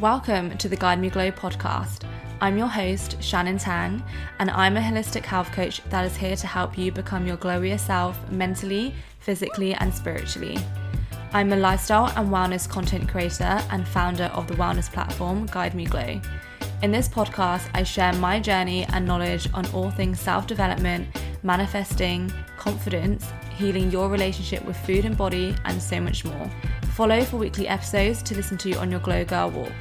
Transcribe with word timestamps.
Welcome 0.00 0.56
to 0.58 0.68
the 0.68 0.76
Guide 0.76 1.00
Me 1.00 1.10
Glow 1.10 1.32
podcast. 1.32 2.04
I'm 2.40 2.56
your 2.56 2.68
host, 2.68 3.20
Shannon 3.20 3.58
Tang, 3.58 4.00
and 4.38 4.48
I'm 4.48 4.76
a 4.76 4.80
holistic 4.80 5.24
health 5.24 5.50
coach 5.50 5.82
that 5.90 6.04
is 6.04 6.16
here 6.16 6.36
to 6.36 6.46
help 6.46 6.78
you 6.78 6.92
become 6.92 7.26
your 7.26 7.36
glowier 7.36 7.80
self 7.80 8.16
mentally, 8.30 8.94
physically, 9.18 9.74
and 9.74 9.92
spiritually. 9.92 10.56
I'm 11.32 11.52
a 11.52 11.56
lifestyle 11.56 12.12
and 12.16 12.30
wellness 12.30 12.68
content 12.68 13.08
creator 13.08 13.60
and 13.72 13.88
founder 13.88 14.26
of 14.26 14.46
the 14.46 14.54
wellness 14.54 14.88
platform 14.88 15.46
Guide 15.46 15.74
Me 15.74 15.84
Glow. 15.84 16.20
In 16.82 16.92
this 16.92 17.08
podcast, 17.08 17.68
I 17.74 17.82
share 17.82 18.12
my 18.12 18.38
journey 18.38 18.84
and 18.92 19.04
knowledge 19.04 19.48
on 19.52 19.66
all 19.72 19.90
things 19.90 20.20
self 20.20 20.46
development, 20.46 21.08
manifesting, 21.42 22.32
confidence, 22.56 23.26
healing 23.56 23.90
your 23.90 24.08
relationship 24.08 24.64
with 24.64 24.76
food 24.76 25.04
and 25.04 25.16
body, 25.16 25.56
and 25.64 25.82
so 25.82 26.00
much 26.00 26.24
more. 26.24 26.48
Follow 26.94 27.22
for 27.22 27.36
weekly 27.36 27.68
episodes 27.68 28.22
to 28.24 28.34
listen 28.34 28.58
to 28.58 28.74
on 28.74 28.90
your 28.90 29.00
Glow 29.00 29.24
Girl 29.24 29.50
walk. 29.50 29.72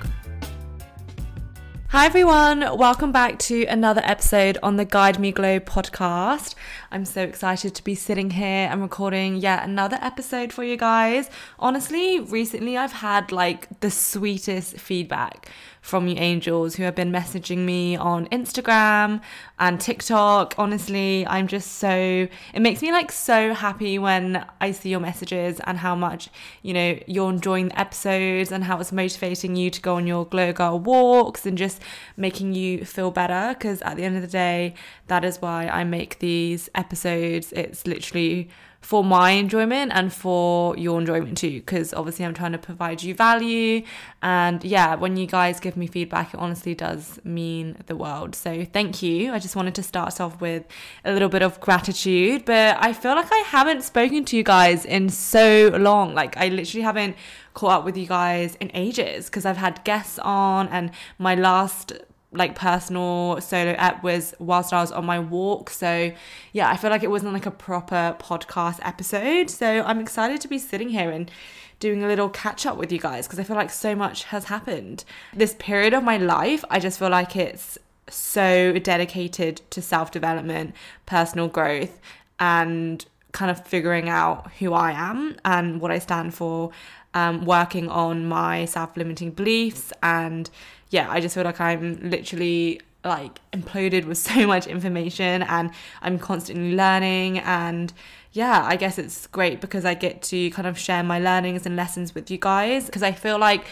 Hi 1.92 2.06
everyone, 2.06 2.78
welcome 2.78 3.14
back 3.14 3.40
to 3.40 3.64
another 3.68 4.02
episode 4.04 4.58
on 4.62 4.76
the 4.76 4.84
Guide 4.84 5.20
Me 5.20 5.32
Glow 5.32 5.62
podcast. 5.62 6.54
I'm 6.92 7.06
so 7.06 7.22
excited 7.22 7.76
to 7.76 7.84
be 7.84 7.96
sitting 7.96 8.32
here 8.32 8.68
and 8.70 8.82
recording 8.82 9.38
yet 9.38 9.64
another 9.64 9.98
episode 10.02 10.52
for 10.52 10.66
you 10.66 10.76
guys. 10.76 11.30
Honestly, 11.58 12.20
recently 12.20 12.76
I've 12.76 12.92
had 12.92 13.32
like 13.32 13.80
the 13.80 13.90
sweetest 13.90 14.78
feedback 14.78 15.50
from 15.88 16.06
you 16.06 16.16
angels 16.18 16.76
who 16.76 16.84
have 16.84 16.96
been 16.96 17.14
messaging 17.14 17.60
me 17.60 17.96
on 17.96 18.28
Instagram 18.28 19.22
and 19.58 19.80
TikTok. 19.80 20.54
Honestly, 20.58 21.26
I'm 21.26 21.48
just 21.48 21.78
so, 21.78 22.28
it 22.54 22.60
makes 22.60 22.82
me 22.82 22.92
like 22.92 23.10
so 23.10 23.54
happy 23.54 23.98
when 23.98 24.46
I 24.60 24.72
see 24.72 24.90
your 24.90 25.00
messages 25.00 25.62
and 25.64 25.78
how 25.78 25.96
much, 25.96 26.28
you 26.62 26.74
know, 26.74 27.00
you're 27.08 27.30
enjoying 27.30 27.70
the 27.70 27.80
episodes 27.80 28.52
and 28.52 28.66
how 28.66 28.82
it's 28.82 28.92
motivating 28.92 29.56
you 29.56 29.70
to 29.70 29.80
go 29.80 29.96
on 29.96 30.06
your 30.06 30.26
Glow 30.26 30.52
Girl 30.52 30.78
walks 30.78 31.46
and 31.46 31.58
just 31.58 31.82
making 32.18 32.54
you 32.54 32.84
feel 32.84 33.10
better. 33.10 33.56
Because 33.58 33.82
at 33.84 33.96
the 33.96 34.04
end 34.04 34.18
of 34.18 34.22
the 34.22 34.28
day, 34.28 34.74
that 35.08 35.24
is 35.24 35.42
why 35.42 35.68
I 35.68 35.86
make 35.86 36.20
these 36.20 36.70
episodes. 36.76 37.54
It's 37.54 37.88
literally 37.88 38.50
for 38.88 39.04
my 39.04 39.32
enjoyment 39.32 39.92
and 39.94 40.14
for 40.14 40.74
your 40.78 40.98
enjoyment 40.98 41.38
too 41.38 41.60
because 41.60 41.94
obviously 41.94 42.24
I'm 42.24 42.34
trying 42.34 42.54
to 42.54 42.58
provide 42.58 43.04
you 43.04 43.14
value. 43.14 43.84
And 44.22 44.64
yeah 44.64 44.96
when 44.96 45.18
you 45.18 45.28
guys 45.28 45.60
give 45.60 45.76
me 45.76 45.88
feedback 45.88 46.34
it 46.34 46.40
honestly 46.40 46.74
does 46.74 47.20
mean 47.26 47.76
the 47.88 47.98
world. 47.98 48.34
So 48.34 48.64
thank 48.64 49.02
you. 49.02 49.34
I 49.34 49.40
just 49.40 49.58
wanted 49.58 49.76
to 49.76 49.84
start 49.84 50.22
off 50.22 50.40
with 50.40 50.64
a 51.04 51.12
little 51.12 51.28
bit 51.28 51.42
of 51.42 51.60
gratitude 51.60 52.46
but 52.46 52.78
I 52.80 52.94
feel 52.94 53.16
like 53.16 53.28
I 53.30 53.44
haven't 53.48 53.84
spoken 53.84 54.24
to 54.24 54.38
you 54.38 54.44
guys 54.44 54.86
in 54.86 55.10
so 55.10 55.68
long. 55.78 56.14
Like 56.14 56.38
I 56.38 56.48
literally 56.48 56.84
haven't 56.84 57.18
caught 57.56 57.80
up 57.80 57.84
with 57.84 57.98
you 57.98 58.08
guys 58.08 58.56
in 58.62 58.72
ages 58.74 59.26
because 59.26 59.46
I've 59.46 59.58
had 59.58 59.84
guests 59.84 60.18
on 60.20 60.70
and 60.70 60.92
my 61.20 61.36
last 61.36 61.92
like 62.32 62.56
personal 62.56 63.40
solo 63.40 63.72
app 63.72 64.04
was 64.04 64.36
whilst 64.40 64.74
I 64.74 64.82
was 64.82 64.92
on 64.92 65.06
my 65.06 65.20
walk. 65.20 65.70
So 65.70 66.12
yeah, 66.52 66.70
I 66.70 66.78
feel 66.78 66.90
like 66.90 67.04
it 67.04 67.10
wasn't 67.10 67.34
like 67.34 67.46
a 67.46 67.52
proper 67.52 68.16
podcast 68.20 68.80
episode. 68.82 69.50
So 69.50 69.84
I'm 69.84 70.00
excited 70.00 70.42
to 70.42 70.48
be 70.48 70.60
sitting 70.60 70.90
here 70.90 71.10
and 71.10 71.32
doing 71.80 72.04
a 72.04 72.08
little 72.08 72.30
catch 72.30 72.66
up 72.66 72.78
with 72.78 72.92
you 72.92 73.00
guys 73.00 73.28
because 73.28 73.40
I 73.40 73.44
feel 73.44 73.56
like 73.56 73.70
so 73.70 73.96
much 73.96 74.26
has 74.26 74.46
happened. 74.46 75.04
This 75.34 75.56
period 75.58 75.94
of 75.94 76.04
my 76.04 76.18
life, 76.18 76.66
I 76.70 76.80
just 76.80 77.00
feel 77.00 77.10
like 77.10 77.36
it's 77.36 77.78
so 78.10 78.78
dedicated 78.80 79.62
to 79.70 79.82
self 79.82 80.12
development, 80.12 80.74
personal 81.06 81.48
growth, 81.48 82.00
and 82.40 83.06
kind 83.32 83.52
of 83.52 83.66
figuring 83.66 84.10
out 84.10 84.52
who 84.54 84.74
I 84.74 84.92
am 84.92 85.38
and 85.46 85.80
what 85.80 85.92
I 85.92 86.00
stand 86.00 86.34
for, 86.34 86.72
um, 87.18 87.46
working 87.46 87.90
on 87.90 88.28
my 88.28 88.66
self 88.66 88.96
limiting 88.96 89.32
beliefs. 89.32 89.92
And 90.04 90.50
yeah, 90.90 91.10
I 91.10 91.20
just 91.20 91.36
feel 91.36 91.44
like 91.44 91.60
I'm 91.60 92.00
literally 92.10 92.82
like 93.04 93.40
imploded 93.52 94.06
with 94.06 94.18
so 94.30 94.46
much 94.46 94.68
information 94.68 95.44
and 95.44 95.72
I'm 96.02 96.20
constantly 96.20 96.76
learning. 96.76 97.40
And 97.40 97.92
yeah, 98.34 98.64
I 98.64 98.76
guess 98.76 99.00
it's 99.00 99.28
great 99.28 99.62
because 99.62 99.86
I 99.86 99.94
get 99.94 100.22
to 100.24 100.52
kind 100.52 100.68
of 100.68 100.78
share 100.78 101.04
my 101.04 101.20
learnings 101.20 101.66
and 101.66 101.76
lessons 101.76 102.14
with 102.14 102.30
you 102.30 102.38
guys. 102.38 102.86
Because 102.86 103.04
I 103.04 103.12
feel 103.12 103.40
like 103.40 103.66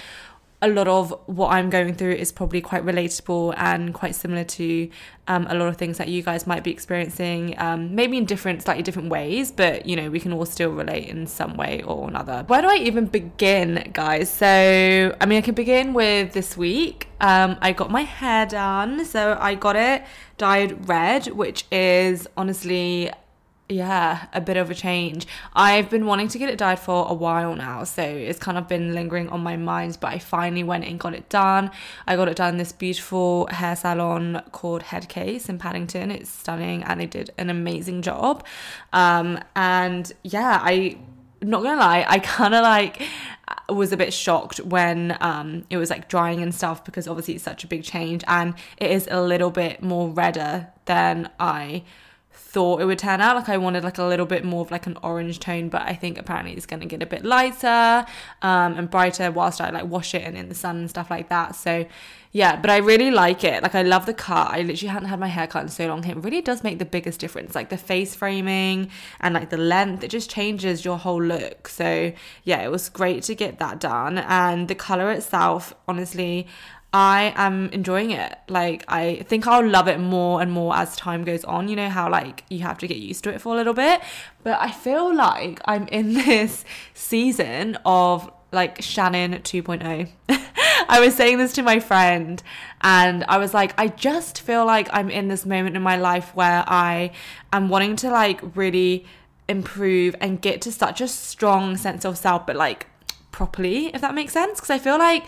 a 0.62 0.68
lot 0.68 0.88
of 0.88 1.14
what 1.26 1.50
I'm 1.50 1.70
going 1.70 1.94
through 1.96 2.14
is 2.14 2.32
probably 2.32 2.62
quite 2.62 2.86
relatable 2.86 3.54
and 3.58 3.94
quite 3.94 4.16
similar 4.16 4.44
to 4.44 4.90
um, 5.28 5.48
a 5.50 5.56
lot 5.56 5.68
of 5.68 5.78
things 5.78 5.98
that 5.98 6.08
you 6.08 6.24
guys 6.24 6.48
might 6.48 6.64
be 6.64 6.72
experiencing, 6.72 7.56
um, 7.60 7.94
maybe 7.94 8.18
in 8.18 8.26
different, 8.26 8.62
slightly 8.62 8.84
different 8.84 9.10
ways, 9.10 9.52
but 9.52 9.86
you 9.86 9.96
know, 9.96 10.10
we 10.10 10.20
can 10.20 10.32
all 10.32 10.46
still 10.46 10.72
relate 10.72 11.08
in 11.08 11.28
some 11.28 11.58
way 11.58 11.82
or 11.84 12.08
another. 12.08 12.44
Where 12.48 12.62
do 12.62 12.70
I 12.70 12.76
even 12.76 13.06
begin, 13.06 13.90
guys? 13.94 14.30
So, 14.30 15.16
I 15.20 15.26
mean, 15.26 15.38
I 15.38 15.42
can 15.42 15.56
begin 15.56 15.94
with 15.94 16.34
this 16.34 16.56
week. 16.56 17.10
Um, 17.20 17.58
I 17.62 17.74
got 17.74 17.92
my 17.92 18.02
hair 18.02 18.46
done, 18.46 19.06
so 19.06 19.38
I 19.40 19.56
got 19.56 19.76
it 19.76 20.04
dyed 20.38 20.88
red, 20.88 21.28
which 21.28 21.66
is 21.72 22.28
honestly 22.38 23.12
yeah, 23.68 24.28
a 24.32 24.42
bit 24.42 24.58
of 24.58 24.70
a 24.70 24.76
change. 24.76 25.26
I've 25.54 25.90
been 25.90 26.06
wanting 26.06 26.28
to 26.30 26.38
get 26.38 26.50
it 26.50 26.58
dyed 26.58 26.80
for 26.80 27.08
a 27.10 27.14
while 27.14 27.56
now, 27.56 27.84
so 27.84 28.04
it's 28.04 28.38
kind 28.38 28.60
of 28.60 28.68
been 28.68 28.94
lingering 28.94 29.28
on 29.30 29.42
my 29.42 29.58
mind, 29.58 29.98
but 30.00 30.14
I 30.14 30.20
finally 30.20 30.64
went 30.64 30.86
and 30.86 31.00
got 31.00 31.16
it 31.16 31.30
done. 31.30 31.72
I 32.06 32.16
got 32.16 32.28
it 32.28 32.36
done 32.36 32.50
in 32.50 32.58
this 32.58 32.72
beautiful 32.72 33.48
hair 33.48 33.76
salon 33.76 34.44
called 34.52 34.84
Headcase 34.84 35.50
in 35.50 35.58
Paddington. 35.58 36.12
It's 36.12 36.30
stunning 36.30 36.84
and 36.84 37.00
they 37.00 37.08
did 37.08 37.32
an 37.40 37.50
amazing 37.50 38.04
job. 38.04 38.46
Um, 38.94 39.40
and 39.56 40.12
yeah, 40.24 40.60
I 40.62 40.98
not 41.42 41.64
gonna 41.64 41.80
lie, 41.80 42.06
I 42.08 42.20
kind 42.20 42.54
of 42.54 42.62
like 42.62 43.02
was 43.70 43.92
a 43.92 43.98
bit 43.98 44.14
shocked 44.14 44.60
when 44.60 45.18
um, 45.22 45.66
it 45.72 45.78
was 45.78 45.90
like 45.90 46.08
drying 46.08 46.42
and 46.44 46.54
stuff 46.54 46.86
because 46.86 47.08
obviously 47.08 47.36
it's 47.36 47.44
such 47.44 47.64
a 47.64 47.68
big 47.68 47.84
change 47.84 48.24
and 48.28 48.54
it 48.78 48.92
is 48.92 49.08
a 49.10 49.22
little 49.22 49.50
bit 49.50 49.82
more 49.82 50.10
redder 50.10 50.68
than 50.86 51.30
I 51.40 51.84
thought 52.56 52.80
it 52.80 52.86
would 52.86 53.00
turn 53.00 53.20
out. 53.20 53.36
Like 53.36 53.50
I 53.50 53.58
wanted 53.58 53.84
like 53.84 53.98
a 53.98 54.06
little 54.06 54.26
bit 54.26 54.46
more 54.46 54.62
of 54.62 54.72
like 54.72 54.88
an 54.88 54.98
orange 55.04 55.42
tone, 55.42 55.68
but 55.68 55.82
I 55.82 55.94
think 55.94 56.18
apparently 56.18 56.54
it's 56.54 56.66
gonna 56.66 56.86
get 56.86 57.04
a 57.04 57.06
bit 57.06 57.26
lighter 57.26 58.06
um, 58.42 58.78
and 58.78 58.90
brighter 58.90 59.30
whilst 59.30 59.60
I 59.60 59.72
like 59.72 59.88
wash 59.88 60.16
it 60.16 60.24
and 60.24 60.38
in 60.38 60.48
the 60.48 60.56
sun 60.56 60.78
and 60.78 60.90
stuff 60.90 61.12
like 61.12 61.28
that. 61.28 61.58
So 61.58 61.86
yeah, 62.32 62.56
but 62.60 62.70
I 62.70 62.78
really 62.78 63.12
like 63.12 63.44
it. 63.44 63.62
Like 63.62 63.76
I 63.76 63.82
love 63.82 64.06
the 64.06 64.14
cut. 64.14 64.52
I 64.52 64.62
literally 64.62 64.90
hadn't 64.90 65.10
had 65.10 65.20
my 65.20 65.28
hair 65.28 65.48
cut 65.48 65.64
in 65.64 65.70
so 65.70 65.88
long. 65.88 66.06
It 66.06 66.18
really 66.18 66.42
does 66.42 66.64
make 66.64 66.80
the 66.80 66.86
biggest 66.86 67.20
difference. 67.20 67.56
Like 67.56 67.70
the 67.70 67.78
face 67.78 68.16
framing 68.16 68.90
and 69.20 69.34
like 69.34 69.50
the 69.50 69.58
length, 69.58 70.04
it 70.04 70.10
just 70.10 70.30
changes 70.30 70.86
your 70.86 70.98
whole 70.98 71.22
look. 71.22 71.68
So 71.68 72.14
yeah, 72.44 72.62
it 72.62 72.72
was 72.72 72.88
great 72.88 73.24
to 73.24 73.36
get 73.36 73.60
that 73.60 73.80
done. 73.80 74.18
And 74.18 74.68
the 74.68 74.76
color 74.76 75.12
itself, 75.12 75.74
honestly, 75.88 76.48
I 76.96 77.34
am 77.36 77.68
enjoying 77.72 78.12
it. 78.12 78.38
Like, 78.48 78.86
I 78.88 79.26
think 79.28 79.46
I'll 79.48 79.68
love 79.68 79.90
it 79.90 80.00
more 80.00 80.42
and 80.42 80.50
more 80.50 80.74
as 80.74 80.96
time 80.96 81.26
goes 81.26 81.44
on. 81.44 81.68
You 81.68 81.76
know 81.76 81.90
how, 81.90 82.10
like, 82.10 82.46
you 82.50 82.60
have 82.60 82.78
to 82.78 82.88
get 82.88 82.96
used 82.96 83.26
to 83.26 83.32
it 83.32 83.42
for 83.42 83.54
a 83.54 83.58
little 83.58 83.74
bit. 83.74 84.00
But 84.44 84.62
I 84.62 84.72
feel 84.72 85.14
like 85.14 85.60
I'm 85.66 85.90
in 85.90 86.14
this 86.26 86.64
season 86.94 87.78
of, 87.86 88.32
like, 88.54 88.82
Shannon 88.82 89.34
2.0. 89.34 90.10
I 90.88 91.02
was 91.02 91.16
saying 91.16 91.38
this 91.38 91.52
to 91.54 91.64
my 91.64 91.82
friend, 91.82 92.42
and 92.80 93.26
I 93.26 93.40
was 93.40 93.54
like, 93.54 93.78
I 93.78 93.90
just 93.90 94.40
feel 94.40 94.66
like 94.66 94.88
I'm 94.94 95.10
in 95.10 95.28
this 95.28 95.46
moment 95.46 95.76
in 95.76 95.82
my 95.82 95.98
life 95.98 96.34
where 96.34 96.64
I 96.66 97.12
am 97.52 97.68
wanting 97.68 97.98
to, 97.98 98.10
like, 98.10 98.40
really 98.56 99.06
improve 99.50 100.16
and 100.22 100.42
get 100.42 100.62
to 100.62 100.72
such 100.72 101.02
a 101.02 101.10
strong 101.10 101.76
sense 101.76 102.06
of 102.06 102.18
self, 102.18 102.48
but, 102.48 102.56
like, 102.56 102.88
properly, 103.34 103.88
if 103.88 104.00
that 104.00 104.16
makes 104.16 104.32
sense. 104.32 104.62
Because 104.62 104.70
I 104.70 104.80
feel 104.80 104.98
like 104.98 105.26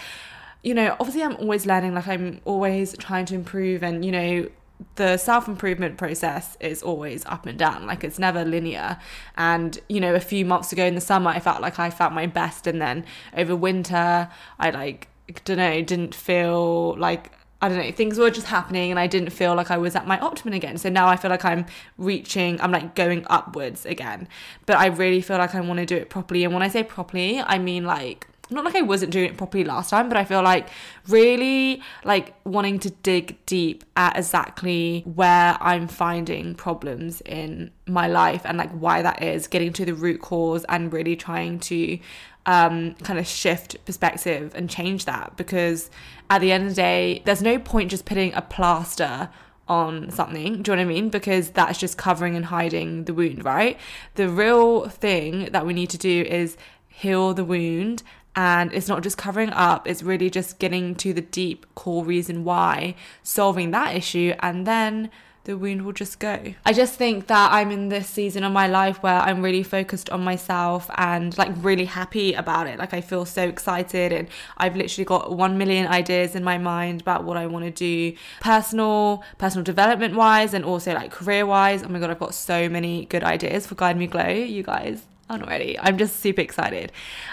you 0.68 0.74
know, 0.74 0.98
obviously 1.00 1.24
I'm 1.24 1.38
always 1.38 1.66
learning, 1.66 1.94
like 1.94 2.10
I'm 2.10 2.42
always 2.44 2.94
trying 2.98 3.26
to 3.28 3.36
improve 3.36 3.84
and, 3.84 4.04
you 4.04 4.12
know, 4.12 4.50
the 4.96 5.16
self 5.16 5.48
improvement 5.48 5.98
process 5.98 6.58
is 6.60 6.84
always 6.84 7.26
up 7.26 7.46
and 7.46 7.58
down, 7.58 7.88
like 7.88 8.04
it's 8.04 8.20
never 8.20 8.44
linear. 8.44 9.00
And, 9.38 9.80
you 9.88 10.02
know, 10.02 10.14
a 10.14 10.20
few 10.20 10.44
months 10.44 10.74
ago 10.74 10.84
in 10.84 10.94
the 10.94 11.00
summer, 11.00 11.30
I 11.30 11.40
felt 11.40 11.62
like 11.62 11.80
I 11.80 11.90
felt 11.90 12.12
my 12.12 12.26
best. 12.26 12.68
And 12.68 12.82
then 12.82 13.06
over 13.38 13.56
winter, 13.56 14.30
I 14.60 14.70
like, 14.72 15.08
don't 15.46 15.56
know, 15.56 15.82
didn't 15.82 16.14
feel 16.14 16.98
like 16.98 17.32
I 17.62 17.70
don't 17.70 17.78
know, 17.78 17.92
things 17.92 18.20
were 18.20 18.30
just 18.30 18.48
happening 18.48 18.92
and 18.92 19.00
I 19.00 19.08
didn't 19.08 19.32
feel 19.32 19.56
like 19.56 19.72
I 19.72 19.78
was 19.78 19.96
at 19.96 20.06
my 20.06 20.20
optimum 20.20 20.54
again. 20.54 20.78
So 20.78 20.90
now 20.90 21.08
I 21.08 21.16
feel 21.16 21.32
like 21.32 21.46
I'm 21.46 21.66
reaching, 21.98 22.60
I'm 22.60 22.72
like 22.72 22.94
going 22.94 23.26
upwards 23.30 23.86
again. 23.86 24.28
But 24.66 24.78
I 24.78 24.88
really 24.88 25.22
feel 25.22 25.38
like 25.38 25.56
I 25.56 25.62
want 25.62 25.80
to 25.80 25.86
do 25.86 25.96
it 25.96 26.10
properly. 26.10 26.44
And 26.44 26.54
when 26.54 26.62
I 26.62 26.68
say 26.68 26.84
properly, 26.84 27.40
I 27.40 27.58
mean 27.58 27.86
like 27.86 28.28
not 28.50 28.66
like 28.66 28.76
I 28.76 28.82
wasn't 28.82 29.12
doing 29.12 29.26
it 29.26 29.38
properly 29.38 29.64
last 29.64 29.90
time, 29.90 30.08
but 30.08 30.18
I 30.18 30.24
feel 30.24 30.42
like 30.42 30.70
really 31.08 31.82
like 32.04 32.34
wanting 32.46 32.80
to 32.80 32.90
dig 32.90 33.44
deep 33.46 33.84
at 33.96 34.18
exactly 34.18 35.04
where 35.06 35.58
I'm 35.60 35.88
finding 35.88 36.56
problems 36.56 37.22
in 37.22 37.72
my 37.86 38.08
life 38.08 38.42
and 38.46 38.58
like 38.58 38.72
why 38.72 39.02
that 39.02 39.22
is, 39.22 39.48
getting 39.48 39.74
to 39.74 39.86
the 39.86 39.94
root 39.94 40.22
cause 40.22 40.66
and 40.70 40.92
really 40.92 41.16
trying 41.16 41.60
to 41.60 42.00
um, 42.46 42.94
kind 42.96 43.20
of 43.20 43.28
shift 43.28 43.84
perspective 43.86 44.54
and 44.56 44.70
change 44.70 45.06
that 45.06 45.36
because 45.36 45.90
at 46.30 46.40
the 46.40 46.52
end 46.52 46.64
of 46.64 46.70
the 46.70 46.76
day, 46.76 47.22
there's 47.26 47.42
no 47.42 47.60
point 47.60 47.92
just 47.92 48.06
putting 48.06 48.34
a 48.34 48.42
plaster 48.42 49.30
on 49.68 50.10
something. 50.12 50.62
Do 50.62 50.72
you 50.72 50.78
know 50.78 50.84
what 50.84 50.92
I 50.92 50.94
mean? 50.94 51.10
Because 51.10 51.50
that's 51.50 51.78
just 51.78 51.98
covering 51.98 52.36
and 52.36 52.46
hiding 52.46 53.04
the 53.04 53.14
wound, 53.14 53.44
right? 53.44 53.78
The 54.16 54.30
real 54.30 54.88
thing 54.88 55.50
that 55.52 55.66
we 55.66 55.74
need 55.74 55.90
to 55.90 55.98
do 55.98 56.22
is 56.24 56.58
heal 56.88 57.34
the 57.34 57.44
wound 57.44 58.02
and 58.38 58.72
it's 58.72 58.88
not 58.88 59.02
just 59.02 59.18
covering 59.18 59.50
up, 59.50 59.88
it's 59.88 60.04
really 60.04 60.30
just 60.30 60.60
getting 60.60 60.94
to 60.96 61.12
the 61.12 61.22
deep 61.22 61.66
core 61.74 62.06
reason 62.06 62.44
why, 62.44 62.94
solving 63.24 63.72
that 63.72 63.96
issue, 63.96 64.36
and 64.42 64.68
then 64.68 65.10
the 65.46 65.58
wound 65.58 65.84
will 65.84 65.94
just 65.94 66.20
go. 66.20 66.54
I 66.64 66.74
just 66.74 66.94
think 66.96 67.28
that 67.28 67.52
I'm 67.52 67.72
in 67.72 67.90
this 67.90 68.08
season 68.08 68.44
of 68.44 68.52
my 68.52 68.68
life 68.68 69.02
where 69.02 69.20
I'm 69.22 69.42
really 69.42 69.64
focused 69.64 70.10
on 70.12 70.22
myself 70.22 70.88
and 70.98 71.36
like 71.38 71.52
really 71.58 71.86
happy 71.86 72.34
about 72.34 72.68
it. 72.68 72.78
Like 72.78 72.94
I 72.94 73.02
feel 73.02 73.26
so 73.26 73.48
excited 73.48 74.12
and 74.12 74.28
I've 74.58 74.76
literally 74.76 75.06
got 75.06 75.36
1 75.36 75.58
million 75.58 75.88
ideas 75.88 76.36
in 76.36 76.44
my 76.44 76.58
mind 76.58 77.02
about 77.02 77.24
what 77.24 77.38
I 77.38 77.48
want 77.48 77.64
to 77.64 77.72
do 77.72 78.16
personal, 78.42 79.24
personal 79.38 79.64
development 79.64 80.16
wise 80.16 80.54
and 80.54 80.66
also 80.66 80.94
like 80.94 81.12
career 81.12 81.46
wise. 81.46 81.82
Oh 81.82 81.88
my 81.88 82.00
god, 82.00 82.12
I've 82.12 82.20
got 82.20 82.36
so 82.36 82.68
many 82.68 83.06
good 83.06 83.24
ideas 83.24 83.66
for 83.66 83.76
Guide 83.76 83.98
Me 83.98 84.06
Glow, 84.06 84.28
you 84.28 84.64
guys 84.64 85.06
already. 85.30 85.78
I'm 85.80 85.98
just 85.98 86.20
super 86.20 86.42
excited. 86.42 86.92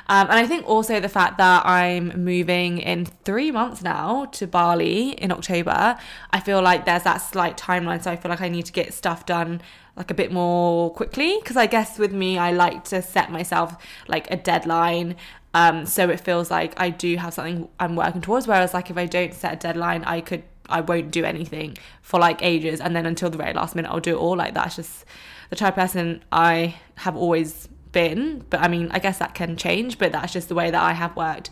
Um, 0.08 0.28
and 0.28 0.38
I 0.38 0.46
think 0.46 0.68
also 0.68 1.00
the 1.00 1.08
fact 1.08 1.38
that 1.38 1.64
I'm 1.64 2.24
moving 2.24 2.78
in 2.78 3.06
three 3.06 3.50
months 3.50 3.82
now 3.82 4.26
to 4.26 4.46
Bali 4.46 5.10
in 5.10 5.30
October, 5.32 5.96
I 6.30 6.40
feel 6.40 6.60
like 6.62 6.84
there's 6.84 7.04
that 7.04 7.18
slight 7.18 7.56
timeline. 7.56 8.02
So 8.02 8.10
I 8.10 8.16
feel 8.16 8.30
like 8.30 8.40
I 8.40 8.48
need 8.48 8.66
to 8.66 8.72
get 8.72 8.92
stuff 8.92 9.26
done 9.26 9.60
like 9.96 10.10
a 10.10 10.14
bit 10.14 10.32
more 10.32 10.92
quickly. 10.92 11.38
Because 11.40 11.56
I 11.56 11.66
guess 11.66 11.98
with 11.98 12.12
me, 12.12 12.38
I 12.38 12.52
like 12.52 12.84
to 12.84 13.02
set 13.02 13.30
myself 13.30 13.76
like 14.08 14.30
a 14.30 14.36
deadline. 14.36 15.16
Um, 15.54 15.86
so 15.86 16.08
it 16.10 16.18
feels 16.18 16.50
like 16.50 16.78
I 16.80 16.90
do 16.90 17.16
have 17.16 17.34
something 17.34 17.68
I'm 17.78 17.94
working 17.94 18.20
towards. 18.20 18.46
Whereas 18.48 18.74
like 18.74 18.90
if 18.90 18.96
I 18.98 19.06
don't 19.06 19.32
set 19.32 19.52
a 19.52 19.56
deadline, 19.56 20.02
I 20.04 20.20
could 20.20 20.42
I 20.68 20.80
won't 20.80 21.10
do 21.10 21.24
anything 21.24 21.76
for 22.00 22.18
like 22.18 22.42
ages, 22.42 22.80
and 22.80 22.96
then 22.96 23.04
until 23.06 23.28
the 23.28 23.36
very 23.36 23.52
last 23.52 23.74
minute, 23.76 23.90
I'll 23.90 24.00
do 24.00 24.16
it 24.16 24.18
all. 24.18 24.36
Like 24.36 24.54
that's 24.54 24.76
just 24.76 25.04
the 25.50 25.56
type 25.56 25.74
of 25.74 25.82
person 25.82 26.24
I 26.32 26.76
have 26.96 27.16
always 27.16 27.68
been. 27.94 28.44
But 28.50 28.60
I 28.60 28.68
mean, 28.68 28.90
I 28.90 28.98
guess 28.98 29.18
that 29.18 29.34
can 29.34 29.56
change, 29.56 29.98
but 29.98 30.12
that's 30.12 30.34
just 30.34 30.50
the 30.50 30.54
way 30.54 30.70
that 30.70 30.82
I 30.82 30.92
have 30.92 31.16
worked 31.16 31.48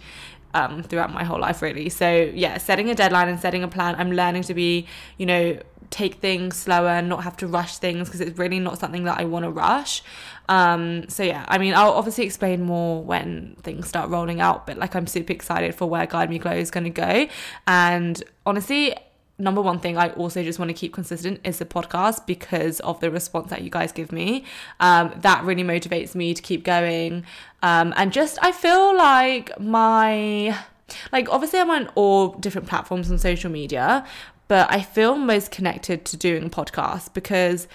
um, 0.52 0.82
throughout 0.82 1.12
my 1.12 1.24
whole 1.24 1.40
life, 1.40 1.62
really. 1.62 1.88
So, 1.88 2.30
yeah, 2.34 2.58
setting 2.58 2.90
a 2.90 2.94
deadline 2.94 3.28
and 3.28 3.40
setting 3.40 3.62
a 3.62 3.68
plan. 3.68 3.94
I'm 3.96 4.12
learning 4.12 4.42
to 4.44 4.54
be, 4.54 4.86
you 5.16 5.24
know, 5.24 5.58
take 5.92 6.16
things 6.16 6.56
slower 6.56 6.88
and 6.88 7.08
not 7.08 7.22
have 7.22 7.36
to 7.36 7.46
rush 7.46 7.76
things 7.76 8.08
because 8.08 8.20
it's 8.20 8.38
really 8.38 8.58
not 8.58 8.78
something 8.78 9.04
that 9.04 9.20
I 9.20 9.24
want 9.24 9.44
to 9.44 9.50
rush. 9.50 10.02
Um, 10.48 11.08
so 11.08 11.22
yeah, 11.22 11.44
I 11.48 11.58
mean, 11.58 11.74
I'll 11.74 11.92
obviously 11.92 12.24
explain 12.24 12.62
more 12.62 13.02
when 13.02 13.56
things 13.62 13.88
start 13.88 14.08
rolling 14.10 14.40
out, 14.40 14.66
but 14.66 14.78
like 14.78 14.94
I'm 14.94 15.06
super 15.06 15.32
excited 15.32 15.74
for 15.74 15.86
where 15.86 16.06
Guide 16.06 16.30
Me 16.30 16.38
Glow 16.38 16.52
is 16.52 16.70
going 16.70 16.84
to 16.84 16.90
go. 16.90 17.28
And 17.66 18.22
honestly, 18.46 18.94
number 19.42 19.60
one 19.60 19.80
thing 19.80 19.98
I 19.98 20.10
also 20.10 20.42
just 20.42 20.58
want 20.58 20.68
to 20.68 20.72
keep 20.72 20.94
consistent 20.94 21.40
is 21.44 21.58
the 21.58 21.64
podcast 21.64 22.26
because 22.26 22.78
of 22.80 23.00
the 23.00 23.10
response 23.10 23.50
that 23.50 23.62
you 23.62 23.70
guys 23.70 23.90
give 23.90 24.12
me. 24.12 24.44
Um, 24.78 25.12
that 25.18 25.42
really 25.44 25.64
motivates 25.64 26.14
me 26.14 26.32
to 26.32 26.40
keep 26.40 26.62
going. 26.62 27.24
Um, 27.60 27.92
and 27.96 28.12
just, 28.12 28.38
I 28.40 28.52
feel 28.52 28.96
like 28.96 29.58
my, 29.60 30.56
like, 31.10 31.28
obviously, 31.28 31.58
I'm 31.58 31.70
on 31.70 31.88
all 31.96 32.28
different 32.28 32.68
platforms 32.68 33.10
on 33.10 33.18
social 33.18 33.50
media, 33.50 34.06
but 34.46 34.72
I 34.72 34.80
feel 34.80 35.16
most 35.16 35.50
connected 35.50 36.04
to 36.06 36.16
doing 36.16 36.48
podcasts 36.48 37.12
because 37.12 37.66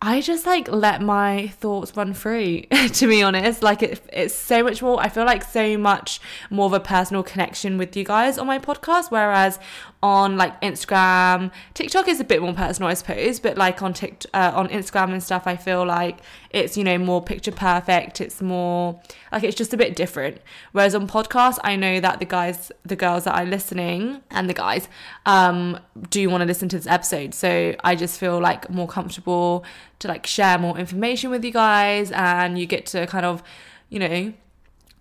I 0.00 0.20
just 0.20 0.46
like 0.46 0.68
let 0.68 1.02
my 1.02 1.48
thoughts 1.48 1.96
run 1.96 2.14
free, 2.14 2.62
to 2.92 3.08
be 3.08 3.20
honest. 3.20 3.64
Like 3.64 3.82
it, 3.82 4.00
it's 4.12 4.34
so 4.34 4.62
much 4.62 4.80
more, 4.80 5.00
I 5.00 5.08
feel 5.08 5.24
like 5.24 5.42
so 5.42 5.76
much 5.76 6.20
more 6.50 6.66
of 6.66 6.72
a 6.72 6.78
personal 6.78 7.24
connection 7.24 7.78
with 7.78 7.96
you 7.96 8.04
guys 8.04 8.38
on 8.38 8.46
my 8.46 8.60
podcast. 8.60 9.10
Whereas 9.10 9.58
on 10.00 10.36
like 10.36 10.60
Instagram, 10.60 11.50
TikTok 11.74 12.06
is 12.06 12.20
a 12.20 12.24
bit 12.24 12.40
more 12.40 12.52
personal, 12.52 12.88
I 12.88 12.94
suppose, 12.94 13.40
but 13.40 13.58
like 13.58 13.82
on 13.82 13.92
TikTok, 13.92 14.30
uh, 14.34 14.52
on 14.54 14.68
Instagram 14.68 15.10
and 15.12 15.22
stuff, 15.22 15.48
I 15.48 15.56
feel 15.56 15.84
like 15.84 16.18
it's, 16.50 16.76
you 16.76 16.84
know, 16.84 16.96
more 16.96 17.20
picture 17.20 17.50
perfect. 17.50 18.20
It's 18.20 18.40
more 18.40 19.00
like 19.32 19.42
it's 19.42 19.56
just 19.56 19.74
a 19.74 19.76
bit 19.76 19.96
different. 19.96 20.40
Whereas 20.70 20.94
on 20.94 21.08
podcasts, 21.08 21.58
I 21.64 21.74
know 21.74 21.98
that 21.98 22.20
the 22.20 22.24
guys, 22.24 22.70
the 22.84 22.94
girls 22.96 23.24
that 23.24 23.34
are 23.34 23.44
listening 23.44 24.22
and 24.30 24.48
the 24.48 24.54
guys, 24.54 24.88
um, 25.26 25.80
do 26.08 26.30
want 26.30 26.42
to 26.42 26.46
listen 26.46 26.68
to 26.68 26.76
this 26.76 26.86
episode. 26.86 27.34
So 27.34 27.74
I 27.82 27.96
just 27.96 28.20
feel 28.20 28.38
like 28.38 28.70
more 28.70 28.86
comfortable 28.86 29.64
to 30.00 30.08
like 30.08 30.26
share 30.26 30.58
more 30.58 30.78
information 30.78 31.30
with 31.30 31.44
you 31.44 31.52
guys 31.52 32.10
and 32.12 32.58
you 32.58 32.66
get 32.66 32.86
to 32.86 33.06
kind 33.06 33.26
of, 33.26 33.42
you 33.88 33.98
know, 33.98 34.32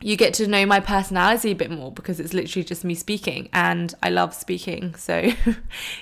you 0.02 0.16
get 0.16 0.34
to 0.36 0.48
know 0.48 0.66
my 0.66 0.80
personality 0.80 1.52
a 1.52 1.56
bit 1.56 1.72
more 1.72 1.92
because 1.92 2.20
it's 2.20 2.34
literally 2.34 2.64
just 2.64 2.84
me 2.84 2.94
speaking 2.94 3.50
and 3.54 3.94
I 4.04 4.10
love 4.10 4.34
speaking. 4.34 4.96
So 5.08 5.32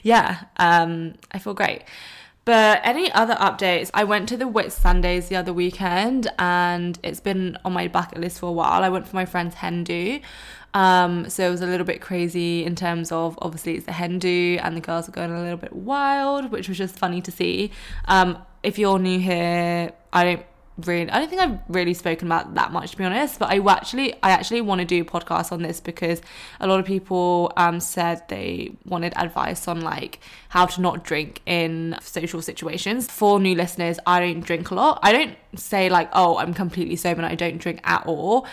yeah, 0.04 0.46
um, 0.58 1.16
I 1.32 1.40
feel 1.40 1.54
great. 1.54 1.84
But 2.46 2.82
any 2.84 3.12
other 3.12 3.34
updates? 3.36 3.90
I 3.94 4.04
went 4.04 4.30
to 4.30 4.38
the 4.38 4.46
Whitsundays 4.46 5.30
the 5.30 5.36
other 5.36 5.52
weekend 5.52 6.32
and 6.38 6.98
it's 7.02 7.20
been 7.20 7.58
on 7.66 7.74
my 7.74 7.88
bucket 7.88 8.20
list 8.20 8.40
for 8.40 8.48
a 8.48 8.52
while. 8.52 8.84
I 8.84 8.90
went 8.90 9.08
for 9.08 9.16
my 9.16 9.26
friend's 9.26 9.56
hen 9.56 9.84
do. 9.84 10.20
Um, 10.76 11.30
so 11.30 11.48
it 11.48 11.50
was 11.50 11.62
a 11.62 11.66
little 11.66 11.86
bit 11.86 12.02
crazy 12.02 12.66
in 12.66 12.76
terms 12.76 13.12
of 13.12 13.40
obviously 13.42 13.76
it's 13.78 13.88
a 13.88 13.94
hen 13.94 14.20
do 14.20 14.60
and 14.62 14.76
the 14.76 14.82
girls 14.82 15.08
are 15.08 15.14
going 15.14 15.32
a 15.32 15.42
little 15.42 15.58
bit 15.58 15.74
wild, 15.74 16.52
which 16.52 16.68
was 16.68 16.78
just 16.78 16.96
funny 16.96 17.22
to 17.22 17.32
see. 17.32 17.72
Um, 18.06 18.38
if 18.62 18.78
you're 18.78 19.00
new 19.00 19.18
here, 19.18 19.94
I 20.12 20.24
don't 20.24 20.46
really 20.86 21.10
I 21.10 21.20
don't 21.20 21.30
think 21.30 21.42
I've 21.42 21.60
really 21.70 21.94
spoken 21.94 22.28
about 22.28 22.56
that 22.56 22.72
much 22.74 22.92
to 22.92 22.98
be 22.98 23.06
honest 23.06 23.40
but 23.40 23.50
I 23.50 23.60
actually 23.72 24.14
I 24.22 24.32
actually 24.32 24.60
want 24.60 24.80
to 24.80 24.86
do 24.86 25.02
a 25.02 25.06
podcast 25.06 25.52
on 25.52 25.62
this 25.62 25.80
because 25.80 26.22
a 26.60 26.68
lot 26.68 26.80
of 26.80 26.86
people 26.86 27.54
um 27.56 27.80
said 27.80 28.28
they 28.28 28.76
wanted 28.86 29.14
advice 29.16 29.68
on 29.70 29.82
like 29.82 30.20
how 30.50 30.66
to 30.66 30.82
not 30.82 31.04
drink 31.04 31.42
in 31.46 31.96
social 32.02 32.42
situations. 32.42 33.10
For 33.10 33.40
new 33.40 33.56
listeners 33.56 34.00
I 34.06 34.20
don't 34.20 34.42
drink 34.42 34.70
a 34.72 34.76
lot. 34.76 35.00
I 35.02 35.14
don't 35.14 35.38
say 35.56 35.90
like 35.90 36.10
oh 36.12 36.38
I'm 36.38 36.54
completely 36.54 36.98
sober 36.98 37.22
and 37.22 37.32
I 37.32 37.36
don't 37.36 37.58
drink 37.58 37.80
at 37.86 38.06
all 38.06 38.46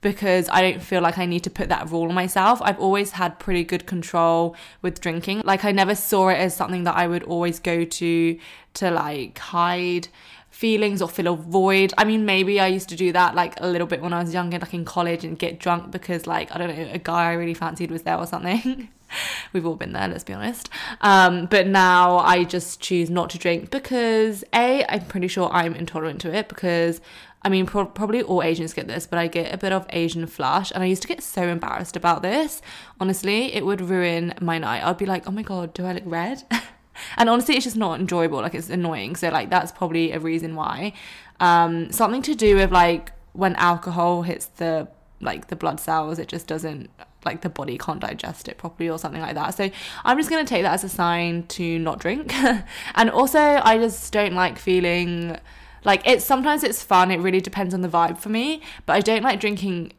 because 0.00 0.48
I 0.50 0.60
don't 0.60 0.82
feel 0.82 1.02
like 1.02 1.18
I 1.18 1.26
need 1.26 1.44
to 1.44 1.50
put 1.50 1.68
that 1.70 1.90
rule 1.90 2.08
on 2.08 2.14
myself. 2.14 2.60
I've 2.62 2.78
always 2.78 3.12
had 3.12 3.38
pretty 3.38 3.64
good 3.64 3.86
control 3.86 4.54
with 4.80 5.00
drinking. 5.00 5.42
Like 5.44 5.64
I 5.64 5.72
never 5.72 5.94
saw 5.94 6.28
it 6.28 6.36
as 6.36 6.54
something 6.54 6.84
that 6.84 6.96
I 6.96 7.06
would 7.06 7.24
always 7.24 7.58
go 7.58 7.84
to 7.84 8.38
to 8.74 8.90
like 8.90 9.38
hide 9.38 10.08
feelings 10.50 11.00
or 11.00 11.08
fill 11.08 11.32
a 11.32 11.36
void. 11.36 11.94
I 11.96 12.04
mean, 12.04 12.24
maybe 12.24 12.58
I 12.58 12.66
used 12.66 12.88
to 12.88 12.96
do 12.96 13.12
that 13.12 13.34
like 13.36 13.60
a 13.60 13.68
little 13.68 13.86
bit 13.86 14.02
when 14.02 14.12
I 14.12 14.22
was 14.22 14.34
younger, 14.34 14.58
like 14.58 14.74
in 14.74 14.84
college, 14.84 15.24
and 15.24 15.38
get 15.38 15.60
drunk 15.60 15.92
because, 15.92 16.26
like, 16.26 16.52
I 16.54 16.58
don't 16.58 16.76
know, 16.76 16.90
a 16.92 16.98
guy 16.98 17.30
I 17.30 17.32
really 17.34 17.54
fancied 17.54 17.92
was 17.92 18.02
there 18.02 18.16
or 18.16 18.26
something. 18.26 18.88
We've 19.52 19.64
all 19.64 19.76
been 19.76 19.92
there, 19.92 20.08
let's 20.08 20.24
be 20.24 20.32
honest. 20.32 20.68
Um, 21.00 21.46
but 21.46 21.68
now 21.68 22.18
I 22.18 22.42
just 22.42 22.80
choose 22.80 23.08
not 23.08 23.30
to 23.30 23.38
drink 23.38 23.70
because 23.70 24.42
A, 24.52 24.84
I'm 24.88 25.04
pretty 25.06 25.28
sure 25.28 25.48
I'm 25.52 25.74
intolerant 25.74 26.20
to 26.22 26.34
it 26.34 26.48
because 26.48 27.00
I 27.48 27.50
mean, 27.50 27.64
pro- 27.64 27.86
probably 27.86 28.20
all 28.20 28.42
Asians 28.42 28.74
get 28.74 28.88
this, 28.88 29.06
but 29.06 29.18
I 29.18 29.26
get 29.26 29.54
a 29.54 29.56
bit 29.56 29.72
of 29.72 29.86
Asian 29.88 30.26
flush. 30.26 30.70
And 30.70 30.82
I 30.82 30.86
used 30.86 31.00
to 31.00 31.08
get 31.08 31.22
so 31.22 31.44
embarrassed 31.44 31.96
about 31.96 32.20
this. 32.20 32.60
Honestly, 33.00 33.54
it 33.54 33.64
would 33.64 33.80
ruin 33.80 34.34
my 34.38 34.58
night. 34.58 34.84
I'd 34.84 34.98
be 34.98 35.06
like, 35.06 35.26
oh 35.26 35.30
my 35.30 35.40
God, 35.40 35.72
do 35.72 35.86
I 35.86 35.94
look 35.94 36.02
red? 36.04 36.42
and 37.16 37.30
honestly 37.30 37.54
it's 37.54 37.64
just 37.64 37.76
not 37.76 38.00
enjoyable 38.00 38.40
like 38.40 38.56
it's 38.56 38.70
annoying 38.70 39.14
so 39.14 39.28
like 39.28 39.50
that's 39.50 39.70
probably 39.70 40.10
a 40.10 40.18
reason 40.18 40.56
why 40.56 40.92
um 41.38 41.92
something 41.92 42.22
to 42.22 42.34
do 42.34 42.56
with 42.56 42.72
like 42.72 43.12
when 43.34 43.54
alcohol 43.54 44.22
hits 44.22 44.46
the 44.46 44.88
like 45.20 45.46
the 45.46 45.54
blood 45.54 45.78
cells 45.78 46.18
it 46.18 46.26
just 46.26 46.48
doesn't 46.48 46.90
like 47.24 47.42
the 47.42 47.48
body 47.48 47.78
can't 47.78 48.00
digest 48.00 48.48
it 48.48 48.58
properly 48.58 48.90
or 48.90 48.98
something 48.98 49.20
like 49.20 49.36
that 49.36 49.54
so 49.54 49.70
i'm 50.04 50.18
just 50.18 50.28
going 50.28 50.44
to 50.44 50.48
take 50.48 50.64
that 50.64 50.72
as 50.72 50.82
a 50.82 50.88
sign 50.88 51.46
to 51.46 51.78
not 51.78 52.00
drink 52.00 52.34
and 52.96 53.10
also 53.10 53.38
i 53.38 53.78
just 53.78 54.12
don't 54.12 54.34
like 54.34 54.58
feeling 54.58 55.38
like 55.84 56.06
it's 56.06 56.24
sometimes 56.24 56.62
it's 56.62 56.82
fun 56.82 57.10
it 57.10 57.18
really 57.18 57.40
depends 57.40 57.74
on 57.74 57.80
the 57.80 57.88
vibe 57.88 58.18
for 58.18 58.28
me 58.28 58.60
but 58.86 58.94
i 58.94 59.00
don't 59.00 59.22
like 59.22 59.40
drinking 59.40 59.92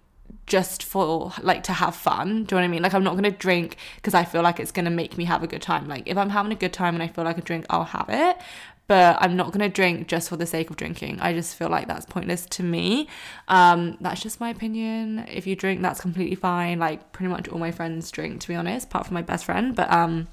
just 0.50 0.84
for 0.84 1.32
like 1.42 1.64
to 1.64 1.74
have 1.74 1.96
fun. 1.96 2.28
Do 2.28 2.34
you 2.34 2.44
know 2.44 2.58
what 2.58 2.64
I 2.64 2.68
mean? 2.68 2.82
Like 2.82 2.94
I'm 2.94 3.04
not 3.04 3.16
gonna 3.16 3.32
drink 3.32 3.78
because 3.96 4.14
I 4.14 4.26
feel 4.26 4.42
like 4.42 4.60
it's 4.60 4.72
gonna 4.72 4.90
make 4.90 5.18
me 5.18 5.24
have 5.26 5.44
a 5.44 5.48
good 5.48 5.62
time. 5.62 5.88
Like 5.88 6.04
if 6.08 6.18
I'm 6.18 6.32
having 6.32 6.52
a 6.52 6.56
good 6.56 6.74
time 6.74 6.96
and 6.96 7.04
I 7.04 7.08
feel 7.08 7.24
like 7.24 7.38
a 7.38 7.42
drink, 7.42 7.66
I'll 7.70 7.86
have 7.86 8.08
it. 8.10 8.38
But 8.88 9.18
I'm 9.22 9.36
not 9.36 9.52
gonna 9.52 9.70
drink 9.70 10.08
just 10.08 10.28
for 10.28 10.36
the 10.36 10.48
sake 10.48 10.72
of 10.72 10.76
drinking. 10.76 11.20
I 11.22 11.34
just 11.34 11.56
feel 11.56 11.70
like 11.70 11.88
that's 11.88 12.08
pointless 12.08 12.48
to 12.48 12.64
me. 12.64 13.08
Um, 13.48 13.98
that's 14.02 14.22
just 14.22 14.40
my 14.40 14.50
opinion. 14.50 15.26
If 15.32 15.46
you 15.46 15.56
drink, 15.56 15.84
that's 15.84 16.02
completely 16.02 16.36
fine. 16.36 16.80
Like 16.80 17.12
pretty 17.12 17.30
much 17.30 17.48
all 17.48 17.60
my 17.60 17.72
friends 17.72 18.10
drink, 18.10 18.42
to 18.42 18.48
be 18.48 18.56
honest, 18.56 18.88
apart 18.88 19.06
from 19.06 19.14
my 19.14 19.22
best 19.22 19.46
friend. 19.46 19.76
But 19.76 19.92
um 19.92 20.28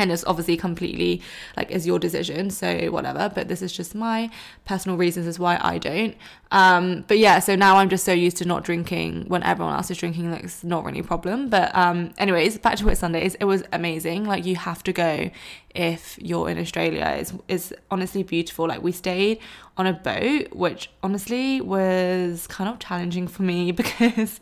and 0.00 0.10
it's 0.12 0.24
obviously 0.24 0.56
completely 0.56 1.22
like 1.56 1.70
is 1.70 1.86
your 1.86 1.98
decision 1.98 2.50
so 2.50 2.90
whatever 2.90 3.30
but 3.34 3.48
this 3.48 3.62
is 3.62 3.72
just 3.72 3.94
my 3.94 4.30
personal 4.64 4.96
reasons 4.96 5.26
as 5.26 5.38
why 5.38 5.58
i 5.60 5.78
don't. 5.78 6.16
Um 6.52 7.04
but 7.06 7.18
yeah 7.18 7.38
so 7.38 7.54
now 7.54 7.76
i'm 7.76 7.88
just 7.88 8.04
so 8.04 8.12
used 8.12 8.36
to 8.38 8.44
not 8.44 8.64
drinking 8.64 9.26
when 9.28 9.42
everyone 9.42 9.74
else 9.74 9.90
is 9.90 9.98
drinking 9.98 10.30
like 10.30 10.44
it's 10.44 10.64
not 10.64 10.84
really 10.84 11.00
a 11.00 11.04
problem 11.04 11.48
but 11.48 11.74
um 11.76 12.12
anyways 12.18 12.58
back 12.58 12.76
to 12.76 12.84
Whitsundays 12.84 13.36
it 13.38 13.44
was 13.44 13.62
amazing. 13.72 14.24
Like 14.24 14.44
you 14.44 14.56
have 14.56 14.82
to 14.84 14.92
go 14.92 15.30
if 15.74 16.18
you're 16.20 16.48
in 16.50 16.58
australia. 16.58 17.16
It's, 17.18 17.32
it's 17.46 17.72
honestly 17.90 18.24
beautiful. 18.24 18.66
Like 18.66 18.82
we 18.82 18.90
stayed 18.90 19.38
on 19.76 19.86
a 19.86 19.92
boat 19.92 20.52
which 20.52 20.90
honestly 21.02 21.60
was 21.60 22.46
kind 22.48 22.68
of 22.68 22.78
challenging 22.78 23.26
for 23.28 23.42
me 23.42 23.72
because 23.82 24.40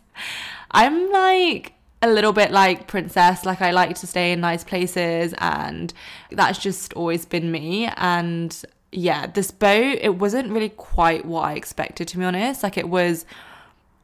i'm 0.72 1.10
like 1.10 1.72
a 2.02 2.08
little 2.08 2.32
bit 2.32 2.52
like 2.52 2.86
princess 2.86 3.44
like 3.44 3.60
i 3.60 3.70
like 3.70 3.96
to 3.96 4.06
stay 4.06 4.32
in 4.32 4.40
nice 4.40 4.62
places 4.62 5.34
and 5.38 5.92
that's 6.30 6.58
just 6.58 6.92
always 6.92 7.24
been 7.26 7.50
me 7.50 7.86
and 7.96 8.64
yeah 8.92 9.26
this 9.26 9.50
boat 9.50 9.98
it 10.00 10.16
wasn't 10.16 10.48
really 10.50 10.68
quite 10.68 11.24
what 11.24 11.44
i 11.44 11.54
expected 11.54 12.06
to 12.06 12.16
be 12.16 12.24
honest 12.24 12.62
like 12.62 12.78
it 12.78 12.88
was 12.88 13.26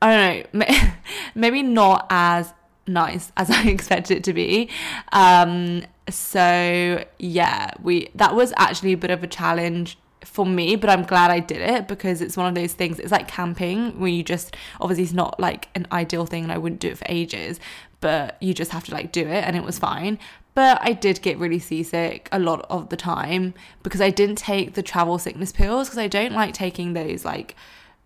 I 0.05 0.45
don't 0.53 0.55
know, 0.55 0.67
maybe 1.35 1.63
not 1.63 2.07
as 2.11 2.53
nice 2.87 3.33
as 3.37 3.51
I 3.51 3.69
expected 3.69 4.19
it 4.19 4.25
to 4.25 4.35
be. 4.35 4.69
Um, 5.13 5.83
so 6.11 7.05
yeah, 7.19 7.71
we 7.83 8.11
that 8.15 8.35
was 8.35 8.53
actually 8.57 8.93
a 8.93 8.99
bit 8.99 9.11
of 9.11 9.25
a 9.25 9.27
challenge 9.27 9.97
for 10.25 10.47
me, 10.47 10.77
but 10.77 10.91
I'm 10.91 11.03
glad 11.03 11.31
I 11.31 11.41
did 11.41 11.61
it 11.61 11.89
because 11.89 12.21
it's 12.21 12.37
one 12.37 12.47
of 12.47 12.55
those 12.55 12.73
things. 12.73 12.99
It's 12.99 13.13
like 13.13 13.29
camping 13.29 13.99
where 13.99 14.11
you 14.11 14.23
just 14.23 14.57
obviously 14.81 15.05
it's 15.05 15.13
not 15.13 15.39
like 15.39 15.69
an 15.75 15.87
ideal 15.93 16.27
thing, 16.27 16.43
and 16.43 16.53
I 16.53 16.59
wouldn't 16.59 16.81
do 16.81 16.89
it 16.89 16.99
for 16.99 17.07
ages, 17.09 17.61
but 18.01 18.37
you 18.41 18.55
just 18.55 18.71
have 18.73 18.85
to 18.85 18.93
like 18.93 19.13
do 19.13 19.23
it, 19.23 19.45
and 19.45 19.57
it 19.57 19.65
was 19.65 19.79
fine. 19.79 20.19
But 20.55 20.79
I 20.83 20.93
did 20.93 21.21
get 21.21 21.39
really 21.39 21.59
seasick 21.59 22.29
a 22.31 22.39
lot 22.39 22.65
of 22.71 22.89
the 22.89 22.97
time 22.97 23.55
because 23.83 24.01
I 24.01 24.11
didn't 24.11 24.37
take 24.37 24.75
the 24.75 24.83
travel 24.83 25.19
sickness 25.19 25.51
pills 25.51 25.89
because 25.89 25.99
I 25.99 26.07
don't 26.07 26.33
like 26.33 26.55
taking 26.55 26.93
those 26.93 27.25
like 27.25 27.57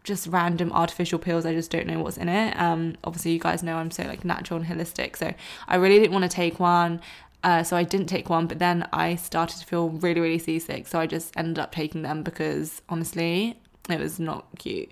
just 0.05 0.27
random 0.27 0.73
artificial 0.73 1.19
pills. 1.19 1.45
I 1.45 1.53
just 1.53 1.71
don't 1.71 1.87
know 1.87 2.01
what's 2.03 2.17
in 2.17 2.31
it. 2.31 2.59
Um, 2.59 2.97
obviously, 3.05 3.33
you 3.33 3.39
guys 3.39 3.63
know 3.63 3.77
I'm 3.77 3.91
so 3.91 4.05
like 4.05 4.25
natural 4.25 4.61
and 4.61 4.69
holistic, 4.69 5.17
so 5.17 5.35
I 5.69 5.77
really 5.77 5.99
didn't 5.99 6.13
want 6.13 6.25
to 6.25 6.35
take 6.35 6.59
one. 6.59 7.01
Uh, 7.45 7.63
so 7.63 7.77
I 7.77 7.85
didn't 7.85 8.09
take 8.09 8.29
one, 8.29 8.47
but 8.47 8.59
then 8.59 8.89
I 8.93 9.15
started 9.15 9.59
to 9.61 9.67
feel 9.67 9.91
really, 9.91 10.21
really 10.21 10.39
seasick. 10.39 10.89
So 10.89 10.99
I 10.99 11.07
just 11.07 11.37
ended 11.37 11.59
up 11.59 11.73
taking 11.73 12.03
them 12.03 12.23
because 12.23 12.83
honestly, 12.89 13.59
it 13.89 14.01
was 14.01 14.19
not 14.19 14.47
cute. 14.59 14.91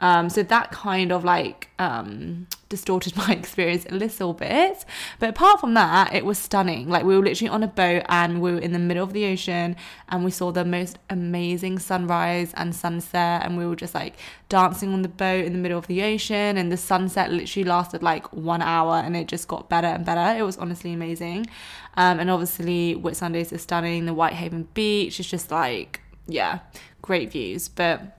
Um, 0.00 0.28
so 0.28 0.42
that 0.42 0.70
kind 0.70 1.12
of 1.12 1.24
like 1.24 1.70
um, 1.78 2.46
distorted 2.68 3.16
my 3.22 3.32
experience 3.32 3.86
a 3.88 3.94
little 3.94 4.32
bit. 4.32 4.84
But 5.18 5.30
apart 5.30 5.60
from 5.60 5.74
that, 5.74 6.14
it 6.14 6.24
was 6.24 6.38
stunning. 6.38 6.88
Like 6.88 7.04
we 7.04 7.16
were 7.16 7.22
literally 7.22 7.48
on 7.48 7.62
a 7.62 7.68
boat 7.68 8.02
and 8.08 8.40
we 8.40 8.52
were 8.52 8.58
in 8.58 8.72
the 8.72 8.78
middle 8.78 9.04
of 9.04 9.12
the 9.12 9.24
ocean 9.26 9.76
and 10.08 10.24
we 10.24 10.30
saw 10.30 10.50
the 10.50 10.64
most 10.64 10.98
amazing 11.08 11.78
sunrise 11.78 12.52
and 12.54 12.74
sunset. 12.74 13.44
And 13.44 13.56
we 13.56 13.66
were 13.66 13.76
just 13.76 13.94
like 13.94 14.14
dancing 14.48 14.92
on 14.92 15.02
the 15.02 15.08
boat 15.08 15.44
in 15.44 15.52
the 15.52 15.58
middle 15.58 15.78
of 15.78 15.86
the 15.86 16.02
ocean. 16.02 16.56
And 16.56 16.70
the 16.70 16.76
sunset 16.76 17.32
literally 17.32 17.64
lasted 17.64 18.02
like 18.02 18.32
one 18.32 18.62
hour 18.62 18.96
and 18.96 19.16
it 19.16 19.28
just 19.28 19.48
got 19.48 19.68
better 19.68 19.88
and 19.88 20.04
better. 20.04 20.38
It 20.38 20.42
was 20.42 20.56
honestly 20.58 20.92
amazing. 20.92 21.46
Um, 21.96 22.18
and 22.18 22.28
obviously, 22.28 22.96
Whitsundays 22.96 23.52
is 23.52 23.62
stunning. 23.62 24.06
The 24.06 24.14
Whitehaven 24.14 24.68
Beach 24.74 25.20
is 25.20 25.28
just 25.28 25.52
like, 25.52 26.00
yeah, 26.26 26.58
great 27.02 27.30
views. 27.30 27.68
But 27.68 28.18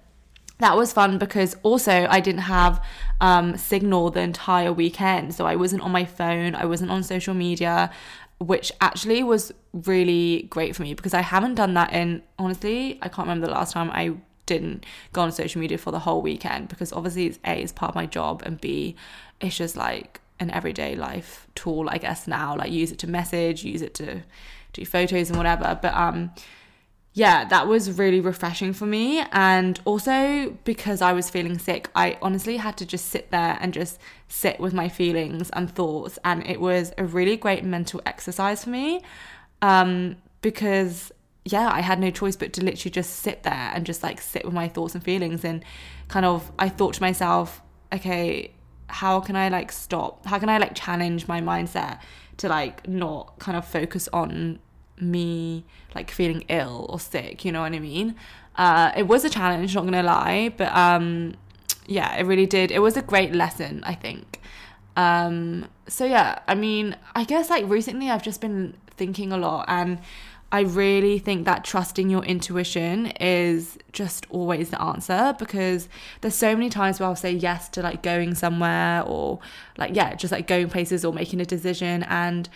that 0.60 0.78
was 0.78 0.94
fun 0.94 1.18
because 1.18 1.56
also 1.64 2.08
I 2.10 2.20
didn't 2.20 2.42
have 2.42 2.84
um, 3.22 3.58
signal 3.58 4.10
the 4.10 4.22
entire 4.22 4.72
weekend. 4.72 5.34
So 5.36 5.46
I 5.46 5.56
wasn't 5.56 5.82
on 5.82 5.92
my 5.92 6.06
phone, 6.06 6.56
I 6.56 6.66
wasn't 6.66 6.92
on 6.92 7.04
social 7.04 7.34
media, 7.34 7.92
which 8.40 8.72
actually 8.82 9.24
was 9.24 9.52
really 9.74 10.48
great 10.50 10.76
for 10.76 10.84
me 10.84 10.94
because 10.94 11.14
I 11.14 11.22
haven't 11.22 11.56
done 11.56 11.74
that 11.74 11.94
in, 11.94 12.22
honestly, 12.40 13.00
I 13.02 13.10
can't 13.10 13.28
remember 13.28 13.48
the 13.48 13.54
last 13.54 13.74
time 13.74 13.90
I 13.92 14.16
didn't 14.46 14.86
go 15.14 15.22
on 15.22 15.32
social 15.32 15.60
media 15.60 15.78
for 15.78 15.92
the 15.92 16.00
whole 16.00 16.22
weekend 16.22 16.70
because 16.70 16.94
obviously 16.94 17.28
it's 17.28 17.40
A, 17.46 17.62
it's 17.62 17.72
part 17.72 17.90
of 17.90 17.96
my 17.96 18.06
job, 18.06 18.44
and 18.46 18.60
B, 18.60 18.96
it's 19.42 19.58
just 19.58 19.76
like 19.76 20.22
an 20.40 20.52
everyday 20.52 20.96
life 20.96 21.48
tool, 21.56 21.90
I 21.90 21.98
guess, 21.98 22.28
now. 22.28 22.56
Like 22.56 22.72
use 22.72 22.92
it 22.92 23.00
to 23.00 23.08
message, 23.08 23.64
use 23.64 23.82
it 23.82 23.94
to 23.96 24.22
do 24.74 24.86
photos 24.86 25.30
and 25.30 25.38
whatever. 25.38 25.78
But, 25.82 25.94
um, 25.94 26.32
yeah, 27.18 27.46
that 27.46 27.70
was 27.70 27.98
really 27.98 28.20
refreshing 28.20 28.74
for 28.74 28.86
me. 28.86 29.22
And 29.32 29.80
also 29.86 30.58
because 30.66 31.02
I 31.02 31.14
was 31.14 31.30
feeling 31.30 31.58
sick, 31.58 31.90
I 31.96 32.18
honestly 32.22 32.58
had 32.58 32.76
to 32.78 32.86
just 32.86 33.06
sit 33.06 33.32
there 33.32 33.58
and 33.62 33.74
just 33.74 34.00
sit 34.28 34.60
with 34.60 34.74
my 34.74 34.90
feelings 34.90 35.50
and 35.52 35.74
thoughts. 35.74 36.20
And 36.26 36.46
it 36.46 36.60
was 36.60 36.92
a 36.98 37.06
really 37.06 37.38
great 37.38 37.64
mental 37.64 38.02
exercise 38.06 38.66
for 38.66 38.70
me 38.70 39.02
um, 39.62 40.18
because, 40.42 41.14
yeah, 41.46 41.70
I 41.72 41.80
had 41.80 42.02
no 42.02 42.12
choice 42.12 42.36
but 42.36 42.52
to 42.52 42.62
literally 42.66 42.92
just 42.92 43.12
sit 43.12 43.44
there 43.44 43.72
and 43.74 43.86
just 43.86 44.04
like 44.04 44.20
sit 44.20 44.44
with 44.44 44.54
my 44.54 44.68
thoughts 44.68 44.94
and 44.94 45.02
feelings. 45.02 45.46
And 45.46 45.64
kind 46.10 46.26
of, 46.26 46.52
I 46.60 46.68
thought 46.68 46.96
to 46.96 47.02
myself, 47.02 47.62
okay, 47.94 48.52
how 48.88 49.22
can 49.22 49.38
I 49.38 49.48
like 49.48 49.72
stop? 49.72 50.26
How 50.26 50.38
can 50.38 50.50
I 50.50 50.58
like 50.58 50.76
challenge 50.76 51.30
my 51.30 51.40
mindset 51.40 52.00
to 52.38 52.50
like 52.50 52.86
not 52.90 53.40
kind 53.40 53.58
of 53.58 53.66
focus 53.66 54.10
on 54.12 54.60
me 55.00 55.66
like 55.94 56.12
feeling 56.12 56.44
ill 56.50 56.86
or 56.90 57.00
sick, 57.00 57.46
you 57.46 57.52
know 57.52 57.62
what 57.62 57.74
I 57.74 57.80
mean? 57.80 58.16
Uh, 58.56 58.92
it 58.96 59.04
was 59.04 59.26
a 59.26 59.30
challenge, 59.30 59.76
not 59.76 59.86
gonna 59.86 60.04
lie, 60.04 60.54
but 60.56 60.74
um, 60.76 61.36
yeah, 61.88 62.16
it 62.16 62.26
really 62.26 62.46
did. 62.46 62.72
It 62.72 62.80
was 62.80 62.98
a 62.98 63.02
great 63.02 63.34
lesson, 63.34 63.84
I 63.86 63.94
think. 63.96 64.40
Um, 64.96 65.68
so 65.88 66.06
yeah, 66.06 66.40
I 66.48 66.56
mean, 66.56 66.96
I 67.14 67.26
guess 67.26 67.50
like 67.50 67.68
recently 67.68 68.10
I've 68.10 68.24
just 68.24 68.42
been 68.42 68.76
thinking 68.98 69.32
a 69.32 69.38
lot 69.38 69.66
and 69.68 70.00
I 70.52 70.62
really 70.62 71.20
think 71.20 71.46
that 71.46 71.66
trusting 71.66 72.10
your 72.10 72.24
intuition 72.24 73.08
is 73.20 73.78
just 73.92 74.26
always 74.30 74.70
the 74.70 74.82
answer 74.82 75.36
because 75.38 75.90
there's 76.22 76.36
so 76.36 76.56
many 76.56 76.70
times 76.70 77.00
where 77.00 77.10
I'll 77.10 77.16
say 77.16 77.34
yes 77.34 77.68
to 77.70 77.82
like 77.82 78.02
going 78.02 78.36
somewhere 78.36 79.04
or 79.06 79.40
like 79.78 79.96
yeah, 79.96 80.16
just 80.16 80.32
like 80.32 80.48
going 80.48 80.70
places 80.70 81.04
or 81.04 81.12
making 81.12 81.42
a 81.42 81.46
decision 81.46 82.04
and 82.04 82.48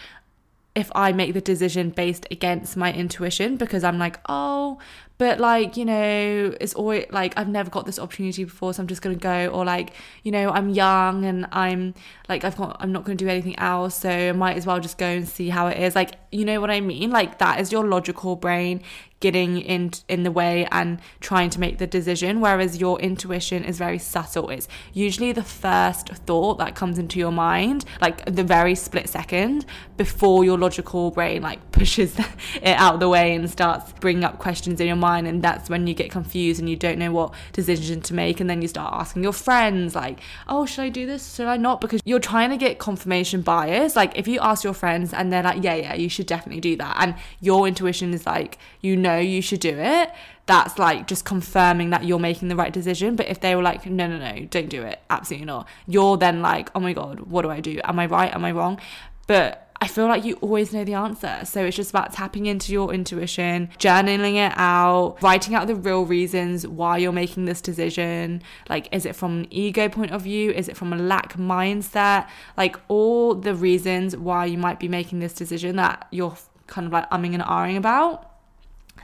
if 0.80 0.90
I 0.96 1.12
make 1.12 1.34
the 1.34 1.42
decision 1.42 1.90
based 1.90 2.26
against 2.32 2.78
my 2.78 2.94
intuition 2.94 3.58
because 3.58 3.84
I'm 3.84 4.00
like, 4.00 4.20
oh, 4.30 4.80
but 5.18 5.38
like, 5.38 5.76
you 5.76 5.84
know, 5.84 6.56
it's 6.62 6.74
always 6.74 7.06
like 7.12 7.34
I've 7.38 7.50
never 7.50 7.70
got 7.70 7.86
this 7.86 8.00
opportunity 8.00 8.46
before, 8.46 8.74
so 8.74 8.82
I'm 8.82 8.88
just 8.88 9.02
gonna 9.02 9.16
go, 9.16 9.48
or 9.48 9.66
like, 9.66 9.92
you 10.24 10.32
know, 10.32 10.50
I'm 10.50 10.70
young 10.70 11.26
and 11.26 11.46
I'm 11.52 11.94
like 12.30 12.46
I've 12.46 12.56
got 12.56 12.78
I'm 12.80 12.94
not 12.94 13.04
gonna 13.04 13.18
do 13.18 13.28
anything 13.28 13.60
else, 13.60 14.00
so 14.00 14.10
I 14.10 14.32
might 14.32 14.56
as 14.56 14.66
well 14.66 14.80
just 14.80 14.98
go 14.98 15.08
and 15.08 15.28
see 15.28 15.50
how 15.50 15.68
it 15.68 15.78
is. 15.78 15.94
Like, 15.94 16.16
you 16.32 16.46
know 16.46 16.62
what 16.62 16.72
I 16.72 16.80
mean? 16.80 17.12
Like 17.12 17.40
that 17.40 17.60
is 17.60 17.70
your 17.70 17.86
logical 17.86 18.38
brain 18.38 18.82
getting 19.20 19.58
in 19.58 19.92
in 20.08 20.24
the 20.24 20.32
way 20.32 20.66
and 20.72 21.00
trying 21.20 21.50
to 21.50 21.60
make 21.60 21.78
the 21.78 21.88
decision 21.88 22.40
whereas 22.40 22.80
your 22.80 23.00
intuition 23.00 23.64
is 23.64 23.78
very 23.78 24.00
subtle. 24.00 24.50
It's 24.50 24.68
usually 24.94 25.32
the 25.32 25.44
first 25.44 26.10
thought 26.10 26.58
that 26.60 26.76
comes 26.76 26.98
into 26.98 27.20
your 27.20 27.32
mind 27.32 27.86
like 28.02 28.24
the 28.26 28.44
very 28.44 28.76
split 28.76 29.10
second 29.10 29.66
before 29.98 30.46
your 30.46 30.58
logical 30.58 31.12
brain 31.12 31.42
like 31.42 31.72
pushes 31.80 32.18
it 32.18 32.76
out 32.78 32.96
of 32.96 33.00
the 33.00 33.10
way 33.10 33.36
and 33.36 33.50
starts 33.50 33.92
bringing 34.00 34.24
up 34.24 34.40
questions 34.40 34.80
in 34.80 34.88
your 34.88 34.96
mind 34.96 35.28
and 35.28 35.42
that's 35.42 35.70
when 35.70 35.86
you 35.88 35.94
get 35.94 36.12
confused 36.12 36.60
and 36.60 36.70
you 36.70 36.76
don't 36.76 36.98
know 36.98 37.12
what 37.12 37.34
decision 37.52 38.02
to 38.02 38.14
make 38.14 38.40
and 38.40 38.50
then 38.50 38.62
you 38.62 38.68
start 38.68 38.94
asking 38.94 39.24
your 39.24 39.34
friends 39.34 39.96
like 39.96 40.20
oh 40.48 40.66
should 40.66 40.84
I 40.84 40.90
do 40.90 41.06
this? 41.06 41.36
Should 41.36 41.48
I 41.48 41.58
not? 41.58 41.82
Because 41.82 42.02
you're 42.06 42.20
trying 42.20 42.52
to 42.52 42.58
get 42.58 42.80
confirmation 42.80 43.42
bias. 43.42 43.96
Like 43.96 44.18
if 44.18 44.28
you 44.28 44.40
ask 44.40 44.64
your 44.64 44.74
friends 44.74 45.14
and 45.14 45.32
they're 45.32 45.44
like 45.44 45.64
yeah 45.64 45.76
yeah 45.76 45.94
you 45.94 46.08
should 46.08 46.26
definitely 46.26 46.62
do 46.62 46.78
that 46.78 46.96
and 47.00 47.16
your 47.42 47.68
intuition 47.68 48.14
is 48.14 48.26
like 48.26 48.58
you 48.82 48.96
know 48.96 49.09
you 49.18 49.42
should 49.42 49.60
do 49.60 49.78
it, 49.78 50.12
that's 50.46 50.80
like 50.80 51.08
just 51.08 51.26
confirming 51.26 51.92
that 51.92 52.04
you're 52.04 52.20
making 52.20 52.48
the 52.48 52.56
right 52.56 52.74
decision. 52.74 53.16
But 53.16 53.28
if 53.28 53.40
they 53.40 53.56
were 53.56 53.64
like, 53.64 53.86
no, 53.86 54.08
no, 54.08 54.18
no, 54.18 54.46
don't 54.46 54.70
do 54.70 54.82
it, 54.84 55.00
absolutely 55.10 55.46
not, 55.46 55.68
you're 55.88 56.18
then 56.18 56.42
like, 56.42 56.70
oh 56.76 56.80
my 56.80 56.94
God, 56.94 57.22
what 57.22 57.44
do 57.44 57.50
I 57.50 57.60
do? 57.60 57.80
Am 57.84 58.00
I 58.00 58.06
right? 58.06 58.34
Am 58.34 58.44
I 58.44 58.52
wrong? 58.52 58.80
But 59.28 59.70
I 59.82 59.88
feel 59.88 60.08
like 60.08 60.26
you 60.26 60.36
always 60.42 60.74
know 60.74 60.84
the 60.84 60.96
answer. 60.96 61.40
So 61.46 61.64
it's 61.64 61.76
just 61.76 61.92
about 61.92 62.12
tapping 62.12 62.48
into 62.48 62.74
your 62.74 62.94
intuition, 62.94 63.70
journaling 63.78 64.36
it 64.36 64.52
out, 64.58 65.18
writing 65.22 65.56
out 65.56 65.68
the 65.68 65.76
real 65.76 66.04
reasons 66.04 66.68
why 66.68 66.98
you're 66.98 67.14
making 67.14 67.46
this 67.46 67.62
decision. 67.62 68.42
Like, 68.68 68.94
is 68.94 69.06
it 69.06 69.16
from 69.16 69.40
an 69.40 69.48
ego 69.52 69.88
point 69.88 70.12
of 70.12 70.24
view? 70.24 70.52
Is 70.52 70.68
it 70.68 70.76
from 70.76 70.92
a 70.92 70.98
lack 70.98 71.38
mindset? 71.38 72.28
Like, 72.58 72.76
all 72.90 73.36
the 73.36 73.56
reasons 73.56 74.18
why 74.18 74.48
you 74.48 74.58
might 74.58 74.80
be 74.80 74.90
making 74.90 75.20
this 75.20 75.34
decision 75.34 75.78
that 75.78 76.08
you're 76.12 76.36
kind 76.68 76.86
of 76.86 76.92
like 76.92 77.10
umming 77.10 77.34
and 77.34 77.44
ahhing 77.44 77.78
about 77.78 78.29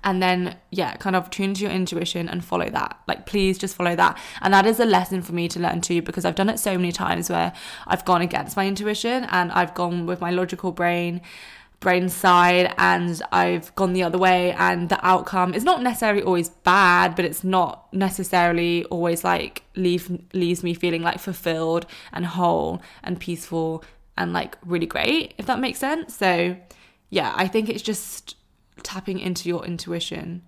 and 0.05 0.21
then 0.24 0.55
yeah 0.71 0.95
kind 0.95 1.15
of 1.15 1.29
tune 1.29 1.53
to 1.55 1.63
your 1.63 1.71
intuition 1.71 2.29
and 2.29 2.45
follow 2.45 2.69
that. 2.69 3.00
Like 3.07 3.25
please 3.25 3.57
just 3.57 3.75
follow 3.75 3.95
that. 3.95 4.17
And 4.41 4.53
that 4.53 4.65
is 4.65 4.79
a 4.79 4.85
lesson 4.85 5.21
for 5.21 5.33
me 5.33 5.50
to 5.50 5.59
learn 5.59 5.81
too 5.81 6.01
because 6.01 6.25
i've 6.25 6.35
done 6.35 6.50
it 6.50 6.59
so 6.59 6.77
many 6.77 6.91
times 6.91 7.29
where 7.29 7.51
i've 7.88 8.05
gone 8.05 8.21
against 8.21 8.55
my 8.55 8.67
intuition 8.67 9.25
and 9.25 9.51
i've 9.51 9.74
gone 9.74 10.05
with 10.05 10.21
my 10.21 10.31
logical 10.31 10.71
brain 10.71 11.21
brain 11.79 12.07
side 12.07 12.74
and 12.77 13.21
i've 13.31 13.74
gone 13.75 13.93
the 13.93 14.03
other 14.03 14.17
way 14.17 14.53
and 14.53 14.89
the 14.89 15.05
outcome 15.05 15.53
is 15.53 15.63
not 15.63 15.83
necessarily 15.83 16.24
always 16.24 16.50
bad 16.50 17.15
but 17.15 17.25
it's 17.25 17.43
not 17.43 17.93
necessarily 17.93 18.85
always 18.85 19.24
like 19.24 19.63
leave 19.75 20.09
leaves 20.33 20.63
me 20.63 20.74
feeling 20.74 21.01
like 21.01 21.19
fulfilled 21.19 21.85
and 22.13 22.25
whole 22.25 22.81
and 23.03 23.19
peaceful 23.19 23.83
and 24.17 24.31
like 24.33 24.57
really 24.65 24.85
great 24.85 25.33
if 25.38 25.45
that 25.45 25.59
makes 25.59 25.79
sense. 25.79 26.15
So 26.15 26.55
yeah 27.09 27.33
i 27.35 27.47
think 27.47 27.69
it's 27.69 27.83
just 27.83 28.35
tapping 28.84 29.20
into 29.20 29.50
your 29.50 29.65
intuition. 29.65 30.44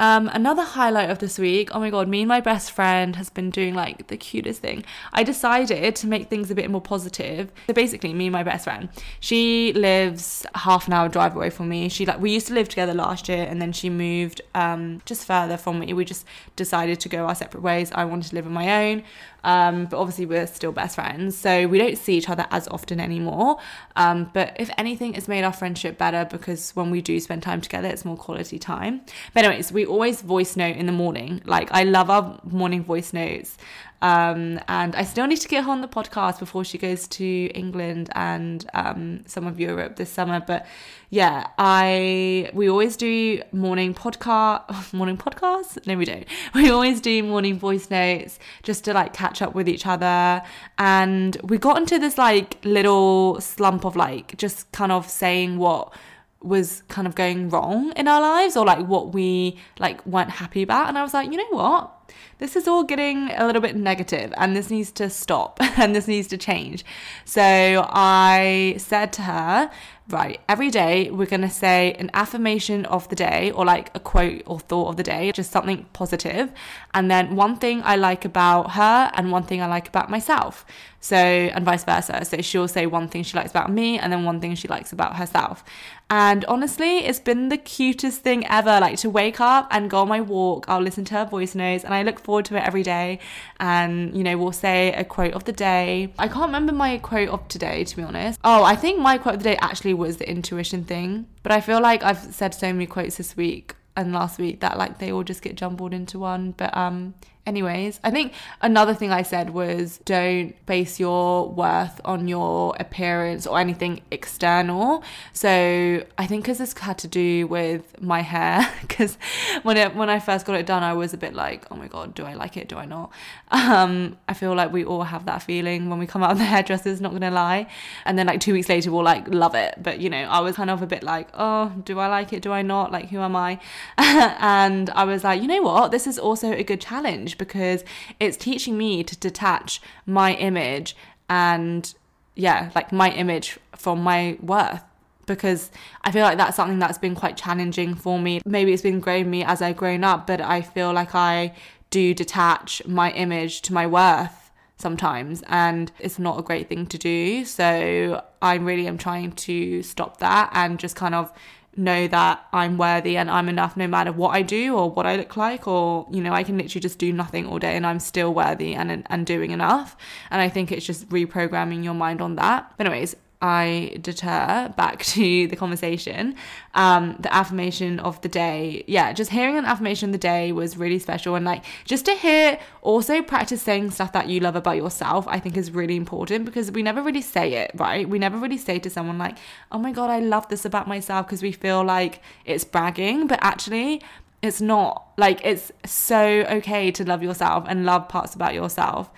Um, 0.00 0.30
another 0.32 0.62
highlight 0.62 1.10
of 1.10 1.18
this 1.18 1.38
week, 1.38 1.74
oh 1.74 1.80
my 1.80 1.90
god, 1.90 2.06
me 2.08 2.20
and 2.20 2.28
my 2.28 2.40
best 2.40 2.70
friend 2.70 3.16
has 3.16 3.30
been 3.30 3.50
doing 3.50 3.74
like 3.74 4.06
the 4.06 4.16
cutest 4.16 4.62
thing. 4.62 4.84
I 5.12 5.24
decided 5.24 5.96
to 5.96 6.06
make 6.06 6.30
things 6.30 6.52
a 6.52 6.54
bit 6.54 6.70
more 6.70 6.80
positive. 6.80 7.50
So 7.66 7.74
basically, 7.74 8.14
me 8.14 8.26
and 8.26 8.32
my 8.32 8.44
best 8.44 8.62
friend, 8.62 8.90
she 9.18 9.72
lives 9.72 10.46
half 10.54 10.86
an 10.86 10.92
hour 10.92 11.08
drive 11.08 11.34
away 11.34 11.50
from 11.50 11.68
me. 11.68 11.88
She 11.88 12.06
like 12.06 12.20
we 12.20 12.30
used 12.30 12.46
to 12.46 12.54
live 12.54 12.68
together 12.68 12.94
last 12.94 13.28
year, 13.28 13.44
and 13.48 13.60
then 13.60 13.72
she 13.72 13.90
moved 13.90 14.40
um, 14.54 15.02
just 15.04 15.24
further 15.26 15.56
from 15.56 15.80
me. 15.80 15.92
We 15.92 16.04
just 16.04 16.24
decided 16.54 17.00
to 17.00 17.08
go 17.08 17.26
our 17.26 17.34
separate 17.34 17.62
ways. 17.62 17.90
I 17.92 18.04
wanted 18.04 18.28
to 18.28 18.36
live 18.36 18.46
on 18.46 18.52
my 18.52 18.90
own. 18.90 19.02
Um, 19.44 19.86
but 19.86 19.98
obviously, 19.98 20.26
we're 20.26 20.46
still 20.46 20.72
best 20.72 20.96
friends, 20.96 21.36
so 21.36 21.66
we 21.66 21.78
don't 21.78 21.96
see 21.96 22.16
each 22.16 22.28
other 22.28 22.46
as 22.50 22.68
often 22.68 23.00
anymore. 23.00 23.58
Um, 23.96 24.30
but 24.32 24.56
if 24.58 24.70
anything, 24.76 25.14
it's 25.14 25.28
made 25.28 25.44
our 25.44 25.52
friendship 25.52 25.98
better 25.98 26.24
because 26.24 26.72
when 26.72 26.90
we 26.90 27.00
do 27.00 27.18
spend 27.20 27.42
time 27.42 27.60
together, 27.60 27.88
it's 27.88 28.04
more 28.04 28.16
quality 28.16 28.58
time. 28.58 29.02
But, 29.34 29.44
anyways, 29.44 29.72
we 29.72 29.86
always 29.86 30.22
voice 30.22 30.56
note 30.56 30.76
in 30.76 30.86
the 30.86 30.92
morning. 30.92 31.40
Like, 31.44 31.68
I 31.72 31.84
love 31.84 32.10
our 32.10 32.40
morning 32.44 32.82
voice 32.84 33.12
notes. 33.12 33.56
Um, 34.00 34.60
and 34.68 34.94
I 34.94 35.02
still 35.02 35.26
need 35.26 35.40
to 35.40 35.48
get 35.48 35.64
her 35.64 35.70
on 35.70 35.80
the 35.80 35.88
podcast 35.88 36.38
before 36.38 36.64
she 36.64 36.78
goes 36.78 37.08
to 37.08 37.46
England 37.54 38.10
and 38.14 38.68
um, 38.74 39.24
some 39.26 39.46
of 39.46 39.58
Europe 39.58 39.96
this 39.96 40.10
summer. 40.10 40.40
But 40.40 40.66
yeah, 41.10 41.48
I 41.58 42.50
we 42.52 42.68
always 42.68 42.96
do 42.96 43.42
morning 43.52 43.94
podcast, 43.94 44.92
morning 44.92 45.16
podcasts. 45.16 45.84
No, 45.86 45.96
we 45.96 46.04
don't. 46.04 46.26
We 46.54 46.70
always 46.70 47.00
do 47.00 47.22
morning 47.22 47.58
voice 47.58 47.90
notes 47.90 48.38
just 48.62 48.84
to 48.84 48.92
like 48.92 49.12
catch 49.12 49.42
up 49.42 49.54
with 49.54 49.68
each 49.68 49.86
other. 49.86 50.42
And 50.78 51.36
we 51.42 51.58
got 51.58 51.78
into 51.78 51.98
this 51.98 52.18
like 52.18 52.58
little 52.64 53.40
slump 53.40 53.84
of 53.84 53.96
like 53.96 54.36
just 54.36 54.70
kind 54.72 54.92
of 54.92 55.08
saying 55.08 55.58
what 55.58 55.92
was 56.40 56.82
kind 56.88 57.06
of 57.06 57.14
going 57.14 57.48
wrong 57.50 57.92
in 57.96 58.06
our 58.06 58.20
lives 58.20 58.56
or 58.56 58.64
like 58.64 58.86
what 58.86 59.12
we 59.12 59.58
like 59.80 60.04
weren't 60.06 60.30
happy 60.30 60.62
about 60.62 60.88
and 60.88 60.96
I 60.96 61.02
was 61.02 61.12
like, 61.12 61.30
you 61.30 61.36
know 61.36 61.48
what? 61.50 61.97
This 62.38 62.54
is 62.54 62.68
all 62.68 62.84
getting 62.84 63.30
a 63.30 63.46
little 63.46 63.62
bit 63.62 63.76
negative 63.76 64.32
and 64.36 64.54
this 64.54 64.70
needs 64.70 64.92
to 64.92 65.10
stop 65.10 65.58
and 65.78 65.94
this 65.94 66.06
needs 66.06 66.28
to 66.28 66.38
change. 66.38 66.84
So 67.24 67.42
I 67.42 68.76
said 68.78 69.12
to 69.14 69.22
her, 69.22 69.70
right, 70.08 70.40
every 70.48 70.70
day 70.70 71.10
we're 71.10 71.26
going 71.26 71.42
to 71.42 71.50
say 71.50 71.94
an 71.98 72.10
affirmation 72.14 72.86
of 72.86 73.08
the 73.08 73.16
day 73.16 73.50
or 73.50 73.64
like 73.64 73.90
a 73.94 74.00
quote 74.00 74.42
or 74.46 74.60
thought 74.60 74.88
of 74.88 74.96
the 74.96 75.02
day, 75.02 75.30
just 75.32 75.50
something 75.50 75.86
positive. 75.92 76.52
And 76.94 77.10
then 77.10 77.36
one 77.36 77.56
thing 77.56 77.82
I 77.84 77.96
like 77.96 78.24
about 78.24 78.72
her 78.72 79.10
and 79.14 79.30
one 79.30 79.42
thing 79.42 79.60
I 79.60 79.66
like 79.66 79.88
about 79.88 80.08
myself. 80.08 80.64
So, 81.00 81.16
and 81.16 81.64
vice 81.64 81.84
versa. 81.84 82.24
So 82.24 82.40
she'll 82.40 82.68
say 82.68 82.86
one 82.86 83.08
thing 83.08 83.22
she 83.22 83.36
likes 83.36 83.50
about 83.50 83.70
me 83.70 83.98
and 83.98 84.12
then 84.12 84.24
one 84.24 84.40
thing 84.40 84.54
she 84.54 84.68
likes 84.68 84.92
about 84.92 85.16
herself. 85.16 85.62
And 86.10 86.44
honestly, 86.46 86.98
it's 86.98 87.20
been 87.20 87.50
the 87.50 87.58
cutest 87.58 88.22
thing 88.22 88.46
ever. 88.46 88.80
Like 88.80 88.98
to 89.00 89.10
wake 89.10 89.40
up 89.40 89.68
and 89.70 89.90
go 89.90 90.00
on 90.00 90.08
my 90.08 90.20
walk, 90.20 90.66
I'll 90.68 90.80
listen 90.80 91.04
to 91.06 91.14
her 91.14 91.24
voice 91.26 91.54
notes 91.54 91.84
and 91.84 91.92
I 91.92 92.02
look 92.02 92.18
forward 92.18 92.46
to 92.46 92.56
it 92.56 92.64
every 92.64 92.82
day. 92.82 93.18
And, 93.60 94.16
you 94.16 94.24
know, 94.24 94.38
we'll 94.38 94.52
say 94.52 94.92
a 94.94 95.04
quote 95.04 95.34
of 95.34 95.44
the 95.44 95.52
day. 95.52 96.12
I 96.18 96.28
can't 96.28 96.46
remember 96.46 96.72
my 96.72 96.96
quote 96.98 97.28
of 97.28 97.46
today, 97.48 97.84
to 97.84 97.96
be 97.96 98.02
honest. 98.02 98.40
Oh, 98.42 98.64
I 98.64 98.74
think 98.74 98.98
my 99.00 99.18
quote 99.18 99.34
of 99.34 99.42
the 99.42 99.50
day 99.50 99.58
actually 99.60 99.94
was 99.94 100.16
the 100.16 100.28
intuition 100.28 100.84
thing. 100.84 101.26
But 101.42 101.52
I 101.52 101.60
feel 101.60 101.80
like 101.80 102.02
I've 102.02 102.18
said 102.18 102.54
so 102.54 102.72
many 102.72 102.86
quotes 102.86 103.18
this 103.18 103.36
week 103.36 103.74
and 103.98 104.12
last 104.12 104.38
week 104.38 104.60
that 104.60 104.78
like 104.78 104.98
they 104.98 105.12
all 105.12 105.24
just 105.24 105.42
get 105.42 105.56
jumbled 105.56 105.92
into 105.92 106.18
one. 106.18 106.52
But 106.52 106.74
um 106.76 107.14
anyways. 107.48 107.98
I 108.04 108.10
think 108.10 108.34
another 108.60 108.94
thing 108.94 109.10
I 109.10 109.22
said 109.22 109.50
was 109.50 109.98
don't 110.04 110.54
base 110.66 111.00
your 111.00 111.48
worth 111.48 112.00
on 112.04 112.28
your 112.28 112.76
appearance 112.78 113.46
or 113.46 113.58
anything 113.58 114.02
external. 114.10 115.02
So 115.32 116.04
I 116.18 116.26
think 116.26 116.44
because 116.44 116.58
this 116.58 116.76
had 116.78 116.98
to 116.98 117.08
do 117.08 117.46
with 117.46 118.00
my 118.00 118.20
hair, 118.20 118.70
because 118.82 119.16
when 119.62 119.76
it 119.78 119.96
when 119.96 120.10
I 120.10 120.20
first 120.20 120.44
got 120.46 120.56
it 120.56 120.66
done, 120.66 120.82
I 120.82 120.92
was 120.92 121.14
a 121.14 121.16
bit 121.16 121.34
like, 121.34 121.66
oh 121.70 121.76
my 121.76 121.88
god, 121.88 122.14
do 122.14 122.24
I 122.24 122.34
like 122.34 122.56
it? 122.56 122.68
Do 122.68 122.76
I 122.76 122.84
not? 122.84 123.10
Um, 123.50 124.18
I 124.28 124.34
feel 124.34 124.54
like 124.54 124.70
we 124.70 124.84
all 124.84 125.04
have 125.04 125.24
that 125.24 125.42
feeling 125.42 125.88
when 125.88 125.98
we 125.98 126.06
come 126.06 126.22
out 126.22 126.32
of 126.32 126.38
the 126.38 126.44
hairdressers. 126.44 127.00
Not 127.00 127.12
gonna 127.12 127.30
lie, 127.30 127.66
and 128.04 128.18
then 128.18 128.26
like 128.26 128.40
two 128.40 128.52
weeks 128.52 128.68
later, 128.68 128.92
we'll 128.92 129.04
like 129.04 129.26
love 129.28 129.54
it. 129.54 129.82
But 129.82 130.00
you 130.00 130.10
know, 130.10 130.22
I 130.22 130.40
was 130.40 130.56
kind 130.56 130.68
of 130.68 130.82
a 130.82 130.86
bit 130.86 131.02
like, 131.02 131.28
oh, 131.32 131.72
do 131.84 131.98
I 131.98 132.08
like 132.08 132.34
it? 132.34 132.42
Do 132.42 132.52
I 132.52 132.60
not? 132.60 132.92
Like, 132.92 133.08
who 133.08 133.20
am 133.20 133.34
I? 133.34 133.58
and 133.96 134.90
I 134.90 135.04
was 135.04 135.24
like, 135.24 135.40
you 135.40 135.48
know 135.48 135.62
what? 135.62 135.90
This 135.90 136.06
is 136.06 136.18
also 136.18 136.52
a 136.52 136.62
good 136.62 136.80
challenge 136.80 137.37
because 137.38 137.84
it's 138.20 138.36
teaching 138.36 138.76
me 138.76 139.02
to 139.04 139.16
detach 139.16 139.80
my 140.06 140.34
image 140.34 140.96
and 141.28 141.94
yeah, 142.34 142.70
like 142.74 142.92
my 142.92 143.10
image 143.10 143.58
from 143.76 144.02
my 144.02 144.36
worth 144.40 144.82
because 145.26 145.70
I 146.02 146.10
feel 146.10 146.22
like 146.22 146.38
that's 146.38 146.56
something 146.56 146.78
that's 146.78 146.98
been 146.98 147.14
quite 147.14 147.36
challenging 147.36 147.94
for 147.94 148.18
me. 148.18 148.40
Maybe 148.44 148.72
it's 148.72 148.82
been 148.82 149.00
growing 149.00 149.30
me 149.30 149.44
as 149.44 149.62
I've 149.62 149.76
grown 149.76 150.02
up, 150.02 150.26
but 150.26 150.40
I 150.40 150.62
feel 150.62 150.92
like 150.92 151.14
I 151.14 151.54
do 151.90 152.14
detach 152.14 152.82
my 152.86 153.12
image 153.12 153.62
to 153.62 153.72
my 153.72 153.86
worth 153.86 154.50
sometimes 154.78 155.42
and 155.48 155.90
it's 155.98 156.18
not 156.18 156.38
a 156.38 156.42
great 156.42 156.68
thing 156.68 156.86
to 156.86 156.98
do. 156.98 157.44
So 157.44 158.24
I 158.40 158.54
really 158.54 158.86
am 158.86 158.98
trying 158.98 159.32
to 159.32 159.82
stop 159.82 160.18
that 160.18 160.50
and 160.52 160.78
just 160.78 160.96
kind 160.96 161.14
of 161.14 161.32
know 161.78 162.08
that 162.08 162.46
I'm 162.52 162.76
worthy 162.76 163.16
and 163.16 163.30
I'm 163.30 163.48
enough 163.48 163.76
no 163.76 163.86
matter 163.86 164.12
what 164.12 164.34
I 164.34 164.42
do 164.42 164.76
or 164.76 164.90
what 164.90 165.06
I 165.06 165.16
look 165.16 165.36
like 165.36 165.66
or 165.66 166.06
you 166.10 166.22
know 166.22 166.32
I 166.32 166.42
can 166.42 166.58
literally 166.58 166.80
just 166.80 166.98
do 166.98 167.12
nothing 167.12 167.46
all 167.46 167.58
day 167.58 167.76
and 167.76 167.86
I'm 167.86 168.00
still 168.00 168.34
worthy 168.34 168.74
and 168.74 169.04
and 169.06 169.26
doing 169.26 169.50
enough. 169.50 169.96
And 170.30 170.40
I 170.40 170.48
think 170.48 170.72
it's 170.72 170.86
just 170.86 171.08
reprogramming 171.08 171.84
your 171.84 171.94
mind 171.94 172.20
on 172.20 172.36
that. 172.36 172.72
But 172.76 172.86
anyways 172.86 173.16
I 173.40 173.96
deter 174.00 174.72
back 174.76 175.04
to 175.04 175.46
the 175.46 175.56
conversation. 175.56 176.34
Um, 176.74 177.16
the 177.20 177.32
affirmation 177.32 178.00
of 178.00 178.20
the 178.20 178.28
day, 178.28 178.84
yeah, 178.86 179.12
just 179.12 179.30
hearing 179.30 179.56
an 179.56 179.64
affirmation 179.64 180.10
of 180.10 180.12
the 180.12 180.18
day 180.18 180.52
was 180.52 180.76
really 180.76 180.98
special. 180.98 181.34
And 181.34 181.44
like 181.44 181.64
just 181.84 182.04
to 182.06 182.14
hear, 182.14 182.58
also 182.82 183.22
practice 183.22 183.62
saying 183.62 183.90
stuff 183.92 184.12
that 184.12 184.28
you 184.28 184.40
love 184.40 184.56
about 184.56 184.76
yourself, 184.76 185.26
I 185.28 185.38
think 185.38 185.56
is 185.56 185.70
really 185.70 185.96
important 185.96 186.44
because 186.44 186.70
we 186.72 186.82
never 186.82 187.02
really 187.02 187.22
say 187.22 187.54
it, 187.54 187.70
right? 187.74 188.08
We 188.08 188.18
never 188.18 188.38
really 188.38 188.58
say 188.58 188.78
to 188.80 188.90
someone, 188.90 189.18
like, 189.18 189.38
oh 189.70 189.78
my 189.78 189.92
God, 189.92 190.10
I 190.10 190.18
love 190.18 190.48
this 190.48 190.64
about 190.64 190.88
myself 190.88 191.26
because 191.26 191.42
we 191.42 191.52
feel 191.52 191.84
like 191.84 192.20
it's 192.44 192.64
bragging, 192.64 193.26
but 193.26 193.38
actually, 193.42 194.02
it's 194.42 194.60
not. 194.60 195.08
Like, 195.16 195.40
it's 195.44 195.72
so 195.84 196.44
okay 196.48 196.90
to 196.92 197.04
love 197.04 197.22
yourself 197.22 197.64
and 197.68 197.84
love 197.84 198.08
parts 198.08 198.34
about 198.34 198.54
yourself. 198.54 199.10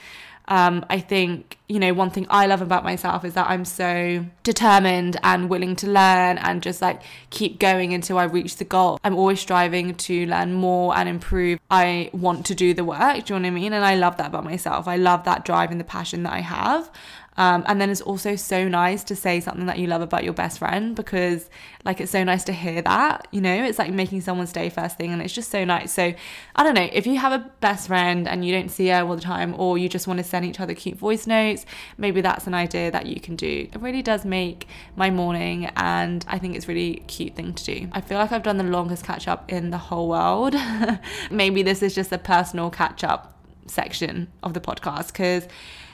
Um, 0.50 0.84
I 0.90 0.98
think, 0.98 1.58
you 1.68 1.78
know, 1.78 1.94
one 1.94 2.10
thing 2.10 2.26
I 2.28 2.46
love 2.46 2.60
about 2.60 2.82
myself 2.82 3.24
is 3.24 3.34
that 3.34 3.48
I'm 3.48 3.64
so 3.64 4.26
determined 4.42 5.16
and 5.22 5.48
willing 5.48 5.76
to 5.76 5.86
learn 5.86 6.38
and 6.38 6.60
just 6.60 6.82
like 6.82 7.00
keep 7.30 7.60
going 7.60 7.94
until 7.94 8.18
I 8.18 8.24
reach 8.24 8.56
the 8.56 8.64
goal. 8.64 8.98
I'm 9.04 9.14
always 9.14 9.40
striving 9.40 9.94
to 9.94 10.26
learn 10.26 10.52
more 10.54 10.96
and 10.96 11.08
improve. 11.08 11.60
I 11.70 12.10
want 12.12 12.46
to 12.46 12.56
do 12.56 12.74
the 12.74 12.84
work, 12.84 13.26
do 13.26 13.34
you 13.34 13.38
know 13.40 13.48
what 13.48 13.52
I 13.52 13.60
mean? 13.60 13.72
And 13.72 13.84
I 13.84 13.94
love 13.94 14.16
that 14.16 14.26
about 14.26 14.42
myself. 14.42 14.88
I 14.88 14.96
love 14.96 15.22
that 15.24 15.44
drive 15.44 15.70
and 15.70 15.78
the 15.78 15.84
passion 15.84 16.24
that 16.24 16.32
I 16.32 16.40
have. 16.40 16.90
Um, 17.36 17.64
and 17.66 17.80
then 17.80 17.90
it's 17.90 18.00
also 18.00 18.36
so 18.36 18.68
nice 18.68 19.04
to 19.04 19.16
say 19.16 19.40
something 19.40 19.66
that 19.66 19.78
you 19.78 19.86
love 19.86 20.02
about 20.02 20.24
your 20.24 20.32
best 20.32 20.58
friend 20.58 20.94
because, 20.94 21.48
like, 21.84 22.00
it's 22.00 22.10
so 22.10 22.24
nice 22.24 22.44
to 22.44 22.52
hear 22.52 22.82
that, 22.82 23.28
you 23.30 23.40
know, 23.40 23.64
it's 23.64 23.78
like 23.78 23.92
making 23.92 24.20
someone's 24.20 24.52
day 24.52 24.68
first 24.68 24.98
thing, 24.98 25.12
and 25.12 25.22
it's 25.22 25.32
just 25.32 25.50
so 25.50 25.64
nice. 25.64 25.92
So, 25.92 26.12
I 26.56 26.62
don't 26.62 26.74
know, 26.74 26.88
if 26.92 27.06
you 27.06 27.18
have 27.18 27.32
a 27.32 27.50
best 27.60 27.86
friend 27.86 28.28
and 28.28 28.44
you 28.44 28.52
don't 28.52 28.68
see 28.68 28.88
her 28.88 29.02
all 29.02 29.14
the 29.14 29.22
time, 29.22 29.54
or 29.58 29.78
you 29.78 29.88
just 29.88 30.06
want 30.06 30.18
to 30.18 30.24
send 30.24 30.44
each 30.44 30.60
other 30.60 30.74
cute 30.74 30.98
voice 30.98 31.26
notes, 31.26 31.64
maybe 31.96 32.20
that's 32.20 32.46
an 32.46 32.54
idea 32.54 32.90
that 32.90 33.06
you 33.06 33.20
can 33.20 33.36
do. 33.36 33.68
It 33.72 33.80
really 33.80 34.02
does 34.02 34.24
make 34.24 34.66
my 34.96 35.10
morning, 35.10 35.66
and 35.76 36.24
I 36.28 36.38
think 36.38 36.56
it's 36.56 36.68
really 36.68 36.96
cute 37.06 37.36
thing 37.36 37.54
to 37.54 37.64
do. 37.64 37.88
I 37.92 38.00
feel 38.00 38.18
like 38.18 38.32
I've 38.32 38.42
done 38.42 38.58
the 38.58 38.64
longest 38.64 39.04
catch 39.04 39.28
up 39.28 39.50
in 39.50 39.70
the 39.70 39.78
whole 39.78 40.08
world. 40.08 40.54
maybe 41.30 41.62
this 41.62 41.82
is 41.82 41.94
just 41.94 42.12
a 42.12 42.18
personal 42.18 42.70
catch 42.70 43.04
up 43.04 43.36
section 43.66 44.28
of 44.42 44.52
the 44.52 44.60
podcast 44.60 45.08
because 45.08 45.46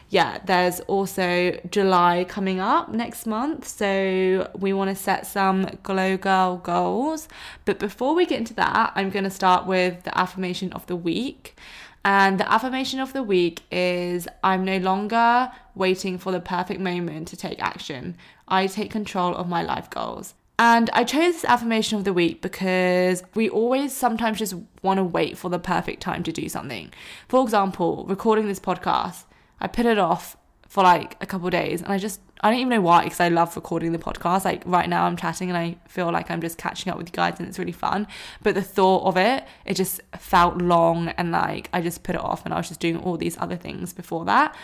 yeah, 0.08 0.38
there's 0.44 0.80
also 0.80 1.58
July 1.70 2.24
coming 2.28 2.60
up 2.60 2.90
next 2.90 3.26
month. 3.26 3.66
So 3.66 4.48
we 4.56 4.72
want 4.72 4.90
to 4.90 4.96
set 4.96 5.26
some 5.26 5.68
Glow 5.82 6.16
Girl 6.16 6.58
goals. 6.58 7.28
But 7.64 7.78
before 7.78 8.14
we 8.14 8.24
get 8.24 8.38
into 8.38 8.54
that, 8.54 8.92
I'm 8.94 9.10
going 9.10 9.24
to 9.24 9.30
start 9.30 9.66
with 9.66 10.04
the 10.04 10.16
affirmation 10.16 10.72
of 10.72 10.86
the 10.86 10.96
week. 10.96 11.56
And 12.04 12.38
the 12.38 12.50
affirmation 12.50 13.00
of 13.00 13.12
the 13.12 13.22
week 13.24 13.62
is 13.72 14.28
I'm 14.44 14.64
no 14.64 14.78
longer 14.78 15.50
waiting 15.74 16.18
for 16.18 16.30
the 16.30 16.38
perfect 16.38 16.80
moment 16.80 17.26
to 17.28 17.36
take 17.36 17.60
action. 17.60 18.16
I 18.46 18.68
take 18.68 18.92
control 18.92 19.34
of 19.34 19.48
my 19.48 19.62
life 19.62 19.90
goals. 19.90 20.34
And 20.58 20.88
I 20.94 21.02
chose 21.02 21.34
this 21.34 21.44
affirmation 21.44 21.98
of 21.98 22.04
the 22.04 22.12
week 22.12 22.40
because 22.40 23.24
we 23.34 23.48
always 23.48 23.92
sometimes 23.92 24.38
just 24.38 24.54
want 24.82 24.98
to 24.98 25.04
wait 25.04 25.36
for 25.36 25.50
the 25.50 25.58
perfect 25.58 26.00
time 26.00 26.22
to 26.22 26.32
do 26.32 26.48
something. 26.48 26.92
For 27.28 27.42
example, 27.42 28.06
recording 28.08 28.46
this 28.46 28.60
podcast 28.60 29.24
I 29.60 29.66
put 29.66 29.86
it 29.86 29.98
off 29.98 30.36
for 30.68 30.82
like 30.82 31.16
a 31.20 31.26
couple 31.26 31.48
days 31.50 31.80
and 31.80 31.92
I 31.92 31.98
just 31.98 32.20
I 32.40 32.50
don't 32.50 32.60
even 32.60 32.70
know 32.70 32.80
why 32.82 33.04
because 33.04 33.20
I 33.20 33.28
love 33.28 33.56
recording 33.56 33.92
the 33.92 33.98
podcast. 33.98 34.44
Like 34.44 34.62
right 34.66 34.88
now 34.88 35.06
I'm 35.06 35.16
chatting 35.16 35.48
and 35.48 35.56
I 35.56 35.76
feel 35.88 36.12
like 36.12 36.30
I'm 36.30 36.40
just 36.40 36.58
catching 36.58 36.92
up 36.92 36.98
with 36.98 37.08
you 37.08 37.12
guys 37.12 37.38
and 37.38 37.48
it's 37.48 37.58
really 37.58 37.72
fun. 37.72 38.06
But 38.42 38.54
the 38.54 38.62
thought 38.62 39.04
of 39.04 39.16
it, 39.16 39.44
it 39.64 39.74
just 39.74 40.00
felt 40.18 40.58
long 40.58 41.08
and 41.08 41.32
like 41.32 41.70
I 41.72 41.80
just 41.80 42.02
put 42.02 42.14
it 42.14 42.20
off 42.20 42.44
and 42.44 42.52
I 42.52 42.58
was 42.58 42.68
just 42.68 42.80
doing 42.80 42.98
all 42.98 43.16
these 43.16 43.38
other 43.38 43.56
things 43.56 43.92
before 43.92 44.26
that. 44.26 44.54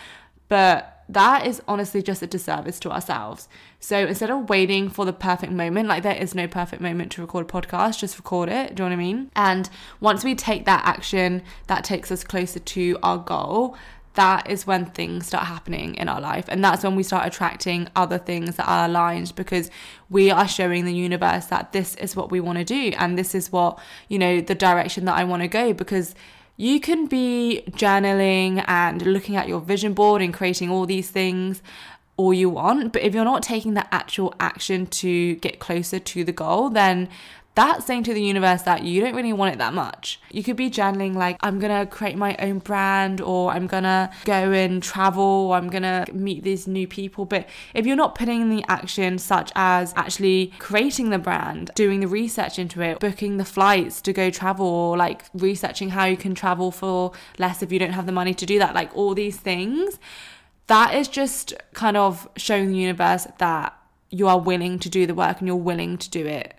But 0.49 1.03
that 1.09 1.45
is 1.45 1.61
honestly 1.67 2.01
just 2.01 2.21
a 2.21 2.27
disservice 2.27 2.79
to 2.79 2.91
ourselves. 2.91 3.49
So 3.79 3.97
instead 3.97 4.29
of 4.29 4.49
waiting 4.49 4.89
for 4.89 5.05
the 5.05 5.13
perfect 5.13 5.51
moment, 5.51 5.87
like 5.89 6.03
there 6.03 6.15
is 6.15 6.33
no 6.33 6.47
perfect 6.47 6.81
moment 6.81 7.11
to 7.13 7.21
record 7.21 7.49
a 7.49 7.51
podcast, 7.51 7.99
just 7.99 8.17
record 8.17 8.49
it. 8.49 8.75
Do 8.75 8.83
you 8.83 8.89
know 8.89 8.95
what 8.95 9.01
I 9.01 9.03
mean? 9.03 9.31
And 9.35 9.69
once 9.99 10.23
we 10.23 10.35
take 10.35 10.65
that 10.65 10.83
action, 10.85 11.41
that 11.67 11.83
takes 11.83 12.11
us 12.11 12.23
closer 12.23 12.59
to 12.59 12.97
our 13.03 13.17
goal 13.17 13.75
that 14.15 14.49
is 14.49 14.67
when 14.67 14.85
things 14.85 15.27
start 15.27 15.45
happening 15.45 15.95
in 15.95 16.07
our 16.07 16.21
life. 16.21 16.45
And 16.47 16.63
that's 16.63 16.83
when 16.83 16.95
we 16.95 17.03
start 17.03 17.25
attracting 17.25 17.89
other 17.95 18.17
things 18.17 18.55
that 18.57 18.67
are 18.67 18.85
aligned 18.85 19.33
because 19.35 19.71
we 20.09 20.29
are 20.29 20.47
showing 20.47 20.85
the 20.85 20.93
universe 20.93 21.47
that 21.47 21.71
this 21.71 21.95
is 21.95 22.15
what 22.15 22.31
we 22.31 22.39
want 22.39 22.59
to 22.59 22.63
do 22.63 22.93
and 22.97 23.17
this 23.17 23.33
is 23.33 23.51
what, 23.51 23.79
you 24.07 24.19
know, 24.19 24.41
the 24.41 24.55
direction 24.55 25.05
that 25.05 25.17
I 25.17 25.23
want 25.23 25.41
to 25.41 25.47
go 25.47 25.73
because 25.73 26.13
you 26.57 26.79
can 26.79 27.07
be 27.07 27.63
journaling 27.71 28.63
and 28.67 29.01
looking 29.01 29.35
at 29.35 29.47
your 29.47 29.59
vision 29.59 29.93
board 29.93 30.21
and 30.21 30.31
creating 30.33 30.69
all 30.69 30.85
these 30.85 31.09
things 31.09 31.61
all 32.15 32.33
you 32.33 32.49
want, 32.49 32.93
but 32.93 33.01
if 33.01 33.15
you're 33.15 33.25
not 33.25 33.41
taking 33.41 33.73
the 33.73 33.93
actual 33.93 34.33
action 34.39 34.85
to 34.85 35.35
get 35.35 35.59
closer 35.59 35.97
to 35.97 36.23
the 36.23 36.31
goal, 36.31 36.69
then 36.69 37.09
that's 37.55 37.85
saying 37.85 38.03
to 38.03 38.13
the 38.13 38.21
universe 38.21 38.63
that 38.63 38.83
you 38.83 38.99
don't 38.99 39.15
really 39.15 39.31
want 39.31 39.53
it 39.53 39.59
that 39.59 39.73
much. 39.73 40.19
You 40.31 40.41
could 40.43 40.55
be 40.55 40.71
journaling 40.71 41.13
like, 41.13 41.37
I'm 41.41 41.59
gonna 41.59 41.85
create 41.85 42.17
my 42.17 42.35
own 42.37 42.59
brand, 42.59 43.21
or 43.21 43.51
I'm 43.51 43.67
gonna 43.67 44.09
go 44.25 44.51
and 44.51 44.81
travel, 44.81 45.23
or 45.23 45.55
I'm 45.55 45.69
gonna 45.69 46.05
meet 46.11 46.43
these 46.43 46.67
new 46.67 46.87
people. 46.87 47.25
But 47.25 47.47
if 47.75 47.85
you're 47.85 47.95
not 47.95 48.15
putting 48.15 48.41
in 48.41 48.49
the 48.49 48.65
action, 48.67 49.19
such 49.19 49.51
as 49.55 49.93
actually 49.95 50.53
creating 50.57 51.11
the 51.11 51.19
brand, 51.19 51.69
doing 51.75 51.99
the 51.99 52.07
research 52.07 52.57
into 52.57 52.81
it, 52.81 52.99
booking 52.99 53.37
the 53.37 53.45
flights 53.45 54.01
to 54.01 54.13
go 54.13 54.31
travel, 54.31 54.65
or 54.65 54.97
like 54.97 55.25
researching 55.35 55.89
how 55.89 56.05
you 56.05 56.17
can 56.17 56.33
travel 56.33 56.71
for 56.71 57.11
less 57.37 57.61
if 57.61 57.71
you 57.71 57.77
don't 57.77 57.93
have 57.93 58.07
the 58.07 58.11
money 58.11 58.33
to 58.33 58.47
do 58.47 58.57
that, 58.57 58.73
like 58.73 58.95
all 58.97 59.13
these 59.13 59.37
things, 59.37 59.99
that 60.67 60.95
is 60.95 61.07
just 61.07 61.53
kind 61.73 61.97
of 61.97 62.27
showing 62.35 62.71
the 62.71 62.77
universe 62.77 63.27
that 63.37 63.77
you 64.09 64.27
are 64.27 64.39
willing 64.39 64.79
to 64.79 64.89
do 64.89 65.05
the 65.05 65.13
work 65.13 65.39
and 65.39 65.47
you're 65.47 65.55
willing 65.55 65.97
to 65.97 66.09
do 66.09 66.25
it 66.25 66.55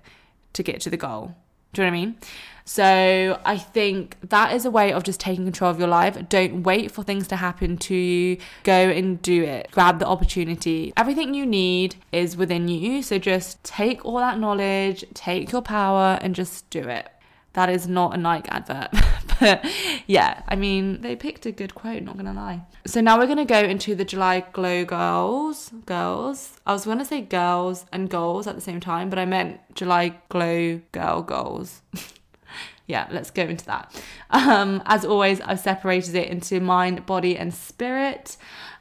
to 0.55 0.62
get 0.62 0.81
to 0.83 0.90
the 0.90 0.97
goal. 0.97 1.35
Do 1.73 1.83
you 1.83 1.87
know 1.87 1.93
what 1.93 1.99
I 1.99 2.05
mean? 2.07 2.17
So 2.64 3.38
I 3.45 3.59
think 3.59 4.17
that 4.31 4.55
is 4.55 4.64
a 4.64 4.71
way 4.71 4.93
of 4.93 5.03
just 5.03 5.21
taking 5.21 5.45
control 5.45 5.71
of 5.71 5.79
your 5.79 5.88
life. 5.88 6.17
Don't 6.31 6.62
wait 6.62 6.90
for 6.90 7.03
things 7.03 7.29
to 7.29 7.37
happen 7.37 7.77
to 7.79 7.95
you. 7.95 8.38
Go 8.62 8.73
and 8.73 9.21
do 9.21 9.43
it. 9.43 9.69
Grab 9.71 9.99
the 9.99 10.07
opportunity. 10.07 10.93
Everything 10.97 11.35
you 11.35 11.45
need 11.45 11.97
is 12.11 12.37
within 12.37 12.69
you. 12.69 13.03
So 13.03 13.19
just 13.19 13.62
take 13.64 14.05
all 14.05 14.17
that 14.19 14.38
knowledge, 14.38 15.05
take 15.12 15.53
your 15.53 15.61
power, 15.61 16.19
and 16.23 16.35
just 16.35 16.71
do 16.71 16.81
it. 16.81 17.11
That 17.55 17.71
is 17.71 17.88
not 17.88 18.14
a 18.14 18.17
Nike 18.17 18.49
advert. 18.51 18.90
but 19.40 19.64
yeah, 20.07 20.43
I 20.47 20.57
mean, 20.57 21.01
they 21.01 21.17
picked 21.17 21.47
a 21.47 21.53
good 21.53 21.75
quote, 21.75 22.03
not 22.03 22.17
gonna 22.17 22.35
lie. 22.35 22.62
So 22.87 23.01
now 23.01 23.19
we're 23.19 23.27
gonna 23.27 23.45
go 23.45 23.61
into 23.61 23.95
the 23.95 24.05
July 24.05 24.45
Glow 24.53 24.85
Girls. 24.85 25.71
Girls. 25.87 26.61
I 26.67 26.73
was 26.73 26.85
gonna 26.85 27.05
say 27.05 27.21
girls 27.21 27.87
and 27.93 28.11
goals 28.11 28.47
at 28.47 28.55
the 28.55 28.61
same 28.61 28.81
time, 28.81 29.09
but 29.09 29.19
I 29.19 29.25
meant 29.25 29.61
July 29.75 30.17
Glow 30.29 30.81
Girl 30.93 31.23
Goals. 31.23 31.83
yeah, 32.87 33.07
let's 33.11 33.31
go 33.31 33.43
into 33.43 33.64
that. 33.67 34.03
Um, 34.31 34.83
as 34.85 35.05
always, 35.05 35.40
I've 35.40 35.61
separated 35.61 36.14
it 36.17 36.29
into 36.29 36.61
mind, 36.61 37.07
body, 37.07 37.37
and 37.37 37.55
spirit 37.55 38.37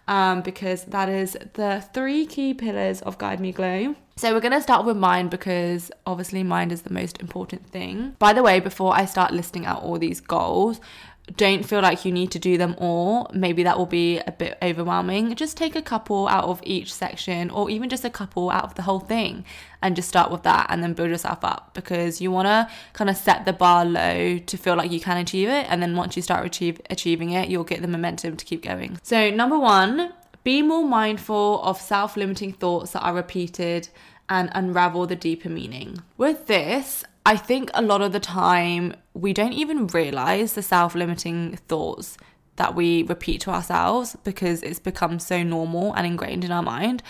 um, 0.08 0.42
because 0.42 0.86
that 0.86 1.10
is 1.10 1.38
the 1.54 1.84
three 1.94 2.26
key 2.26 2.54
pillars 2.54 3.02
of 3.02 3.18
Guide 3.18 3.40
Me 3.40 3.52
Glow. 3.52 3.96
So 4.16 4.32
we're 4.34 4.42
going 4.42 4.54
to 4.54 4.62
start 4.62 4.86
with 4.86 4.96
mind 4.96 5.32
because 5.32 5.92
obviously 6.06 6.44
mind 6.44 6.72
is 6.72 6.84
the 6.84 6.94
most 6.94 7.20
important 7.20 7.68
thing. 7.68 8.16
By 8.20 8.34
the 8.34 8.44
way, 8.44 8.60
before 8.60 8.96
I 8.96 9.06
start 9.06 9.32
listing 9.32 9.66
out 9.66 9.82
all 9.82 9.98
these 9.98 10.22
goals, 10.22 10.80
don't 11.38 11.64
feel 11.64 11.82
like 11.82 12.04
you 12.04 12.12
need 12.12 12.32
to 12.32 12.40
do 12.40 12.58
them 12.58 12.76
all. 12.78 13.32
Maybe 13.34 13.64
that 13.64 13.78
will 13.78 13.86
be 13.86 14.20
a 14.20 14.32
bit 14.32 14.58
overwhelming. 14.62 15.34
Just 15.36 15.56
take 15.56 15.76
a 15.76 15.82
couple 15.82 16.28
out 16.28 16.44
of 16.44 16.60
each 16.64 16.94
section 16.94 17.50
or 17.50 17.70
even 17.70 17.90
just 17.90 18.04
a 18.04 18.10
couple 18.10 18.50
out 18.50 18.66
of 18.66 18.76
the 18.76 18.82
whole 18.82 19.00
thing 19.00 19.46
and 19.82 19.96
just 19.96 20.10
start 20.10 20.32
with 20.32 20.44
that 20.44 20.68
and 20.70 20.84
then 20.84 20.94
build 20.94 21.10
yourself 21.10 21.40
up 21.44 21.74
because 21.74 22.20
you 22.20 22.30
want 22.30 22.48
to 22.48 22.70
kind 22.92 23.10
of 23.10 23.16
set 23.16 23.46
the 23.46 23.54
bar 23.54 23.86
low 23.86 24.38
to 24.38 24.58
feel 24.58 24.76
like 24.76 24.92
you 24.92 25.00
can 25.00 25.18
achieve 25.18 25.48
it. 25.48 25.66
And 25.70 25.82
then 25.82 25.96
once 25.96 26.18
you 26.18 26.22
start 26.22 26.46
achieve, 26.46 26.82
achieving 26.90 27.32
it, 27.32 27.48
you'll 27.50 27.64
get 27.64 27.82
the 27.82 27.88
momentum 27.88 28.36
to 28.36 28.44
keep 28.44 28.62
going. 28.62 29.00
So, 29.02 29.30
number 29.30 29.58
one, 29.58 30.12
be 30.44 30.62
more 30.62 30.86
mindful 30.86 31.62
of 31.64 31.80
self 31.80 32.18
limiting 32.18 32.52
thoughts 32.52 32.92
that 32.92 33.02
are 33.02 33.14
repeated 33.14 33.88
and 34.28 34.50
unravel 34.54 35.08
the 35.08 35.16
deeper 35.16 35.50
meaning. 35.50 36.04
With 36.18 36.48
this, 36.48 37.06
I 37.26 37.38
think 37.38 37.72
a 37.74 37.82
lot 37.82 38.02
of 38.02 38.12
the 38.12 38.20
time 38.20 38.94
we 39.14 39.34
don't 39.34 39.54
even 39.54 39.88
realize 39.88 40.54
the 40.54 40.62
self 40.62 40.96
limiting 40.96 41.58
thoughts 41.68 42.18
that 42.56 42.76
we 42.76 43.04
repeat 43.04 43.42
to 43.42 43.50
ourselves 43.50 44.16
because 44.24 44.62
it's 44.62 44.80
become 44.80 45.20
so 45.20 45.42
normal 45.42 45.94
and 45.94 46.06
ingrained 46.06 46.44
in 46.44 46.52
our 46.52 46.62
mind. 46.62 47.02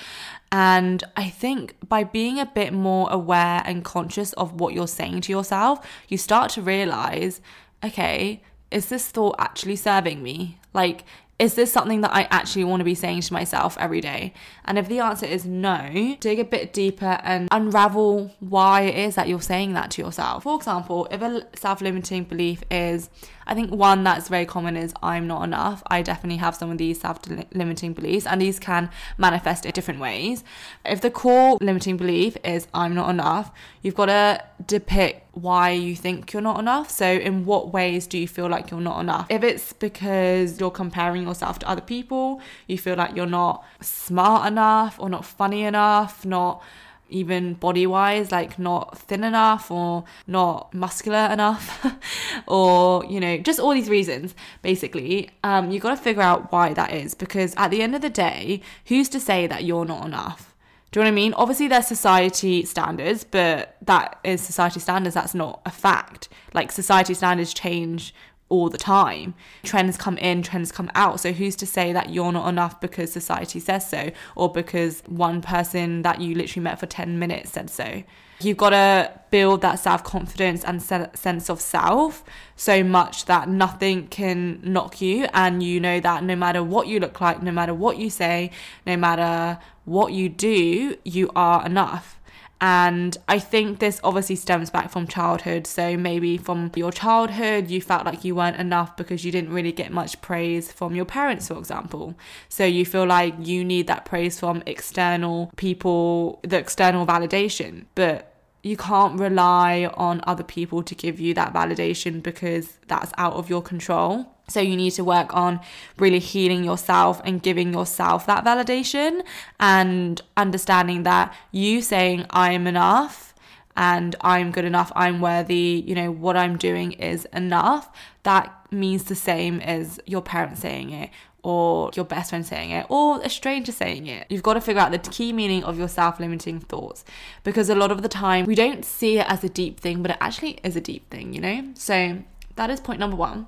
And 0.52 1.04
I 1.18 1.30
think 1.30 1.76
by 1.88 2.04
being 2.04 2.40
a 2.40 2.46
bit 2.46 2.72
more 2.72 3.10
aware 3.12 3.62
and 3.66 3.84
conscious 3.84 4.34
of 4.34 4.54
what 4.54 4.74
you're 4.74 4.88
saying 4.88 5.22
to 5.22 5.32
yourself, 5.32 5.86
you 6.08 6.18
start 6.18 6.52
to 6.52 6.62
realize 6.62 7.42
okay, 7.84 8.42
is 8.72 8.88
this 8.88 9.08
thought 9.10 9.36
actually 9.40 9.76
serving 9.76 10.24
me? 10.24 10.58
Like, 10.74 11.04
is 11.44 11.56
this 11.56 11.74
something 11.74 12.00
that 12.00 12.16
I 12.16 12.24
actually 12.32 12.64
want 12.64 12.80
to 12.80 12.86
be 12.86 12.96
saying 12.96 13.20
to 13.22 13.34
myself 13.34 13.78
every 13.78 14.00
day? 14.00 14.34
And 14.64 14.80
if 14.80 14.88
the 14.88 15.00
answer 15.00 15.26
is 15.26 15.46
no, 15.46 16.16
dig 16.22 16.40
a 16.40 16.46
bit 16.46 16.72
deeper 16.72 17.20
and 17.22 17.50
unravel 17.52 18.34
why 18.40 18.84
it 18.84 18.96
is 18.96 19.16
that 19.16 19.28
you're 19.28 19.42
saying 19.42 19.74
that 19.74 19.92
to 19.92 20.02
yourself. 20.02 20.44
For 20.44 20.56
example, 20.56 21.06
if 21.12 21.22
a 21.22 21.46
self 21.58 21.82
limiting 21.82 22.24
belief 22.24 22.64
is, 22.72 23.10
I 23.46 23.56
think 23.56 23.72
one 23.72 24.06
that's 24.06 24.30
very 24.30 24.46
common 24.46 24.78
is 24.78 24.94
I'm 25.04 25.28
not 25.28 25.44
enough. 25.44 25.84
I 25.88 26.02
definitely 26.02 26.38
have 26.38 26.56
some 26.56 26.72
of 26.72 26.78
these 26.78 27.02
self 27.02 27.20
limiting 27.54 27.92
beliefs, 27.92 28.26
and 28.26 28.42
these 28.42 28.58
can 28.58 28.90
manifest 29.18 29.66
in 29.66 29.72
different 29.74 30.00
ways. 30.00 30.46
If 30.86 31.02
the 31.02 31.12
core 31.12 31.58
limiting 31.60 31.98
belief 31.98 32.38
is 32.46 32.68
I'm 32.74 32.96
not 32.96 33.10
enough, 33.10 33.52
you've 33.82 33.96
got 33.96 34.06
to 34.06 34.46
depict 34.66 35.33
why 35.34 35.72
you 35.72 35.96
think 35.96 36.32
you're 36.32 36.42
not 36.42 36.60
enough. 36.60 36.90
So, 36.90 37.06
in 37.06 37.46
what 37.46 37.74
ways 37.74 38.08
do 38.08 38.18
you 38.18 38.28
feel 38.28 38.48
like 38.48 38.72
you're 38.72 38.80
not 38.80 39.00
enough? 39.00 39.28
If 39.30 39.44
it's 39.44 39.74
because 39.74 40.60
you're 40.60 40.72
comparing 40.72 41.24
yourself 41.24 41.60
to 41.60 41.70
other 41.70 41.82
people, 41.82 42.40
you 42.68 42.78
feel 42.78 42.96
like 42.96 43.16
you're 43.16 43.26
not 43.26 43.66
smart 43.82 44.48
enough 44.48 45.00
or 45.00 45.10
not 45.10 45.26
funny 45.26 45.64
enough, 45.64 46.24
not 46.26 46.64
even 47.10 47.56
body 47.56 47.86
wise, 47.86 48.32
like 48.32 48.58
not 48.58 48.98
thin 48.98 49.24
enough 49.24 49.70
or 49.72 50.04
not 50.28 50.74
muscular 50.74 51.30
enough, 51.32 51.86
or 52.48 53.04
you 53.06 53.20
know, 53.20 53.38
just 53.38 53.60
all 53.60 53.74
these 53.74 53.90
reasons 53.90 54.36
basically. 54.62 55.32
Um, 55.44 55.72
you 55.72 55.80
got 55.80 55.92
to 55.92 56.02
figure 56.02 56.22
out 56.22 56.52
why 56.52 56.74
that 56.74 56.94
is 56.94 57.14
because 57.16 57.54
at 57.56 57.72
the 57.72 57.82
end 57.82 57.96
of 57.96 58.02
the 58.02 58.10
day, 58.10 58.62
who's 58.86 59.10
to 59.10 59.20
say 59.20 59.48
that 59.48 59.64
you're 59.64 59.86
not 59.86 60.06
enough? 60.06 60.53
Do 60.94 61.00
you 61.00 61.06
know 61.06 61.10
what 61.10 61.14
I 61.14 61.16
mean? 61.16 61.34
Obviously, 61.34 61.68
there's 61.68 61.88
society 61.88 62.66
standards, 62.66 63.24
but 63.24 63.78
that 63.82 64.20
is 64.24 64.42
society 64.42 64.80
standards. 64.80 65.16
That's 65.16 65.34
not 65.34 65.60
a 65.66 65.72
fact. 65.72 66.30
Like, 66.54 66.72
society 66.72 67.16
standards 67.16 67.52
change 67.52 68.14
all 68.48 68.70
the 68.70 68.78
time. 68.78 69.34
Trends 69.64 69.98
come 69.98 70.20
in, 70.20 70.44
trends 70.44 70.72
come 70.72 70.92
out. 70.94 71.20
So, 71.20 71.32
who's 71.32 71.56
to 71.56 71.66
say 71.66 71.94
that 71.94 72.12
you're 72.12 72.32
not 72.32 72.48
enough 72.48 72.80
because 72.80 73.12
society 73.12 73.60
says 73.60 73.90
so, 73.90 74.12
or 74.36 74.52
because 74.52 75.02
one 75.08 75.42
person 75.42 76.04
that 76.04 76.22
you 76.22 76.36
literally 76.36 76.64
met 76.64 76.80
for 76.80 76.86
10 76.86 77.18
minutes 77.18 77.54
said 77.54 77.72
so? 77.72 78.04
You've 78.40 78.58
got 78.58 78.72
to 78.72 79.20
build 79.32 79.62
that 79.62 79.80
self 79.80 80.04
confidence 80.04 80.64
and 80.64 80.80
sense 80.80 81.50
of 81.50 81.60
self 81.60 82.24
so 82.56 82.84
much 82.84 83.26
that 83.26 83.50
nothing 83.50 84.08
can 84.10 84.60
knock 84.62 85.02
you. 85.02 85.28
And 85.34 85.64
you 85.64 85.80
know 85.80 86.00
that 86.00 86.24
no 86.24 86.36
matter 86.36 86.62
what 86.62 86.88
you 86.88 87.00
look 87.00 87.20
like, 87.20 87.42
no 87.42 87.52
matter 87.52 87.74
what 87.74 87.98
you 87.98 88.12
say, 88.12 88.52
no 88.86 88.96
matter 88.98 89.60
what 89.86 90.14
you 90.14 90.30
do, 90.30 90.98
you 91.04 91.30
are 91.36 91.66
enough. 91.66 92.20
And 92.62 93.18
I 93.28 93.40
think 93.40 93.80
this 93.80 94.00
obviously 94.06 94.38
stems 94.38 94.70
back 94.70 94.90
from 94.90 95.06
childhood. 95.06 95.68
So 95.68 95.98
maybe 95.98 96.38
from 96.38 96.72
your 96.76 96.94
childhood, 96.94 97.70
you 97.70 97.82
felt 97.82 98.06
like 98.06 98.24
you 98.24 98.36
weren't 98.36 98.56
enough 98.56 98.96
because 98.96 99.26
you 99.26 99.34
didn't 99.34 99.52
really 99.52 99.74
get 99.74 99.92
much 99.92 100.22
praise 100.22 100.72
from 100.72 100.96
your 100.96 101.04
parents, 101.04 101.50
for 101.50 101.58
example. 101.58 102.16
So 102.48 102.64
you 102.64 102.86
feel 102.86 103.06
like 103.06 103.36
you 103.38 103.66
need 103.66 103.88
that 103.88 104.06
praise 104.06 104.40
from 104.40 104.64
external 104.66 105.52
people, 105.58 106.40
the 106.44 106.58
external 106.58 107.06
validation. 107.06 107.86
But 107.96 108.33
you 108.64 108.78
can't 108.78 109.20
rely 109.20 109.92
on 109.96 110.22
other 110.26 110.44
people 110.44 110.82
to 110.84 110.96
give 110.96 111.20
you 111.20 111.34
that 111.34 111.54
validation 111.54 112.24
because 112.24 112.78
that's 112.88 113.12
out 113.18 113.34
of 113.34 113.50
your 113.50 113.62
control. 113.62 114.26
So 114.48 114.62
you 114.62 114.78
need 114.78 114.92
to 114.92 115.04
work 115.04 115.36
on 115.36 115.60
really 115.98 116.20
healing 116.20 116.64
yourself 116.64 117.22
and 117.26 117.42
giving 117.42 117.74
yourself 117.74 118.26
that 118.26 118.46
validation 118.46 119.22
and 119.60 120.22
understanding 120.38 121.04
that 121.04 121.34
you 121.52 121.82
saying 121.82 122.26
I'm 122.30 122.66
enough 122.66 123.34
and 123.76 124.16
I'm 124.22 124.52
good 124.52 124.66
enough, 124.66 124.92
I'm 124.96 125.20
worthy, 125.20 125.84
you 125.86 125.96
know, 125.96 126.12
what 126.12 126.38
I'm 126.38 126.58
doing 126.58 126.94
is 126.94 127.26
enough. 127.34 127.90
That 128.24 128.54
means 128.72 129.06
the 129.06 129.16
same 129.16 129.60
as 129.62 130.00
your 130.06 130.22
parents 130.22 130.62
saying 130.62 130.92
it 130.92 131.10
or 131.44 131.92
your 131.94 132.06
best 132.06 132.30
friend 132.30 132.46
saying 132.46 132.72
it 132.72 132.86
or 132.90 133.22
a 133.22 133.30
stranger 133.30 133.72
saying 133.72 134.08
it. 134.08 134.26
You've 134.30 134.44
got 134.44 134.54
to 134.56 134.62
figure 134.62 134.82
out 134.82 134.92
the 134.92 134.98
key 134.98 135.34
meaning 135.34 135.64
of 135.64 135.78
your 135.78 135.90
self 135.90 136.20
limiting 136.20 136.60
thoughts 136.60 137.04
because 137.44 137.70
a 137.70 137.76
lot 137.76 137.92
of 137.92 138.02
the 138.02 138.10
time 138.10 138.46
we 138.46 138.56
don't 138.56 138.84
see 138.86 139.20
it 139.20 139.30
as 139.30 139.44
a 139.44 139.50
deep 139.50 139.80
thing, 139.80 140.02
but 140.02 140.12
it 140.12 140.18
actually 140.20 140.60
is 140.64 140.76
a 140.76 140.82
deep 140.82 141.10
thing, 141.10 141.34
you 141.34 141.42
know? 141.42 141.70
So 141.76 142.20
that 142.56 142.70
is 142.70 142.80
point 142.80 143.00
number 143.00 143.18
one. 143.18 143.48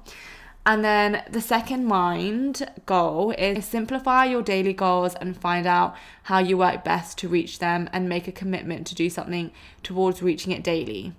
And 0.67 0.83
then 0.83 1.23
the 1.29 1.41
second 1.41 1.85
mind 1.85 2.69
goal 2.87 3.31
is 3.31 3.65
simplify 3.65 4.25
your 4.25 4.41
daily 4.41 4.73
goals 4.73 5.13
and 5.13 5.39
find 5.39 5.67
out 5.67 5.95
how 6.23 6.39
you 6.39 6.57
work 6.57 6.83
best 6.83 7.19
to 7.19 7.27
reach 7.27 7.59
them 7.59 7.87
and 7.93 8.09
make 8.09 8.27
a 8.27 8.31
commitment 8.31 8.87
to 8.87 8.95
do 8.95 9.09
something 9.09 9.51
towards 9.83 10.23
reaching 10.23 10.51
it 10.51 10.63
daily. 10.63 11.13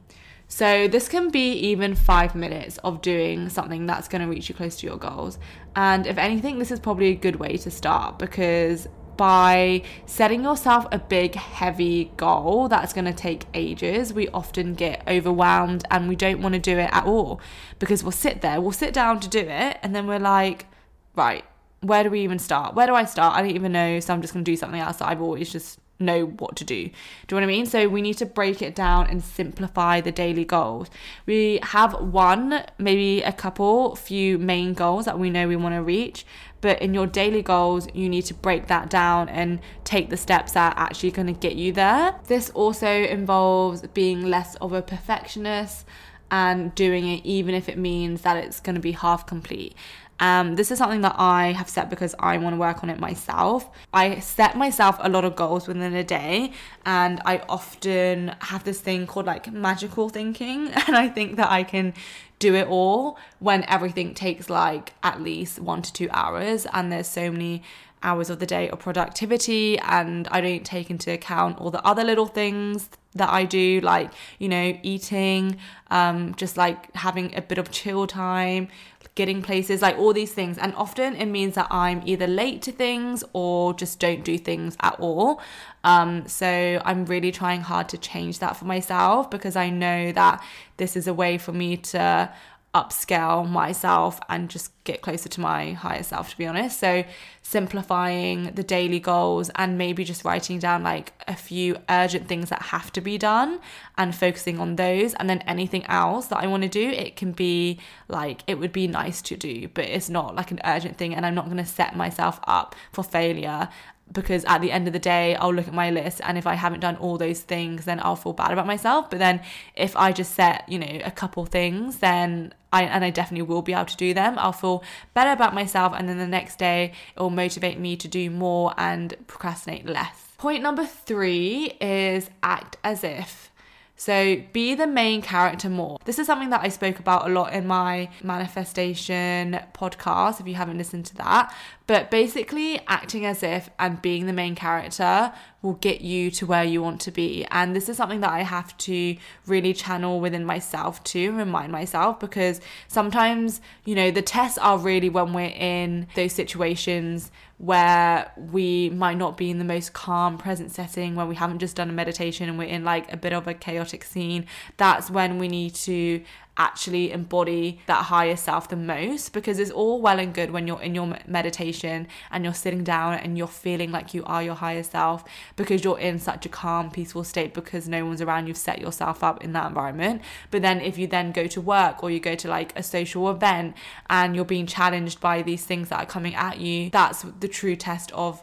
So, 0.49 0.87
this 0.87 1.09
can 1.09 1.31
be 1.31 1.53
even 1.53 1.97
five 1.97 2.37
minutes 2.37 2.79
of 2.79 3.03
doing 3.03 3.49
something 3.49 3.85
that's 3.87 4.07
going 4.07 4.23
to 4.23 4.29
reach 4.29 4.49
you 4.49 4.55
close 4.55 4.77
to 4.77 4.87
your 4.87 4.97
goals. 4.97 5.39
And 5.77 6.07
if 6.07 6.17
anything, 6.17 6.59
this 6.59 6.71
is 6.71 6.81
probably 6.81 7.09
a 7.09 7.15
good 7.15 7.37
way 7.37 7.59
to 7.59 7.71
start 7.71 8.19
because 8.19 8.89
by 9.17 9.83
setting 10.07 10.43
yourself 10.43 10.87
a 10.91 10.99
big, 10.99 11.35
heavy 11.35 12.13
goal 12.17 12.69
that's 12.69 12.93
going 12.93 13.05
to 13.05 13.13
take 13.13 13.45
ages, 13.55 14.13
we 14.13 14.29
often 14.29 14.75
get 14.75 15.03
overwhelmed 15.07 15.85
and 15.91 16.09
we 16.09 16.17
don't 16.17 16.41
want 16.41 16.55
to 16.55 16.59
do 16.59 16.79
it 16.79 16.91
at 16.93 17.05
all 17.05 17.41
because 17.79 18.03
we'll 18.03 18.13
sit 18.13 18.41
there, 18.41 18.61
we'll 18.61 18.73
sit 18.73 18.93
down 18.93 19.21
to 19.21 19.29
do 19.29 19.41
it, 19.41 19.79
and 19.83 19.95
then 19.95 20.07
we're 20.07 20.19
like, 20.19 20.67
right, 21.15 21.45
where 21.81 22.03
do 22.03 22.11
we 22.11 22.21
even 22.21 22.39
start? 22.39 22.75
Where 22.75 22.87
do 22.87 22.95
I 22.95 23.05
start? 23.05 23.37
I 23.37 23.43
don't 23.43 23.55
even 23.55 23.73
know. 23.73 24.01
So 24.01 24.13
I'm 24.13 24.23
just 24.23 24.33
going 24.33 24.45
to 24.45 24.51
do 24.51 24.57
something 24.57 24.81
else 24.81 24.97
that 24.99 25.09
I've 25.09 25.23
always 25.23 25.53
just 25.53 25.79
know 25.99 26.27
what 26.27 26.57
to 26.57 26.65
do. 26.65 26.85
Do 26.85 26.91
you 26.91 26.91
know 27.31 27.37
what 27.37 27.43
I 27.45 27.47
mean? 27.47 27.67
So 27.67 27.89
we 27.89 28.03
need 28.03 28.19
to 28.19 28.27
break 28.27 28.63
it 28.63 28.75
down 28.75 29.09
and 29.09 29.23
simplify 29.23 30.01
the 30.01 30.13
daily 30.13 30.45
goals. 30.45 30.91
We 31.25 31.61
have 31.63 32.01
one, 32.01 32.65
maybe 32.79 33.23
a 33.23 33.33
couple, 33.33 33.97
few 33.97 34.39
main 34.39 34.75
goals 34.75 35.07
that 35.07 35.19
we 35.19 35.31
know 35.31 35.49
we 35.49 35.57
want 35.57 35.75
to 35.75 35.83
reach. 35.83 36.27
But 36.61 36.81
in 36.83 36.95
your 36.95 37.07
daily 37.07 37.43
goals, 37.43 37.87
you 37.95 38.09
need 38.09 38.23
to 38.23 38.35
break 38.35 38.67
that 38.67 38.91
down 38.91 39.29
and 39.29 39.61
take 39.85 40.11
the 40.11 40.17
steps 40.17 40.53
that 40.53 40.77
are 40.77 40.81
actually 40.81 41.13
going 41.13 41.27
to 41.27 41.33
get 41.33 41.57
you 41.57 41.73
there. 41.73 42.17
This 42.27 42.51
also 42.51 42.89
involves 42.89 43.83
being 43.89 44.27
less 44.27 44.57
of 44.57 44.73
a 44.73 44.83
perfectionist 44.83 45.87
and 46.31 46.75
doing 46.75 47.07
it 47.07 47.25
even 47.25 47.55
if 47.55 47.69
it 47.69 47.79
means 47.79 48.23
that 48.23 48.37
it's 48.37 48.59
going 48.59 48.75
to 48.75 48.81
be 48.81 48.93
half 48.93 49.27
complete. 49.27 49.75
Um, 50.21 50.57
this 50.57 50.71
is 50.71 50.79
something 50.79 51.03
that 51.03 51.15
I 51.19 51.53
have 51.53 51.69
set 51.69 51.91
because 51.91 52.15
I 52.19 52.39
want 52.39 52.55
to 52.55 52.61
work 52.61 52.83
on 52.83 52.91
it 52.91 52.99
myself. 52.99 53.69
I 53.93 54.19
set 54.21 54.57
myself 54.57 54.97
a 55.01 55.09
lot 55.09 55.25
of 55.25 55.37
goals 55.37 55.69
within 55.69 55.95
a 55.95 56.05
day, 56.05 56.53
and 56.85 57.21
I 57.25 57.43
often 57.49 58.35
have 58.41 58.65
this 58.65 58.81
thing 58.81 59.07
called 59.07 59.27
like 59.27 59.53
magical 59.53 60.09
thinking, 60.09 60.69
and 60.87 60.97
I 60.97 61.09
think 61.09 61.37
that 61.37 61.51
I 61.51 61.63
can 61.63 61.95
do 62.39 62.55
it 62.55 62.67
all 62.69 63.19
when 63.39 63.65
everything 63.65 64.13
takes 64.13 64.51
like 64.51 64.93
at 65.03 65.21
least 65.21 65.59
one 65.59 65.83
to 65.83 65.93
two 65.93 66.09
hours, 66.11 66.67
and 66.73 66.91
there's 66.91 67.09
so 67.09 67.31
many 67.31 67.63
hours 68.03 68.31
of 68.31 68.39
the 68.39 68.47
day 68.47 68.69
of 68.71 68.79
productivity, 68.79 69.79
and 69.81 70.29
I 70.29 70.41
don't 70.41 70.65
take 70.65 70.91
into 70.91 71.13
account 71.13 71.59
all 71.59 71.71
the 71.71 71.85
other 71.85 72.05
little 72.05 72.27
things 72.27 72.89
that 73.17 73.31
I 73.31 73.45
do, 73.45 73.81
like, 73.81 74.11
you 74.39 74.49
know, 74.49 74.79
eating, 74.83 75.57
um, 75.91 76.35
just 76.37 76.57
like 76.57 76.95
having 76.95 77.35
a 77.35 77.43
bit 77.43 77.59
of 77.59 77.71
chill 77.71 78.07
time, 78.07 78.69
getting 79.17 79.43
places, 79.43 79.83
like 79.83 79.99
all 79.99 80.13
these 80.13 80.33
things. 80.33 80.59
And 80.59 80.73
often 80.75 81.17
it 81.17 81.27
means 81.27 81.57
that 81.57 81.67
I'm 81.71 82.03
either 82.05 82.29
late 82.29 82.63
to 82.63 82.73
things 82.73 83.25
or 83.33 83.75
just 83.75 83.99
don't 83.99 84.23
do 84.23 84.39
things 84.39 84.77
at 84.81 84.95
all. 85.01 85.41
Um, 85.83 86.29
so 86.29 86.81
I'm 86.85 87.05
really 87.07 87.33
trying 87.33 87.63
hard 87.63 87.89
to 87.89 87.99
change 87.99 88.39
that 88.39 88.57
for 88.57 88.67
myself 88.67 89.31
because 89.31 89.57
I 89.57 89.71
know 89.71 90.13
that 90.13 90.45
this 90.77 90.97
is 90.97 91.09
a 91.09 91.15
way 91.15 91.39
for 91.39 91.53
me 91.53 91.79
to 91.79 92.33
upscale 92.77 93.49
myself 93.49 94.21
and 94.29 94.51
just 94.51 94.71
get 94.85 95.01
closer 95.01 95.31
to 95.31 95.41
my 95.41 95.73
higher 95.73 96.03
self 96.03 96.29
to 96.29 96.37
be 96.37 96.47
honest. 96.47 96.79
So 96.79 97.05
simplifying 97.41 98.53
the 98.55 98.63
daily 98.63 99.01
goals 99.01 99.51
and 99.55 99.79
maybe 99.79 100.05
just 100.05 100.27
writing 100.27 100.59
down 100.59 100.83
like 100.83 101.15
a 101.27 101.35
few 101.35 101.79
urgent 101.89 102.29
things 102.29 102.51
that 102.51 102.61
have 102.61 102.93
to 102.93 103.01
be 103.01 103.17
done 103.17 103.61
and 103.97 104.15
focusing 104.15 104.61
on 104.61 104.77
those. 104.77 105.15
And 105.15 105.31
then 105.31 105.39
anything 105.47 105.87
else 105.87 106.27
that 106.27 106.37
I 106.37 106.47
want 106.49 106.65
to 106.65 106.69
do 106.69 106.87
it 106.87 107.17
can 107.17 107.33
be 107.33 107.79
like 108.09 108.43
it 108.47 108.59
would 108.59 108.73
be 108.73 108.87
nice 108.87 109.23
to 109.23 109.37
do 109.37 109.69
but 109.69 109.87
it's 109.87 110.11
not 110.11 110.35
like 110.35 110.51
an 110.51 110.61
urgent 110.65 110.99
thing 110.99 111.15
and 111.15 111.25
I'm 111.25 111.35
not 111.35 111.47
going 111.47 111.57
to 111.57 111.65
set 111.65 111.97
myself 111.97 112.39
up 112.47 112.75
for 112.93 113.03
failure 113.03 113.71
because 114.13 114.45
at 114.45 114.61
the 114.61 114.73
end 114.73 114.87
of 114.87 114.93
the 114.93 114.99
day 114.99 115.35
I'll 115.37 115.53
look 115.53 115.69
at 115.69 115.75
my 115.75 115.91
list 115.91 116.21
and 116.25 116.39
if 116.39 116.47
I 116.47 116.55
haven't 116.55 116.81
done 116.81 116.97
all 116.97 117.19
those 117.19 117.41
things 117.41 117.85
then 117.85 118.01
I'll 118.03 118.17
feel 118.17 118.33
bad 118.33 118.53
about 118.53 118.67
myself. 118.67 119.11
But 119.11 119.19
then 119.19 119.41
if 119.75 119.97
I 119.97 120.13
just 120.13 120.35
set 120.35 120.69
you 120.69 120.79
know 120.79 121.01
a 121.05 121.11
couple 121.11 121.45
things 121.47 121.99
then 121.99 122.55
I 122.73 122.85
and 122.85 123.05
I 123.05 123.11
definitely 123.11 123.43
will 123.43 123.63
be 123.63 123.73
able 123.73 123.87
to 123.87 123.97
do 123.97 124.15
them 124.15 124.39
I'll 124.39 124.53
feel 124.53 124.83
better 125.15 125.31
about 125.31 125.55
myself 125.55 125.93
and 125.97 126.09
then 126.09 126.19
the 126.19 126.27
next 126.27 126.59
day 126.59 126.93
it 127.17 127.21
will 127.21 127.31
motivate 127.31 127.79
me 127.79 127.97
to 127.97 128.09
do 128.09 128.31
more 128.31 128.75
and 128.77 129.15
procrastinate 129.27 129.87
less. 129.87 130.33
Point 130.39 130.63
number 130.63 130.85
3 130.85 131.79
is 131.81 132.31
act 132.43 132.77
as 132.85 133.03
if 133.03 133.51
so 133.97 134.43
be 134.53 134.75
the 134.75 134.87
main 134.87 135.23
character 135.23 135.71
more. 135.71 135.99
This 136.05 136.19
is 136.19 136.27
something 136.27 136.51
that 136.51 136.61
I 136.63 136.69
spoke 136.69 136.99
about 136.99 137.29
a 137.29 137.33
lot 137.33 137.55
in 137.55 137.67
my 137.67 138.11
manifestation 138.23 139.59
podcast, 139.73 140.39
if 140.39 140.47
you 140.47 140.55
haven't 140.55 140.77
listened 140.77 141.07
to 141.07 141.17
that. 141.17 141.55
But 141.87 142.11
basically, 142.11 142.81
acting 142.89 143.25
as 143.25 143.43
if 143.43 143.71
and 143.79 144.03
being 144.03 144.27
the 144.27 144.33
main 144.33 144.55
character 144.55 145.33
will 145.63 145.75
get 145.75 146.01
you 146.01 146.31
to 146.33 146.45
where 146.45 146.65
you 146.65 146.83
want 146.83 147.01
to 147.03 147.11
be. 147.11 147.47
And 147.51 147.75
this 147.75 147.89
is 147.89 147.97
something 147.97 148.21
that 148.21 148.33
I 148.33 148.43
have 148.43 148.77
to 148.79 149.17
really 149.47 149.73
channel 149.73 150.21
within 150.21 150.45
myself 150.45 151.03
to 151.05 151.33
remind 151.33 151.73
myself 151.73 152.21
because 152.21 152.61
sometimes, 152.89 153.61
you 153.85 153.95
know, 153.95 154.11
the 154.11 154.23
tests 154.23 154.59
are 154.59 154.79
really 154.79 155.09
when 155.09 155.33
we're 155.33 155.55
in 155.57 156.07
those 156.15 156.33
situations 156.33 157.31
where 157.59 158.31
we 158.37 158.91
might 158.91 159.17
not 159.17 159.37
be 159.37 159.51
in 159.51 159.59
the 159.59 159.65
most 159.65 159.93
calm 159.93 160.37
present 160.37 160.71
setting 160.71 161.15
where 161.15 161.27
we 161.27 161.35
haven't 161.35 161.59
just 161.59 161.77
done 161.77 161.89
a 161.89 161.93
meditation 161.93 162.49
and 162.49 162.59
we're 162.59 162.69
in 162.69 162.85
like 162.85 163.11
a 163.13 163.17
bit 163.17 163.33
of 163.33 163.49
a 163.49 163.55
chaotic 163.55 164.05
scene 164.05 164.45
that's 164.77 165.11
when 165.11 165.39
we 165.39 165.49
need 165.49 165.75
to 165.75 166.23
actually 166.59 167.13
embody 167.13 167.81
that 167.87 168.05
higher 168.05 168.37
self 168.37 168.69
the 168.69 168.77
most 168.77 169.33
because 169.33 169.59
it's 169.59 169.71
all 169.71 170.01
well 170.01 170.19
and 170.19 170.33
good 170.33 170.51
when 170.51 170.67
you're 170.67 170.81
in 170.81 170.95
your 170.95 171.17
meditation 171.27 172.09
and 172.31 172.45
you're 172.45 172.55
sitting 172.55 172.83
down 172.83 173.15
and 173.15 173.37
you're 173.37 173.47
feeling 173.47 173.93
like 173.93 174.15
you 174.15 174.25
are 174.25 174.43
your 174.43 174.55
higher 174.55 174.83
self 174.83 175.23
because 175.57 175.85
you're 175.85 175.99
in 175.99 176.19
such 176.19 176.47
a 176.47 176.49
calm 176.49 176.91
peaceful 176.91 177.25
state 177.25 177.53
because 177.53 177.89
no 177.89 178.05
one's 178.07 178.23
around 178.23 178.47
you've 178.47 178.57
set 178.57 178.81
yourself 178.81 179.23
up 179.23 179.45
in 179.45 179.53
that 179.53 179.67
environment. 179.67 180.23
But 180.51 180.63
then 180.63 180.81
if 180.81 180.97
you 180.97 181.07
then 181.07 181.31
go 181.33 181.47
to 181.47 181.61
work 181.61 182.03
or 182.03 182.11
you 182.11 182.21
go 182.21 182.35
to 182.35 182.49
like 182.49 182.77
a 182.77 182.83
social 182.83 183.29
event 183.31 183.77
and 184.09 184.35
you're 184.35 184.45
being 184.45 184.67
challenged 184.67 185.21
by 185.21 185.43
these 185.43 185.65
things 185.65 185.91
that 185.91 186.01
are 186.01 186.07
coming 186.07 186.35
at 186.35 186.59
you 186.59 186.91
that's 186.91 187.23
the 187.41 187.46
true 187.49 187.77
test 187.77 188.13
of 188.13 188.43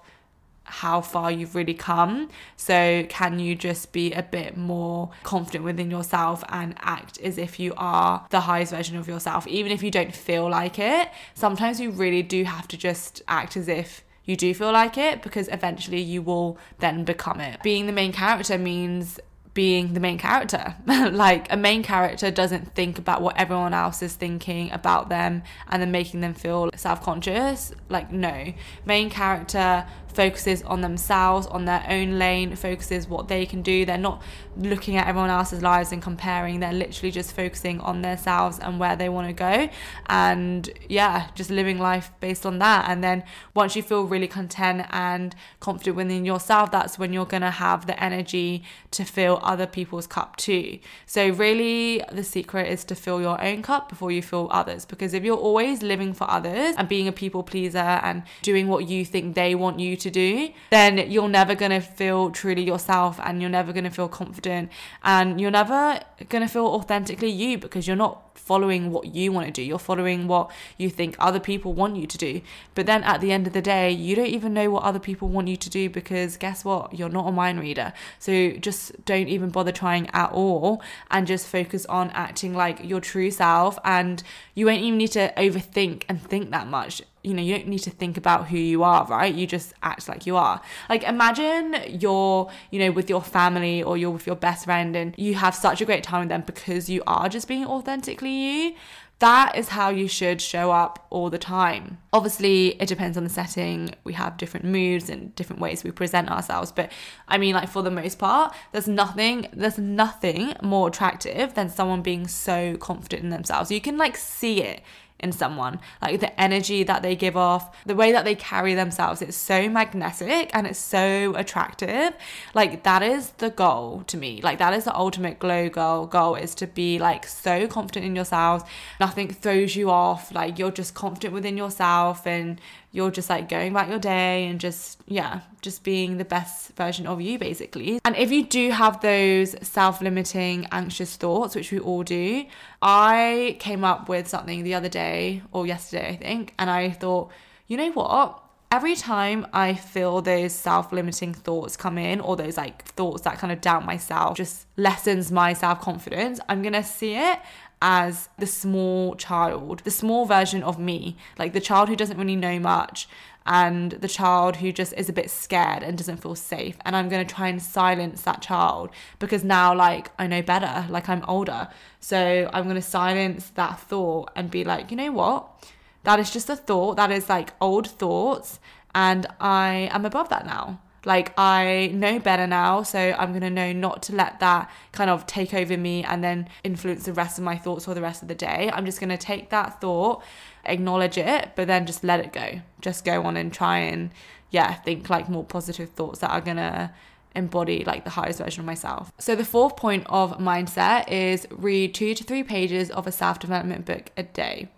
how 0.66 1.02
far 1.02 1.32
you've 1.32 1.56
really 1.56 1.74
come. 1.74 2.30
So, 2.56 3.06
can 3.10 3.40
you 3.40 3.56
just 3.56 3.92
be 3.92 4.14
a 4.14 4.24
bit 4.24 4.56
more 4.58 5.12
confident 5.24 5.64
within 5.64 5.92
yourself 5.92 6.44
and 6.50 6.76
act 6.80 7.20
as 7.20 7.38
if 7.38 7.60
you 7.60 7.74
are 7.78 8.26
the 8.30 8.42
highest 8.42 8.72
version 8.72 8.98
of 8.98 9.08
yourself, 9.08 9.48
even 9.48 9.72
if 9.72 9.84
you 9.84 9.92
don't 9.92 10.16
feel 10.16 10.50
like 10.50 10.80
it? 10.80 11.10
Sometimes 11.34 11.80
you 11.80 11.92
really 11.92 12.24
do 12.24 12.44
have 12.46 12.68
to 12.70 12.78
just 12.78 13.22
act 13.28 13.58
as 13.58 13.68
if 13.68 14.04
you 14.26 14.38
do 14.38 14.54
feel 14.54 14.72
like 14.72 14.98
it 14.98 15.22
because 15.22 15.50
eventually 15.50 16.00
you 16.00 16.22
will 16.22 16.58
then 16.80 17.04
become 17.04 17.42
it. 17.42 17.62
Being 17.62 17.88
the 17.88 17.92
main 17.92 18.14
character 18.14 18.58
means 18.58 19.20
being 19.54 19.94
the 19.94 20.00
main 20.00 20.18
character. 20.18 20.76
like 20.86 21.52
a 21.52 21.58
main 21.58 21.84
character 21.84 22.32
doesn't 22.32 22.74
think 22.74 22.98
about 22.98 23.22
what 23.22 23.38
everyone 23.38 23.74
else 23.74 24.02
is 24.02 24.16
thinking 24.16 24.72
about 24.72 25.10
them 25.10 25.44
and 25.70 25.82
then 25.82 25.92
making 25.92 26.22
them 26.22 26.34
feel 26.34 26.70
self-conscious. 26.76 27.74
Like 27.90 28.12
no. 28.12 28.54
Main 28.86 29.10
character 29.10 29.86
focuses 30.14 30.62
on 30.64 30.82
themselves, 30.82 31.48
on 31.48 31.66
their 31.66 31.86
own 31.90 32.20
lane, 32.20 32.56
focuses 32.56 33.08
what 33.08 33.28
they 33.28 33.46
can 33.46 33.62
do. 33.62 33.86
They're 33.86 33.98
not 33.98 34.22
looking 34.56 34.96
at 34.98 35.08
everyone 35.08 35.30
else's 35.30 35.62
lives 35.62 35.92
and 35.92 36.02
comparing. 36.02 36.60
They're 36.60 36.74
literally 36.74 37.12
just 37.12 37.36
focusing 37.36 37.80
on 37.82 38.02
themselves 38.02 38.60
and 38.60 38.80
where 38.80 38.96
they 38.96 39.10
want 39.10 39.28
to 39.28 39.34
go. 39.34 39.70
And 40.08 40.70
yeah, 40.88 41.30
just 41.36 41.50
living 41.50 41.80
life 41.80 42.12
based 42.20 42.46
on 42.46 42.60
that. 42.60 42.90
And 42.90 43.04
then 43.04 43.24
once 43.54 43.76
you 43.76 43.82
feel 43.82 44.04
really 44.04 44.28
content 44.28 44.86
and 44.92 45.36
confident 45.60 45.96
within 45.96 46.26
yourself, 46.26 46.72
that's 46.72 47.00
when 47.00 47.14
you're 47.14 47.26
going 47.26 47.42
to 47.42 47.52
have 47.52 47.88
the 47.88 48.02
energy 48.02 48.64
to 48.92 49.04
fill 49.04 49.40
other 49.42 49.66
people's 49.66 50.08
cup 50.08 50.36
too. 50.38 50.80
So, 51.06 51.30
really, 51.30 52.04
the 52.12 52.24
secret 52.24 52.70
is 52.70 52.84
to 52.86 52.96
fill 52.96 53.22
your 53.22 53.42
own 53.44 53.62
cup 53.62 53.90
before 53.90 54.12
you 54.12 54.22
fill 54.22 54.48
others. 54.52 54.86
Because 54.86 55.14
if 55.14 55.24
you're 55.24 55.38
always 55.38 55.82
living 55.82 56.14
for 56.14 56.30
others 56.30 56.76
and 56.78 56.88
being 56.88 57.08
a 57.08 57.12
people 57.12 57.44
pleaser 57.44 57.78
and 57.78 58.24
doing 58.42 58.68
what 58.68 58.88
you 58.88 59.04
think 59.06 59.36
they 59.36 59.56
want 59.56 59.80
you 59.80 59.96
to 60.04 60.12
do, 60.12 60.50
then 60.70 61.10
you're 61.12 61.30
never 61.30 61.56
going 61.56 61.72
to 61.72 61.82
feel 61.82 62.32
truly 62.32 62.64
yourself 62.64 63.20
and 63.24 63.42
you're 63.42 63.50
never 63.50 63.74
going 63.74 63.84
to 63.84 63.90
feel 63.90 64.08
confident 64.08 64.70
and 65.04 65.42
you're 65.42 65.52
never 65.52 66.00
going 66.30 66.44
to 66.44 66.48
feel 66.48 66.68
authentically 66.68 67.30
you 67.30 67.58
because 67.58 67.88
you're 67.88 67.96
not 67.96 68.34
following 68.44 68.92
what 68.92 69.16
you 69.16 69.32
want 69.32 69.48
to 69.48 69.54
do. 69.54 69.62
You're 69.62 69.80
following 69.80 70.28
what 70.28 70.52
you 70.78 70.90
think 70.90 71.16
other 71.18 71.40
people 71.40 71.74
want 71.74 71.96
you 71.96 72.06
to 72.06 72.18
do. 72.18 72.42
But 72.76 72.86
then 72.86 73.04
at 73.04 73.22
the 73.22 73.32
end 73.32 73.48
of 73.48 73.54
the 73.54 73.62
day, 73.62 73.90
you 73.92 74.16
don't 74.16 74.28
even 74.28 74.54
know 74.54 74.70
what 74.70 74.84
other 74.84 75.00
people 75.00 75.30
want 75.30 75.48
you 75.48 75.56
to 75.58 75.70
do 75.70 75.90
because 75.90 76.38
guess 76.38 76.66
what? 76.66 76.98
You're 76.98 77.10
not 77.10 77.28
a 77.28 77.32
mind 77.32 77.60
reader. 77.60 77.94
So 78.20 78.52
just 78.52 79.06
don't 79.06 79.30
even 79.30 79.50
bother 79.50 79.72
trying 79.72 80.10
at 80.12 80.32
all 80.32 80.82
and 81.10 81.26
just 81.26 81.48
focus 81.48 81.86
on 81.86 82.10
acting 82.12 82.54
like 82.54 82.84
your 82.84 83.00
true 83.00 83.32
self. 83.32 83.80
And 83.86 84.22
you 84.56 84.66
won't 84.66 84.82
even 84.82 84.98
need 84.98 85.12
to 85.14 85.34
overthink 85.38 86.04
and 86.10 86.22
think 86.22 86.52
that 86.52 86.68
much 86.68 87.02
you 87.24 87.34
know, 87.34 87.42
you 87.42 87.58
don't 87.58 87.68
need 87.68 87.80
to 87.80 87.90
think 87.90 88.18
about 88.18 88.48
who 88.48 88.58
you 88.58 88.84
are, 88.84 89.06
right? 89.08 89.34
You 89.34 89.48
just 89.48 89.74
act 89.82 90.08
like 90.10 90.26
you 90.26 90.36
are. 90.36 90.62
Like 90.90 91.04
imagine 91.04 91.78
you're, 91.88 92.52
you 92.70 92.80
know, 92.80 92.92
with 92.92 93.10
your 93.10 93.22
family 93.22 93.82
or 93.82 93.98
you're 93.98 94.12
with 94.12 94.28
your 94.28 94.36
best 94.36 94.66
friend 94.66 94.96
and 94.96 95.16
you 95.18 95.36
have 95.36 95.56
such 95.56 95.82
a 95.82 95.86
great 95.86 96.04
time 96.04 96.22
with 96.22 96.30
them 96.30 96.44
because 96.46 96.90
you 96.90 97.02
are 97.08 97.30
just 97.30 97.48
being 97.48 97.66
authentically 97.66 98.32
you. 98.32 98.76
That 99.20 99.56
is 99.56 99.70
how 99.70 99.90
you 99.90 100.10
should 100.10 100.42
show 100.42 100.72
up 100.72 101.06
all 101.10 101.30
the 101.30 101.38
time. 101.38 102.00
Obviously, 102.12 102.70
it 102.82 102.90
depends 102.90 103.18
on 103.18 103.24
the 103.24 103.30
setting. 103.30 103.96
We 104.04 104.12
have 104.14 104.36
different 104.36 104.66
moods 104.66 105.10
and 105.10 105.34
different 105.36 105.62
ways 105.62 105.82
we 105.82 105.92
present 105.92 106.30
ourselves, 106.30 106.74
but 106.74 106.92
I 107.28 107.38
mean 107.38 107.56
like 107.56 107.70
for 107.70 107.82
the 107.82 107.92
most 107.92 108.20
part, 108.20 108.54
there's 108.74 108.88
nothing 108.88 109.48
there's 109.54 109.78
nothing 109.78 110.56
more 110.62 110.90
attractive 110.90 111.54
than 111.54 111.70
someone 111.70 112.02
being 112.02 112.28
so 112.28 112.76
confident 112.78 113.24
in 113.24 113.30
themselves. 113.30 113.72
You 113.72 113.80
can 113.80 113.98
like 113.98 114.18
see 114.18 114.62
it 114.62 114.82
in 115.24 115.32
someone. 115.32 115.80
Like 116.02 116.20
the 116.20 116.40
energy 116.40 116.84
that 116.84 117.02
they 117.02 117.16
give 117.16 117.36
off, 117.38 117.76
the 117.86 117.96
way 117.96 118.12
that 118.12 118.26
they 118.26 118.36
carry 118.36 118.76
themselves, 118.76 119.22
it's 119.22 119.38
so 119.38 119.70
magnetic 119.70 120.52
and 120.54 120.68
it's 120.68 120.78
so 120.78 121.34
attractive. 121.36 122.14
Like 122.54 122.84
that 122.84 123.02
is 123.02 123.30
the 123.32 123.50
goal 123.50 124.04
to 124.08 124.18
me. 124.18 124.42
Like 124.42 124.60
that 124.60 124.74
is 124.74 124.84
the 124.84 124.96
ultimate 124.96 125.40
glow 125.40 125.70
goal. 125.70 126.06
Goal 126.06 126.36
is 126.36 126.54
to 126.56 126.68
be 126.68 127.00
like 127.00 127.26
so 127.26 127.68
confident 127.68 128.06
in 128.06 128.16
yourselves. 128.16 128.66
Nothing 129.00 129.30
throws 129.30 129.76
you 129.76 129.90
off. 129.90 130.34
Like 130.34 130.60
you're 130.60 130.72
just 130.72 130.94
confident 130.94 131.34
within 131.34 131.58
yourself 131.58 132.28
and 132.28 132.60
you're 132.94 133.10
just 133.10 133.28
like 133.28 133.50
going 133.50 133.72
about 133.72 133.90
your 133.90 133.98
day 133.98 134.46
and 134.46 134.60
just, 134.60 135.02
yeah, 135.08 135.42
just 135.62 135.84
being 135.84 136.18
the 136.18 136.26
best 136.26 136.76
version 136.76 137.08
of 137.08 137.20
you 137.20 137.40
basically. 137.40 138.00
And 138.06 138.16
if 138.16 138.32
you 138.32 138.46
do 138.46 138.70
have 138.70 139.02
those 139.02 139.56
self 139.68 140.00
limiting, 140.00 140.68
anxious 140.72 141.16
thoughts, 141.16 141.56
which 141.56 141.72
we 141.72 141.80
all 141.80 142.04
do, 142.04 142.46
I 142.84 143.58
came 143.60 143.84
up 143.84 144.08
with 144.08 144.28
something 144.28 144.64
the 144.64 144.76
other 144.76 144.90
day 144.90 145.42
or 145.52 145.66
yesterday, 145.66 146.10
I 146.10 146.16
think, 146.18 146.54
and 146.60 146.70
I 146.70 146.92
thought, 146.92 147.32
you 147.68 147.78
know 147.78 147.92
what? 147.92 148.40
Every 148.72 148.96
time 148.96 149.48
I 149.54 149.74
feel 149.74 150.22
those 150.22 150.54
self 150.54 150.92
limiting 150.92 151.34
thoughts 151.34 151.76
come 151.76 151.98
in, 151.98 152.20
or 152.20 152.36
those 152.36 152.58
like 152.58 152.86
thoughts 152.86 153.24
that 153.24 153.40
kind 153.40 153.52
of 153.52 153.62
doubt 153.62 153.86
myself, 153.86 154.38
just 154.38 154.68
lessens 154.78 155.32
my 155.32 155.54
self 155.54 155.82
confidence, 155.82 156.40
I'm 156.48 156.62
gonna 156.62 156.84
see 156.84 157.16
it 157.16 157.40
as 157.86 158.30
the 158.40 158.48
small 158.48 159.14
child, 159.16 159.82
the 159.84 159.92
small 159.92 160.26
version 160.26 160.64
of 160.64 160.80
me, 160.80 161.18
like 161.38 161.52
the 161.52 161.60
child 161.60 161.90
who 161.90 161.98
doesn't 161.98 162.18
really 162.18 162.38
know 162.38 162.58
much 162.58 163.10
and 163.46 163.92
the 163.92 164.08
child 164.08 164.56
who 164.56 164.72
just 164.72 164.94
is 164.94 165.10
a 165.10 165.14
bit 165.14 165.30
scared 165.30 165.84
and 165.84 165.98
doesn't 165.98 166.22
feel 166.22 166.34
safe. 166.34 166.78
And 166.86 166.96
I'm 166.96 167.10
going 167.10 167.28
to 167.28 167.36
try 167.36 167.50
and 167.50 167.62
silence 167.62 168.22
that 168.22 168.42
child 168.42 168.90
because 169.20 169.44
now, 169.44 169.76
like, 169.76 170.12
I 170.18 170.28
know 170.28 170.42
better, 170.42 170.88
like, 170.90 171.10
I'm 171.10 171.26
older. 171.28 171.68
So 172.00 172.50
I'm 172.54 172.64
going 172.64 172.76
to 172.76 172.82
silence 172.82 173.52
that 173.56 173.82
thought 173.82 174.32
and 174.34 174.50
be 174.50 174.64
like, 174.64 174.90
you 174.90 174.96
know 174.96 175.12
what? 175.12 175.70
That 176.04 176.22
is 176.22 176.32
just 176.32 176.50
a 176.50 176.56
thought. 176.56 176.96
That 176.96 177.12
is 177.12 177.28
like 177.28 177.52
old 177.60 177.88
thoughts. 177.88 178.62
And 178.96 179.28
I 179.42 179.90
am 179.92 180.06
above 180.06 180.30
that 180.30 180.46
now. 180.46 180.80
Like 181.06 181.34
I 181.38 181.92
know 181.94 182.20
better 182.20 182.48
now, 182.48 182.84
so 182.84 183.00
I'm 183.18 183.30
going 183.32 183.42
to 183.42 183.50
know 183.50 183.74
not 183.74 184.04
to 184.04 184.16
let 184.16 184.40
that 184.40 184.72
kind 184.94 185.10
of 185.10 185.26
take 185.26 185.54
over 185.54 185.76
me 185.76 186.04
and 186.04 186.24
then 186.24 186.48
influence 186.64 187.04
the 187.06 187.14
rest 187.14 187.38
of 187.38 187.44
my 187.44 187.58
thoughts 187.58 187.86
for 187.86 187.94
the 187.94 188.02
rest 188.02 188.22
of 188.22 188.30
the 188.30 188.36
day. 188.36 188.72
I'm 188.74 188.86
just 188.86 189.00
going 189.00 189.10
to 189.10 189.18
take 189.18 189.50
that 189.50 189.82
thought, 189.82 190.24
acknowledge 190.66 191.18
it, 191.18 191.52
but 191.56 191.68
then 191.68 191.86
just 191.86 192.04
let 192.04 192.20
it 192.22 192.32
go. 192.32 192.62
Just 192.80 193.04
go 193.04 193.24
on 193.24 193.36
and 193.36 193.52
try 193.52 193.80
and 193.80 194.12
yeah, 194.50 194.74
think 194.76 195.10
like 195.10 195.28
more 195.28 195.44
positive 195.44 195.90
thoughts 195.90 196.20
that 196.20 196.30
are 196.30 196.42
going 196.42 196.58
to 196.58 196.92
embody 197.36 197.84
like 197.84 198.04
the 198.04 198.12
highest 198.12 198.40
version 198.40 198.62
of 198.62 198.66
myself. 198.66 199.12
So 199.18 199.36
the 199.36 199.44
fourth 199.44 199.76
point 199.76 200.06
of 200.08 200.38
mindset 200.38 201.10
is 201.12 201.48
read 201.50 201.96
2 201.96 202.14
to 202.14 202.24
3 202.24 202.44
pages 202.44 202.92
of 202.92 203.08
a 203.08 203.12
self-development 203.12 203.86
book 203.86 204.12
a 204.16 204.24
day. 204.24 204.70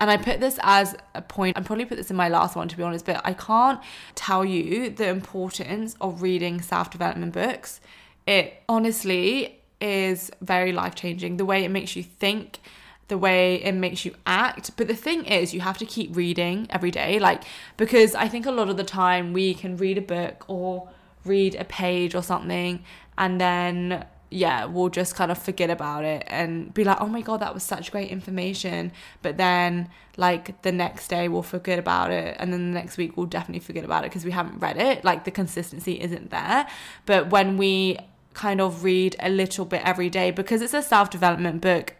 And 0.00 0.10
I 0.10 0.16
put 0.16 0.40
this 0.40 0.58
as 0.62 0.96
a 1.14 1.22
point, 1.22 1.58
I 1.58 1.62
probably 1.62 1.84
put 1.84 1.96
this 1.96 2.10
in 2.10 2.16
my 2.16 2.28
last 2.28 2.56
one 2.56 2.68
to 2.68 2.76
be 2.76 2.82
honest, 2.82 3.04
but 3.04 3.20
I 3.24 3.32
can't 3.32 3.80
tell 4.14 4.44
you 4.44 4.90
the 4.90 5.08
importance 5.08 5.96
of 6.00 6.22
reading 6.22 6.60
self 6.60 6.90
development 6.90 7.32
books. 7.32 7.80
It 8.26 8.62
honestly 8.68 9.60
is 9.80 10.30
very 10.40 10.72
life 10.72 10.94
changing. 10.94 11.36
The 11.36 11.44
way 11.44 11.64
it 11.64 11.70
makes 11.70 11.96
you 11.96 12.02
think, 12.02 12.60
the 13.08 13.18
way 13.18 13.62
it 13.62 13.72
makes 13.72 14.04
you 14.04 14.14
act. 14.26 14.72
But 14.76 14.88
the 14.88 14.94
thing 14.94 15.24
is, 15.24 15.54
you 15.54 15.60
have 15.60 15.78
to 15.78 15.86
keep 15.86 16.14
reading 16.14 16.66
every 16.70 16.90
day. 16.90 17.18
Like, 17.18 17.42
because 17.76 18.14
I 18.14 18.28
think 18.28 18.46
a 18.46 18.50
lot 18.50 18.68
of 18.68 18.76
the 18.76 18.84
time 18.84 19.32
we 19.32 19.54
can 19.54 19.76
read 19.76 19.98
a 19.98 20.02
book 20.02 20.44
or 20.48 20.88
read 21.24 21.54
a 21.54 21.64
page 21.64 22.14
or 22.14 22.22
something 22.22 22.82
and 23.16 23.40
then 23.40 24.04
yeah, 24.30 24.66
we'll 24.66 24.90
just 24.90 25.14
kind 25.14 25.30
of 25.30 25.38
forget 25.38 25.70
about 25.70 26.04
it 26.04 26.24
and 26.26 26.72
be 26.74 26.84
like, 26.84 27.00
oh 27.00 27.06
my 27.06 27.22
God, 27.22 27.40
that 27.40 27.54
was 27.54 27.62
such 27.62 27.90
great 27.90 28.10
information. 28.10 28.92
But 29.22 29.38
then, 29.38 29.88
like, 30.16 30.62
the 30.62 30.72
next 30.72 31.08
day 31.08 31.28
we'll 31.28 31.42
forget 31.42 31.78
about 31.78 32.10
it. 32.10 32.36
And 32.38 32.52
then 32.52 32.72
the 32.72 32.78
next 32.78 32.98
week 32.98 33.16
we'll 33.16 33.26
definitely 33.26 33.60
forget 33.60 33.84
about 33.84 34.04
it 34.04 34.10
because 34.10 34.24
we 34.24 34.30
haven't 34.30 34.58
read 34.58 34.76
it. 34.76 35.04
Like, 35.04 35.24
the 35.24 35.30
consistency 35.30 36.00
isn't 36.00 36.30
there. 36.30 36.68
But 37.06 37.30
when 37.30 37.56
we 37.56 37.98
kind 38.34 38.60
of 38.60 38.84
read 38.84 39.16
a 39.18 39.30
little 39.30 39.64
bit 39.64 39.82
every 39.84 40.10
day, 40.10 40.30
because 40.30 40.60
it's 40.60 40.74
a 40.74 40.82
self 40.82 41.08
development 41.08 41.62
book, 41.62 41.94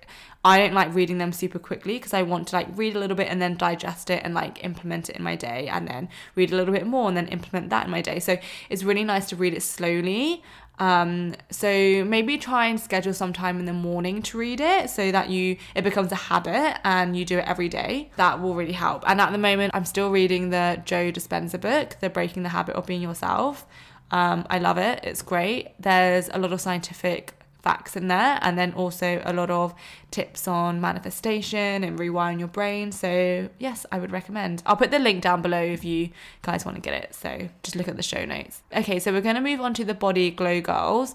I 0.45 0.59
don't 0.59 0.75
like 0.75 0.95
reading 0.95 1.19
them 1.19 1.33
super 1.33 1.59
quickly 1.59 1.95
because 1.95 2.15
I 2.15 2.23
want 2.23 2.49
to 2.49 2.57
like 2.57 2.69
read 2.77 2.95
a 2.95 2.99
little 2.99 3.17
bit 3.17 3.29
and 3.29 3.43
then 3.43 3.57
digest 3.57 4.09
it 4.09 4.23
and 4.25 4.35
like 4.35 4.65
implement 4.65 5.11
it 5.11 5.17
in 5.17 5.23
my 5.23 5.35
day 5.35 5.67
and 5.67 5.89
then 5.89 6.09
read 6.37 6.53
a 6.53 6.57
little 6.57 6.73
bit 6.73 6.87
more 6.87 7.09
and 7.09 7.17
then 7.17 7.27
implement 7.29 7.71
that 7.71 7.87
in 7.87 7.91
my 7.91 8.03
day. 8.03 8.21
So 8.21 8.39
it's 8.71 8.85
really 8.85 9.03
nice 9.03 9.29
to 9.31 9.37
read 9.37 9.53
it 9.53 9.63
slowly. 9.63 10.43
Um, 10.79 11.35
so 11.51 12.05
maybe 12.05 12.39
try 12.39 12.67
and 12.67 12.79
schedule 12.81 13.13
some 13.13 13.33
time 13.33 13.59
in 13.59 13.65
the 13.65 13.73
morning 13.73 14.23
to 14.23 14.39
read 14.39 14.61
it 14.61 14.91
so 14.91 15.11
that 15.11 15.29
you 15.29 15.57
it 15.75 15.83
becomes 15.83 16.13
a 16.13 16.17
habit 16.17 16.79
and 16.85 17.17
you 17.17 17.25
do 17.25 17.39
it 17.39 17.45
every 17.47 17.69
day. 17.69 18.11
That 18.17 18.41
will 18.41 18.55
really 18.55 18.73
help. 18.73 19.05
And 19.07 19.21
at 19.21 19.33
the 19.33 19.39
moment, 19.39 19.73
I'm 19.75 19.85
still 19.85 20.11
reading 20.11 20.51
the 20.51 20.81
Joe 20.85 21.11
Dispenza 21.11 21.61
book, 21.61 21.97
The 22.01 22.11
Breaking 22.11 22.43
the 22.43 22.51
Habit 22.51 22.77
of 22.77 22.87
Being 22.87 23.03
Yourself. 23.03 23.67
Um, 24.11 24.47
I 24.49 24.59
love 24.59 24.79
it. 24.79 25.01
It's 25.03 25.23
great. 25.23 25.75
There's 25.79 26.29
a 26.33 26.39
lot 26.39 26.53
of 26.53 26.61
scientific 26.61 27.38
facts 27.63 27.97
in 27.97 28.09
there 28.09 28.39
and 28.43 28.57
then 28.59 28.73
also 28.73 29.21
a 29.25 29.33
lot 29.33 29.51
of 29.51 29.75
tips 30.11 30.47
on 30.47 30.81
manifestation 30.81 31.85
and 31.85 31.99
rewiring 31.99 32.39
your 32.39 32.49
brain. 32.49 32.93
So 32.93 33.49
yes 33.59 33.85
i 33.93 33.99
would 33.99 34.13
recommend. 34.13 34.63
I'll 34.67 34.77
put 34.77 34.91
the 34.91 34.99
link 34.99 35.23
down 35.23 35.43
below 35.43 35.61
if 35.61 35.85
you 35.85 36.11
guys 36.43 36.65
want 36.65 36.77
to 36.77 36.81
get 36.81 36.95
it 36.95 37.15
so 37.15 37.49
just 37.63 37.77
look 37.77 37.89
at 37.89 37.97
the 37.97 38.03
show 38.03 38.25
notes. 38.25 38.63
Okay 38.75 38.99
so 38.99 39.13
we're 39.13 39.21
going 39.21 39.35
to 39.35 39.41
move 39.41 39.61
on 39.61 39.75
to 39.75 39.85
the 39.85 39.95
body 39.95 40.31
glow 40.31 40.61
goals. 40.61 41.15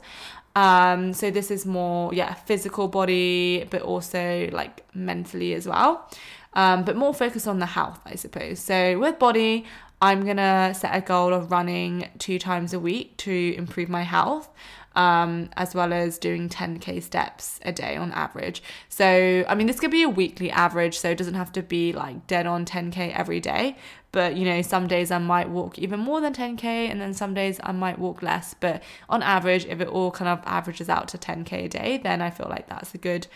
Um 0.55 1.13
so 1.13 1.31
this 1.31 1.49
is 1.49 1.65
more 1.65 2.13
yeah 2.13 2.33
physical 2.33 2.87
body 2.87 3.65
but 3.69 3.81
also 3.81 4.49
like 4.51 4.85
mentally 4.93 5.53
as 5.53 5.67
well. 5.67 6.09
Um 6.53 6.83
but 6.83 6.95
more 6.95 7.13
focused 7.13 7.47
on 7.47 7.59
the 7.59 7.65
health 7.65 8.01
i 8.05 8.15
suppose. 8.15 8.59
So 8.59 8.99
with 8.99 9.17
body 9.17 9.65
i'm 10.01 10.25
gonna 10.25 10.73
set 10.75 10.93
a 10.93 11.01
goal 11.01 11.33
of 11.33 11.49
running 11.49 12.09
two 12.19 12.37
times 12.37 12.73
a 12.73 12.79
week 12.79 13.15
to 13.17 13.55
improve 13.57 13.87
my 13.87 14.03
health 14.03 14.49
um, 14.95 15.49
as 15.57 15.73
well 15.73 15.91
as 15.91 16.17
doing 16.17 16.49
10k 16.49 17.01
steps 17.01 17.59
a 17.63 17.71
day 17.71 17.95
on 17.95 18.11
average. 18.11 18.61
So, 18.89 19.45
I 19.47 19.55
mean, 19.55 19.67
this 19.67 19.79
could 19.79 19.91
be 19.91 20.03
a 20.03 20.09
weekly 20.09 20.51
average, 20.51 20.97
so 20.97 21.09
it 21.09 21.17
doesn't 21.17 21.33
have 21.33 21.51
to 21.53 21.63
be 21.63 21.93
like 21.93 22.27
dead 22.27 22.45
on 22.45 22.65
10k 22.65 23.13
every 23.15 23.39
day. 23.39 23.75
But 24.11 24.37
you 24.37 24.45
know, 24.45 24.61
some 24.61 24.87
days 24.87 25.09
I 25.09 25.17
might 25.17 25.49
walk 25.49 25.79
even 25.79 25.99
more 25.99 26.21
than 26.21 26.33
10k, 26.33 26.63
and 26.63 27.01
then 27.01 27.13
some 27.13 27.33
days 27.33 27.59
I 27.63 27.71
might 27.71 27.97
walk 27.97 28.21
less. 28.21 28.53
But 28.53 28.83
on 29.09 29.23
average, 29.23 29.65
if 29.65 29.81
it 29.81 29.87
all 29.87 30.11
kind 30.11 30.29
of 30.29 30.39
averages 30.45 30.87
out 30.87 31.07
to 31.09 31.17
10k 31.17 31.65
a 31.65 31.67
day, 31.67 31.97
then 31.97 32.21
I 32.21 32.29
feel 32.29 32.47
like 32.47 32.69
that's 32.69 32.93
a 32.93 32.99
good 32.99 33.27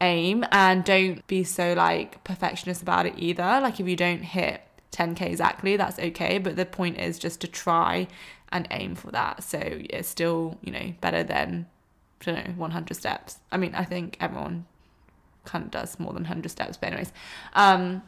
aim. 0.00 0.44
And 0.50 0.84
don't 0.84 1.24
be 1.28 1.44
so 1.44 1.74
like 1.74 2.22
perfectionist 2.24 2.82
about 2.82 3.06
it 3.06 3.14
either. 3.16 3.60
Like, 3.62 3.78
if 3.78 3.86
you 3.86 3.94
don't 3.94 4.22
hit 4.22 4.62
10k 4.90 5.22
exactly, 5.22 5.76
that's 5.76 5.98
okay. 6.00 6.38
But 6.38 6.56
the 6.56 6.66
point 6.66 6.98
is 6.98 7.20
just 7.20 7.40
to 7.42 7.46
try 7.46 8.08
and 8.56 8.68
aim 8.70 8.94
for 8.94 9.10
that. 9.10 9.42
So 9.42 9.58
it's 9.62 10.08
still, 10.08 10.58
you 10.62 10.72
know, 10.72 10.94
better 11.00 11.22
than, 11.22 11.66
I 12.22 12.24
don't 12.24 12.48
know, 12.48 12.54
100 12.54 12.94
steps. 12.94 13.38
I 13.52 13.56
mean, 13.56 13.74
I 13.74 13.84
think 13.84 14.16
everyone 14.20 14.66
kind 15.44 15.64
of 15.64 15.70
does 15.70 16.00
more 16.00 16.12
than 16.12 16.22
100 16.22 16.50
steps, 16.50 16.76
but 16.76 16.88
anyways. 16.88 17.12
Um, 17.54 18.02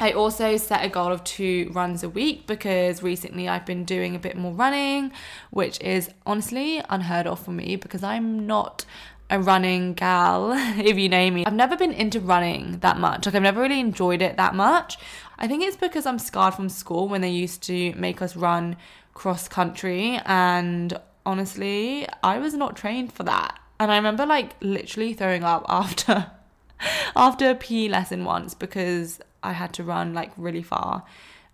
I 0.00 0.12
also 0.12 0.56
set 0.56 0.84
a 0.84 0.88
goal 0.88 1.12
of 1.12 1.22
two 1.22 1.70
runs 1.72 2.02
a 2.02 2.08
week 2.08 2.46
because 2.46 3.02
recently 3.02 3.48
I've 3.48 3.66
been 3.66 3.84
doing 3.84 4.16
a 4.16 4.18
bit 4.18 4.36
more 4.36 4.52
running, 4.52 5.12
which 5.50 5.80
is 5.80 6.10
honestly 6.26 6.82
unheard 6.88 7.26
of 7.26 7.38
for 7.38 7.52
me 7.52 7.76
because 7.76 8.02
I'm 8.02 8.46
not 8.46 8.84
a 9.30 9.38
running 9.38 9.94
gal, 9.94 10.52
if 10.78 10.98
you 10.98 11.08
know 11.08 11.30
me. 11.30 11.46
I've 11.46 11.54
never 11.54 11.76
been 11.76 11.92
into 11.92 12.18
running 12.18 12.78
that 12.80 12.98
much. 12.98 13.26
Like, 13.26 13.34
I've 13.34 13.42
never 13.42 13.60
really 13.60 13.80
enjoyed 13.80 14.22
it 14.22 14.36
that 14.38 14.54
much. 14.54 14.98
I 15.38 15.46
think 15.46 15.62
it's 15.62 15.76
because 15.76 16.06
I'm 16.06 16.18
scarred 16.18 16.54
from 16.54 16.68
school 16.68 17.08
when 17.08 17.20
they 17.20 17.30
used 17.30 17.62
to 17.64 17.92
make 17.94 18.20
us 18.22 18.34
run 18.34 18.76
cross 19.14 19.48
country 19.48 20.20
and 20.24 20.98
honestly, 21.24 22.06
I 22.22 22.38
was 22.38 22.54
not 22.54 22.76
trained 22.76 23.12
for 23.12 23.22
that. 23.24 23.58
And 23.78 23.90
I 23.90 23.96
remember 23.96 24.26
like 24.26 24.54
literally 24.60 25.14
throwing 25.14 25.44
up 25.44 25.64
after 25.68 26.30
after 27.16 27.50
a 27.50 27.54
PE 27.54 27.88
lesson 27.88 28.24
once 28.24 28.54
because 28.54 29.20
I 29.42 29.52
had 29.52 29.72
to 29.74 29.84
run 29.84 30.14
like 30.14 30.32
really 30.36 30.62
far 30.62 31.04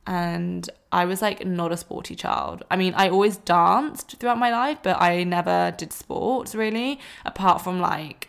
and 0.06 0.68
I 0.90 1.04
was 1.04 1.20
like 1.20 1.44
not 1.46 1.70
a 1.70 1.76
sporty 1.76 2.14
child. 2.14 2.64
I 2.70 2.76
mean, 2.76 2.94
I 2.94 3.10
always 3.10 3.36
danced 3.36 4.18
throughout 4.18 4.38
my 4.38 4.50
life, 4.50 4.78
but 4.82 5.00
I 5.00 5.22
never 5.24 5.74
did 5.76 5.92
sports 5.92 6.54
really 6.54 6.98
apart 7.24 7.62
from 7.62 7.80
like 7.80 8.28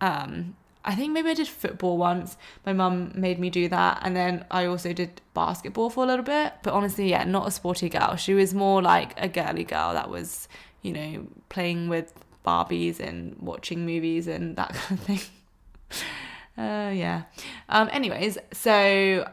um 0.00 0.56
I 0.84 0.94
think 0.94 1.12
maybe 1.12 1.30
I 1.30 1.34
did 1.34 1.48
football 1.48 1.98
once. 1.98 2.36
My 2.64 2.72
mum 2.72 3.12
made 3.14 3.38
me 3.38 3.50
do 3.50 3.68
that. 3.68 4.00
And 4.02 4.16
then 4.16 4.44
I 4.50 4.64
also 4.64 4.92
did 4.92 5.20
basketball 5.34 5.90
for 5.90 6.04
a 6.04 6.06
little 6.06 6.24
bit. 6.24 6.54
But 6.62 6.72
honestly, 6.72 7.10
yeah, 7.10 7.24
not 7.24 7.48
a 7.48 7.50
sporty 7.50 7.88
girl. 7.88 8.16
She 8.16 8.34
was 8.34 8.54
more 8.54 8.80
like 8.80 9.12
a 9.20 9.28
girly 9.28 9.64
girl 9.64 9.92
that 9.92 10.08
was, 10.08 10.48
you 10.82 10.92
know, 10.92 11.26
playing 11.48 11.88
with 11.88 12.12
Barbies 12.46 12.98
and 12.98 13.36
watching 13.38 13.84
movies 13.84 14.26
and 14.26 14.56
that 14.56 14.72
kind 14.74 14.98
of 14.98 15.06
thing. 15.06 15.20
Uh, 16.56 16.90
yeah. 16.90 17.22
Um, 17.68 17.88
anyways, 17.92 18.38
so 18.52 19.28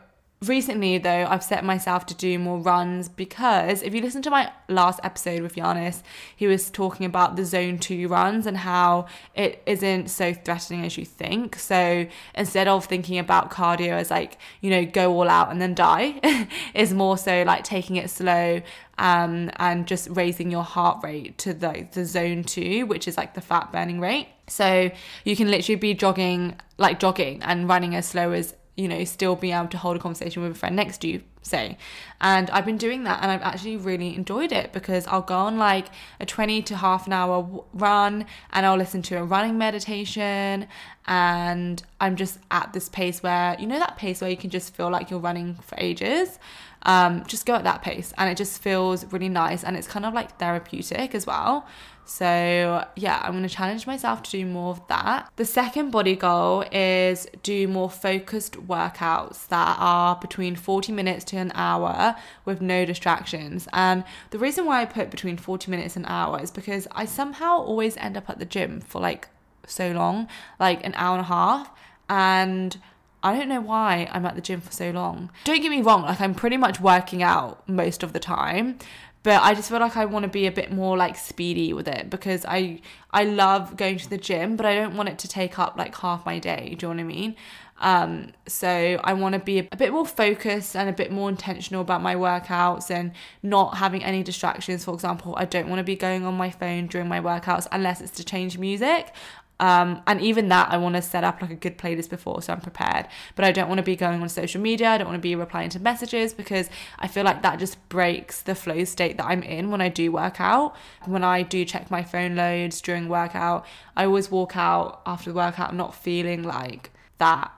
recently 0.45 0.99
though 0.99 1.25
i've 1.29 1.43
set 1.43 1.63
myself 1.63 2.05
to 2.05 2.13
do 2.13 2.37
more 2.37 2.59
runs 2.59 3.09
because 3.09 3.81
if 3.81 3.93
you 3.95 4.01
listen 4.01 4.21
to 4.21 4.29
my 4.29 4.51
last 4.69 4.99
episode 5.03 5.41
with 5.41 5.55
Yanis, 5.55 6.01
he 6.35 6.47
was 6.47 6.69
talking 6.69 7.05
about 7.05 7.35
the 7.35 7.45
zone 7.45 7.77
2 7.77 8.07
runs 8.07 8.45
and 8.45 8.57
how 8.57 9.05
it 9.35 9.61
isn't 9.65 10.09
so 10.09 10.33
threatening 10.33 10.85
as 10.85 10.97
you 10.97 11.05
think. 11.05 11.57
So 11.57 12.05
instead 12.35 12.67
of 12.67 12.85
thinking 12.85 13.17
about 13.17 13.51
cardio 13.51 13.91
as 13.91 14.11
like 14.11 14.37
you 14.61 14.69
know 14.69 14.85
go 14.85 15.13
all 15.13 15.29
out 15.29 15.51
and 15.51 15.61
then 15.61 15.73
die 15.73 16.47
is 16.73 16.93
more 16.93 17.17
so 17.17 17.43
like 17.43 17.63
taking 17.63 17.95
it 17.95 18.09
slow 18.09 18.61
um, 18.97 19.51
and 19.57 19.87
just 19.87 20.09
raising 20.09 20.49
your 20.49 20.63
heart 20.63 21.03
rate 21.03 21.37
to 21.39 21.53
the, 21.53 21.87
the 21.91 22.03
zone 22.05 22.43
2 22.43 22.85
which 22.85 23.07
is 23.07 23.17
like 23.17 23.33
the 23.33 23.41
fat 23.41 23.71
burning 23.71 23.99
rate. 23.99 24.27
So 24.47 24.91
you 25.25 25.35
can 25.35 25.51
literally 25.51 25.75
be 25.75 25.93
jogging 25.93 26.55
like 26.77 26.99
jogging 26.99 27.41
and 27.43 27.67
running 27.67 27.95
as 27.95 28.05
slow 28.05 28.31
as 28.31 28.55
you 28.77 28.87
know, 28.87 29.03
still 29.03 29.35
be 29.35 29.51
able 29.51 29.67
to 29.67 29.77
hold 29.77 29.97
a 29.97 29.99
conversation 29.99 30.43
with 30.43 30.51
a 30.51 30.55
friend 30.55 30.75
next 30.75 30.99
to 30.99 31.07
you, 31.07 31.23
say. 31.41 31.77
And 32.21 32.47
I've 32.51 32.65
been 32.65 32.77
doing 32.77 33.03
that 33.05 33.23
and 33.23 33.31
I've 33.31 33.41
actually 33.41 33.75
really 33.75 34.15
enjoyed 34.15 34.51
it 34.51 34.71
because 34.71 35.07
I'll 35.07 35.23
go 35.23 35.35
on 35.35 35.57
like 35.57 35.87
a 36.19 36.27
20 36.27 36.61
to 36.61 36.77
half 36.77 37.07
an 37.07 37.13
hour 37.13 37.65
run 37.73 38.25
and 38.53 38.65
I'll 38.67 38.77
listen 38.77 39.01
to 39.03 39.15
a 39.15 39.23
running 39.23 39.57
meditation. 39.57 40.67
And 41.07 41.81
I'm 41.99 42.15
just 42.15 42.37
at 42.51 42.71
this 42.71 42.87
pace 42.87 43.23
where, 43.23 43.57
you 43.59 43.65
know, 43.65 43.79
that 43.79 43.97
pace 43.97 44.21
where 44.21 44.29
you 44.29 44.37
can 44.37 44.51
just 44.51 44.75
feel 44.75 44.91
like 44.91 45.09
you're 45.09 45.19
running 45.19 45.55
for 45.55 45.75
ages. 45.79 46.37
Um, 46.83 47.25
just 47.25 47.47
go 47.47 47.55
at 47.55 47.63
that 47.63 47.81
pace 47.81 48.13
and 48.17 48.29
it 48.29 48.37
just 48.37 48.61
feels 48.61 49.11
really 49.11 49.29
nice 49.29 49.63
and 49.63 49.75
it's 49.75 49.87
kind 49.87 50.05
of 50.05 50.13
like 50.13 50.37
therapeutic 50.37 51.15
as 51.15 51.25
well. 51.25 51.65
So, 52.07 52.85
yeah, 52.95 53.21
I'm 53.21 53.33
going 53.33 53.43
to 53.43 53.49
challenge 53.49 53.85
myself 53.85 54.23
to 54.23 54.31
do 54.31 54.45
more 54.45 54.71
of 54.71 54.87
that. 54.87 55.29
The 55.35 55.43
second 55.43 55.91
body 55.91 56.15
goal 56.15 56.63
is 56.71 57.27
do 57.43 57.67
more 57.67 57.89
focused 57.89 58.53
workouts 58.53 59.47
that 59.49 59.75
are 59.77 60.15
between 60.15 60.55
40 60.55 60.93
minutes 60.93 61.25
to 61.25 61.37
an 61.37 61.51
hour 61.53 62.15
with 62.45 62.61
no 62.61 62.85
distractions. 62.85 63.67
And 63.73 64.05
the 64.29 64.39
reason 64.39 64.65
why 64.65 64.81
I 64.81 64.85
put 64.85 65.11
between 65.11 65.35
40 65.35 65.69
minutes 65.69 65.97
and 65.97 66.05
an 66.05 66.11
hour 66.11 66.41
is 66.41 66.49
because 66.49 66.87
I 66.93 67.03
somehow 67.03 67.57
always 67.57 67.97
end 67.97 68.15
up 68.15 68.29
at 68.29 68.39
the 68.39 68.45
gym 68.45 68.79
for 68.79 69.01
like 69.01 69.27
so 69.65 69.91
long, 69.91 70.29
like 70.61 70.85
an 70.85 70.93
hour 70.95 71.17
and 71.17 71.25
a 71.25 71.27
half. 71.27 71.69
And 72.09 72.77
I 73.23 73.37
don't 73.37 73.49
know 73.49 73.61
why 73.61 74.07
I'm 74.11 74.25
at 74.25 74.35
the 74.35 74.41
gym 74.41 74.61
for 74.61 74.71
so 74.71 74.91
long. 74.91 75.31
Don't 75.43 75.61
get 75.61 75.69
me 75.69 75.81
wrong, 75.81 76.03
like 76.03 76.21
I'm 76.21 76.35
pretty 76.35 76.55
much 76.55 76.79
working 76.79 77.23
out 77.23 77.67
most 77.67 78.03
of 78.03 78.13
the 78.13 78.19
time, 78.19 78.77
but 79.23 79.41
I 79.41 79.53
just 79.53 79.69
feel 79.69 79.79
like 79.79 79.97
I 79.97 80.05
want 80.05 80.23
to 80.23 80.29
be 80.29 80.47
a 80.47 80.51
bit 80.51 80.71
more 80.71 80.95
like 80.97 81.17
speedy 81.17 81.73
with 81.73 81.87
it 81.87 82.09
because 82.09 82.45
I 82.45 82.81
I 83.11 83.23
love 83.23 83.77
going 83.77 83.97
to 83.97 84.09
the 84.09 84.17
gym, 84.17 84.55
but 84.55 84.65
I 84.65 84.75
don't 84.75 84.95
want 84.95 85.09
it 85.09 85.19
to 85.19 85.27
take 85.27 85.59
up 85.59 85.77
like 85.77 85.95
half 85.97 86.25
my 86.25 86.39
day. 86.39 86.75
Do 86.77 86.87
you 86.87 86.93
know 86.93 87.03
what 87.03 87.11
I 87.11 87.15
mean? 87.15 87.35
Um, 87.79 88.31
so 88.47 88.99
I 89.03 89.13
want 89.13 89.33
to 89.33 89.39
be 89.39 89.59
a 89.59 89.75
bit 89.75 89.91
more 89.91 90.05
focused 90.05 90.75
and 90.75 90.89
a 90.89 90.93
bit 90.93 91.11
more 91.11 91.29
intentional 91.29 91.81
about 91.81 92.01
my 92.01 92.15
workouts 92.15 92.89
and 92.89 93.11
not 93.43 93.77
having 93.77 94.03
any 94.03 94.23
distractions. 94.23 94.83
For 94.85 94.93
example, 94.93 95.35
I 95.37 95.45
don't 95.45 95.69
want 95.69 95.79
to 95.79 95.83
be 95.83 95.95
going 95.95 96.25
on 96.25 96.35
my 96.35 96.49
phone 96.49 96.87
during 96.87 97.07
my 97.07 97.19
workouts 97.19 97.67
unless 97.71 98.01
it's 98.01 98.11
to 98.11 98.23
change 98.23 98.57
music. 98.57 99.13
Um, 99.59 100.01
and 100.05 100.21
even 100.21 100.49
that, 100.49 100.71
I 100.71 100.77
want 100.77 100.95
to 100.95 101.01
set 101.01 101.23
up 101.23 101.41
like 101.41 101.49
a 101.49 101.55
good 101.55 101.77
playlist 101.77 102.09
before 102.09 102.41
so 102.41 102.53
I'm 102.53 102.61
prepared. 102.61 103.07
But 103.35 103.45
I 103.45 103.51
don't 103.51 103.67
want 103.67 103.79
to 103.79 103.83
be 103.83 103.95
going 103.95 104.21
on 104.21 104.29
social 104.29 104.61
media. 104.61 104.89
I 104.89 104.97
don't 104.97 105.07
want 105.07 105.17
to 105.17 105.21
be 105.21 105.35
replying 105.35 105.69
to 105.71 105.79
messages 105.79 106.33
because 106.33 106.69
I 106.99 107.07
feel 107.07 107.23
like 107.23 107.41
that 107.41 107.59
just 107.59 107.87
breaks 107.89 108.41
the 108.41 108.55
flow 108.55 108.83
state 108.83 109.17
that 109.17 109.25
I'm 109.25 109.43
in 109.43 109.71
when 109.71 109.81
I 109.81 109.89
do 109.89 110.11
work 110.11 110.39
out. 110.39 110.75
When 111.05 111.23
I 111.23 111.41
do 111.41 111.65
check 111.65 111.89
my 111.89 112.03
phone 112.03 112.35
loads 112.35 112.81
during 112.81 113.09
workout, 113.09 113.65
I 113.95 114.05
always 114.05 114.29
walk 114.29 114.55
out 114.55 115.01
after 115.05 115.31
the 115.31 115.35
workout 115.35 115.73
not 115.75 115.95
feeling 115.95 116.43
like 116.43 116.91
that, 117.17 117.51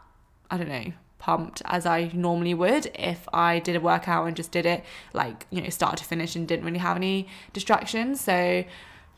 I 0.49 0.57
don't 0.57 0.69
know, 0.69 0.93
pumped 1.19 1.61
as 1.65 1.85
I 1.85 2.11
normally 2.13 2.53
would 2.53 2.89
if 2.97 3.27
I 3.33 3.59
did 3.59 3.75
a 3.75 3.81
workout 3.81 4.25
and 4.25 4.35
just 4.37 4.51
did 4.51 4.65
it 4.65 4.83
like, 5.13 5.45
you 5.49 5.61
know, 5.61 5.69
start 5.69 5.97
to 5.97 6.05
finish 6.05 6.35
and 6.35 6.47
didn't 6.47 6.65
really 6.65 6.79
have 6.79 6.95
any 6.95 7.27
distractions. 7.51 8.21
So 8.21 8.63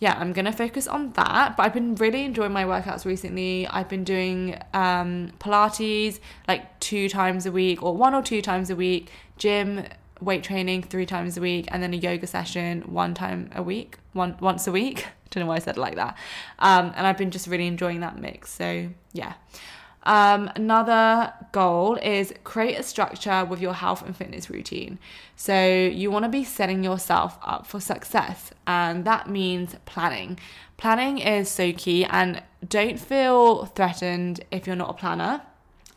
yeah, 0.02 0.18
I'm 0.18 0.34
gonna 0.34 0.52
focus 0.52 0.88
on 0.88 1.12
that. 1.12 1.56
But 1.56 1.64
I've 1.64 1.76
been 1.76 1.94
really 1.94 2.26
enjoying 2.26 2.52
my 2.52 2.64
workouts 2.64 3.06
recently. 3.06 3.68
I've 3.68 3.88
been 3.88 4.04
doing 4.04 4.60
um, 4.74 5.32
Pilates 5.40 6.20
like 6.48 6.80
two 6.80 7.08
times 7.08 7.46
a 7.46 7.52
week 7.52 7.84
or 7.84 7.96
one 7.96 8.16
or 8.16 8.24
two 8.24 8.42
times 8.42 8.72
a 8.72 8.76
week, 8.76 9.12
gym, 9.38 9.86
weight 10.20 10.44
training 10.44 10.82
three 10.82 11.06
times 11.06 11.38
a 11.38 11.42
week, 11.42 11.68
and 11.70 11.84
then 11.84 11.94
a 11.94 11.98
yoga 11.98 12.26
session 12.26 12.82
one 12.82 13.14
time 13.14 13.52
a 13.54 13.62
week, 13.62 14.00
one 14.14 14.36
once 14.40 14.66
a 14.66 14.72
week. 14.72 15.06
Don't 15.30 15.44
know 15.44 15.48
why 15.48 15.58
I 15.58 15.60
said 15.60 15.78
it 15.78 15.80
like 15.80 15.96
that. 15.98 16.18
Um, 16.58 16.92
and 16.96 17.06
I've 17.06 17.18
been 17.18 17.30
just 17.30 17.46
really 17.46 17.68
enjoying 17.68 18.00
that 18.00 18.20
mix. 18.20 18.52
So 18.52 18.90
yeah. 19.14 19.34
Um, 20.04 20.50
another 20.56 21.34
goal 21.52 21.96
is 21.96 22.34
create 22.44 22.80
a 22.80 22.84
structure 22.84 23.46
with 23.46 23.62
your 23.62 23.74
health 23.74 24.02
and 24.04 24.16
fitness 24.16 24.50
routine. 24.50 24.98
So 25.36 25.64
you 25.64 26.10
want 26.10 26.24
to 26.24 26.30
be 26.30 26.44
setting 26.44 26.84
yourself 26.84 27.38
up 27.44 27.68
for 27.68 27.80
success, 27.80 28.52
and 28.66 29.06
that 29.06 29.30
means 29.30 29.76
planning. 29.86 30.40
Planning 30.78 31.20
is 31.20 31.50
so 31.50 31.72
key, 31.72 32.06
and 32.06 32.42
don't 32.68 33.00
feel 33.00 33.66
threatened 33.66 34.44
if 34.52 34.66
you're 34.66 34.76
not 34.76 34.90
a 34.90 34.94
planner. 34.94 35.42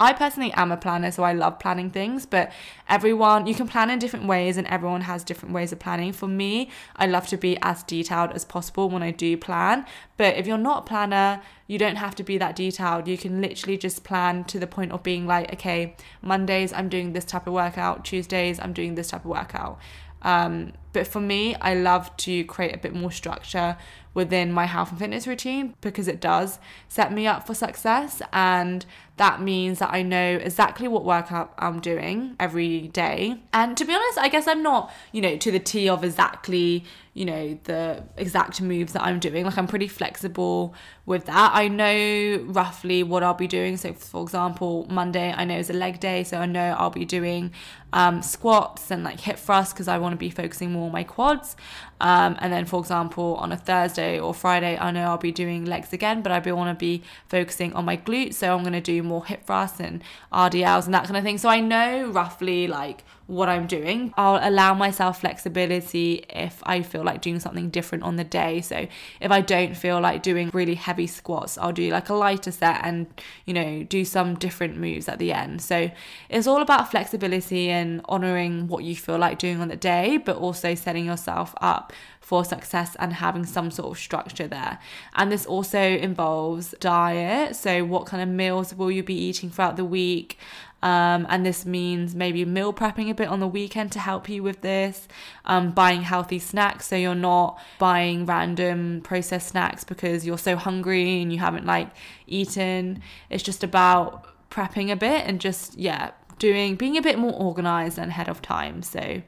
I 0.00 0.12
personally 0.12 0.52
am 0.54 0.72
a 0.72 0.76
planner, 0.76 1.10
so 1.12 1.22
I 1.22 1.32
love 1.32 1.58
planning 1.58 1.90
things, 1.90 2.26
but 2.26 2.52
everyone, 2.88 3.46
you 3.46 3.54
can 3.54 3.68
plan 3.68 3.90
in 3.90 3.98
different 3.98 4.26
ways, 4.26 4.56
and 4.56 4.66
everyone 4.66 5.02
has 5.02 5.22
different 5.22 5.54
ways 5.54 5.72
of 5.72 5.78
planning. 5.78 6.12
For 6.12 6.26
me, 6.26 6.70
I 6.96 7.06
love 7.06 7.28
to 7.28 7.36
be 7.36 7.56
as 7.62 7.82
detailed 7.84 8.32
as 8.32 8.44
possible 8.44 8.90
when 8.90 9.02
I 9.02 9.12
do 9.12 9.36
plan, 9.36 9.86
but 10.16 10.36
if 10.36 10.46
you're 10.46 10.58
not 10.58 10.78
a 10.78 10.86
planner, 10.86 11.42
you 11.66 11.78
don't 11.78 11.96
have 11.96 12.14
to 12.16 12.22
be 12.22 12.38
that 12.38 12.56
detailed. 12.56 13.06
You 13.08 13.16
can 13.16 13.40
literally 13.40 13.78
just 13.78 14.04
plan 14.04 14.44
to 14.44 14.58
the 14.58 14.66
point 14.66 14.92
of 14.92 15.02
being 15.02 15.26
like, 15.26 15.52
okay, 15.54 15.96
Mondays, 16.20 16.72
I'm 16.72 16.88
doing 16.88 17.12
this 17.12 17.24
type 17.24 17.46
of 17.46 17.52
workout, 17.52 18.04
Tuesdays, 18.04 18.58
I'm 18.58 18.72
doing 18.72 18.96
this 18.96 19.08
type 19.08 19.24
of 19.24 19.30
workout. 19.30 19.78
Um, 20.24 20.72
but 20.92 21.06
for 21.06 21.20
me, 21.20 21.54
I 21.56 21.74
love 21.74 22.16
to 22.18 22.44
create 22.44 22.74
a 22.74 22.78
bit 22.78 22.94
more 22.94 23.10
structure 23.10 23.76
within 24.14 24.52
my 24.52 24.64
health 24.64 24.90
and 24.90 24.98
fitness 24.98 25.26
routine 25.26 25.74
because 25.80 26.06
it 26.06 26.20
does 26.20 26.60
set 26.88 27.12
me 27.12 27.26
up 27.26 27.46
for 27.46 27.52
success. 27.52 28.22
And 28.32 28.86
that 29.16 29.42
means 29.42 29.80
that 29.80 29.92
I 29.92 30.02
know 30.02 30.38
exactly 30.40 30.86
what 30.86 31.04
workout 31.04 31.52
I'm 31.58 31.80
doing 31.80 32.36
every 32.38 32.88
day. 32.88 33.42
And 33.52 33.76
to 33.76 33.84
be 33.84 33.92
honest, 33.92 34.18
I 34.18 34.28
guess 34.28 34.46
I'm 34.46 34.62
not, 34.62 34.92
you 35.12 35.20
know, 35.20 35.36
to 35.36 35.50
the 35.50 35.58
T 35.58 35.88
of 35.88 36.04
exactly, 36.04 36.84
you 37.12 37.24
know, 37.24 37.58
the 37.64 38.04
exact 38.16 38.60
moves 38.60 38.92
that 38.92 39.02
I'm 39.02 39.18
doing. 39.18 39.44
Like 39.44 39.58
I'm 39.58 39.66
pretty 39.66 39.88
flexible 39.88 40.74
with 41.06 41.26
that. 41.26 41.50
I 41.54 41.68
know 41.68 42.44
roughly 42.46 43.02
what 43.02 43.22
I'll 43.22 43.34
be 43.34 43.46
doing. 43.46 43.76
So, 43.76 43.92
for 43.92 44.22
example, 44.22 44.86
Monday 44.88 45.32
I 45.36 45.44
know 45.44 45.58
is 45.58 45.68
a 45.68 45.74
leg 45.74 46.00
day, 46.00 46.24
so 46.24 46.38
I 46.38 46.46
know 46.46 46.74
I'll 46.78 46.90
be 46.90 47.04
doing 47.04 47.52
um, 47.92 48.22
squats 48.22 48.90
and 48.90 49.04
like 49.04 49.20
hip 49.20 49.38
thrusts 49.38 49.72
because 49.72 49.86
I 49.86 49.98
want 49.98 50.14
to 50.14 50.16
be 50.16 50.30
focusing 50.30 50.72
more 50.72 50.86
on 50.86 50.92
my 50.92 51.04
quads. 51.04 51.56
Um, 52.00 52.36
and 52.40 52.52
then, 52.52 52.64
for 52.64 52.80
example, 52.80 53.36
on 53.36 53.52
a 53.52 53.56
Thursday 53.56 54.18
or 54.18 54.34
Friday, 54.34 54.76
I 54.78 54.90
know 54.90 55.04
I'll 55.04 55.18
be 55.18 55.32
doing 55.32 55.64
legs 55.64 55.92
again, 55.92 56.22
but 56.22 56.32
I 56.32 56.52
want 56.52 56.76
to 56.76 56.78
be 56.78 57.02
focusing 57.28 57.72
on 57.74 57.84
my 57.84 57.96
glutes. 57.96 58.34
So 58.34 58.54
I'm 58.54 58.62
going 58.62 58.72
to 58.72 58.80
do 58.80 59.02
more 59.02 59.24
hip 59.24 59.46
thrusts 59.46 59.80
and 59.80 60.02
RDLs 60.32 60.86
and 60.86 60.94
that 60.94 61.04
kind 61.04 61.16
of 61.16 61.22
thing. 61.22 61.38
So 61.38 61.48
I 61.48 61.60
know 61.60 62.08
roughly 62.08 62.66
like 62.66 63.04
what 63.26 63.48
I'm 63.48 63.66
doing. 63.66 64.12
I'll 64.16 64.46
allow 64.46 64.74
myself 64.74 65.20
flexibility 65.20 66.24
if 66.28 66.62
I 66.64 66.82
feel 66.82 67.04
like 67.04 67.22
doing 67.22 67.40
something 67.40 67.70
different 67.70 68.04
on 68.04 68.16
the 68.16 68.24
day. 68.24 68.60
So 68.60 68.86
if 69.20 69.30
I 69.30 69.40
don't 69.40 69.74
feel 69.76 70.00
like 70.00 70.22
doing 70.22 70.50
really 70.52 70.74
heavy 70.74 70.93
squats, 71.06 71.58
I'll 71.58 71.72
do 71.72 71.90
like 71.90 72.08
a 72.08 72.14
lighter 72.14 72.50
set 72.50 72.80
and, 72.82 73.06
you 73.44 73.54
know, 73.54 73.82
do 73.82 74.04
some 74.04 74.34
different 74.34 74.76
moves 74.76 75.08
at 75.08 75.18
the 75.18 75.32
end. 75.32 75.62
So 75.62 75.90
it's 76.28 76.46
all 76.46 76.62
about 76.62 76.90
flexibility 76.90 77.70
and 77.70 78.00
honoring 78.06 78.68
what 78.68 78.84
you 78.84 78.96
feel 78.96 79.18
like 79.18 79.38
doing 79.38 79.60
on 79.60 79.68
the 79.68 79.76
day, 79.76 80.16
but 80.16 80.36
also 80.36 80.74
setting 80.74 81.04
yourself 81.04 81.54
up 81.60 81.92
for 82.24 82.42
success 82.42 82.96
and 82.98 83.12
having 83.12 83.44
some 83.44 83.70
sort 83.70 83.90
of 83.90 83.98
structure 83.98 84.48
there. 84.48 84.78
And 85.14 85.30
this 85.30 85.44
also 85.44 85.78
involves 85.78 86.74
diet. 86.80 87.54
So, 87.54 87.84
what 87.84 88.06
kind 88.06 88.22
of 88.22 88.28
meals 88.28 88.74
will 88.74 88.90
you 88.90 89.02
be 89.02 89.14
eating 89.14 89.50
throughout 89.50 89.76
the 89.76 89.84
week? 89.84 90.38
Um, 90.84 91.26
and 91.30 91.46
this 91.46 91.64
means 91.64 92.14
maybe 92.14 92.44
meal 92.44 92.74
prepping 92.74 93.08
a 93.08 93.14
bit 93.14 93.28
on 93.28 93.40
the 93.40 93.48
weekend 93.48 93.90
to 93.92 93.98
help 93.98 94.28
you 94.28 94.42
with 94.42 94.60
this, 94.60 95.08
um, 95.46 95.70
buying 95.70 96.02
healthy 96.02 96.38
snacks 96.38 96.88
so 96.88 96.94
you're 96.94 97.14
not 97.14 97.58
buying 97.78 98.26
random 98.26 99.00
processed 99.02 99.48
snacks 99.48 99.82
because 99.82 100.26
you're 100.26 100.36
so 100.36 100.56
hungry 100.56 101.22
and 101.22 101.32
you 101.32 101.38
haven't 101.38 101.64
like 101.64 101.88
eaten. 102.26 103.00
It's 103.30 103.42
just 103.42 103.64
about 103.64 104.26
prepping 104.50 104.92
a 104.92 104.96
bit 104.96 105.26
and 105.26 105.40
just, 105.40 105.78
yeah, 105.78 106.10
doing, 106.38 106.76
being 106.76 106.98
a 106.98 107.02
bit 107.02 107.18
more 107.18 107.32
organized 107.32 107.98
and 107.98 108.10
ahead 108.10 108.28
of 108.28 108.42
time. 108.42 108.82
So, 108.82 109.22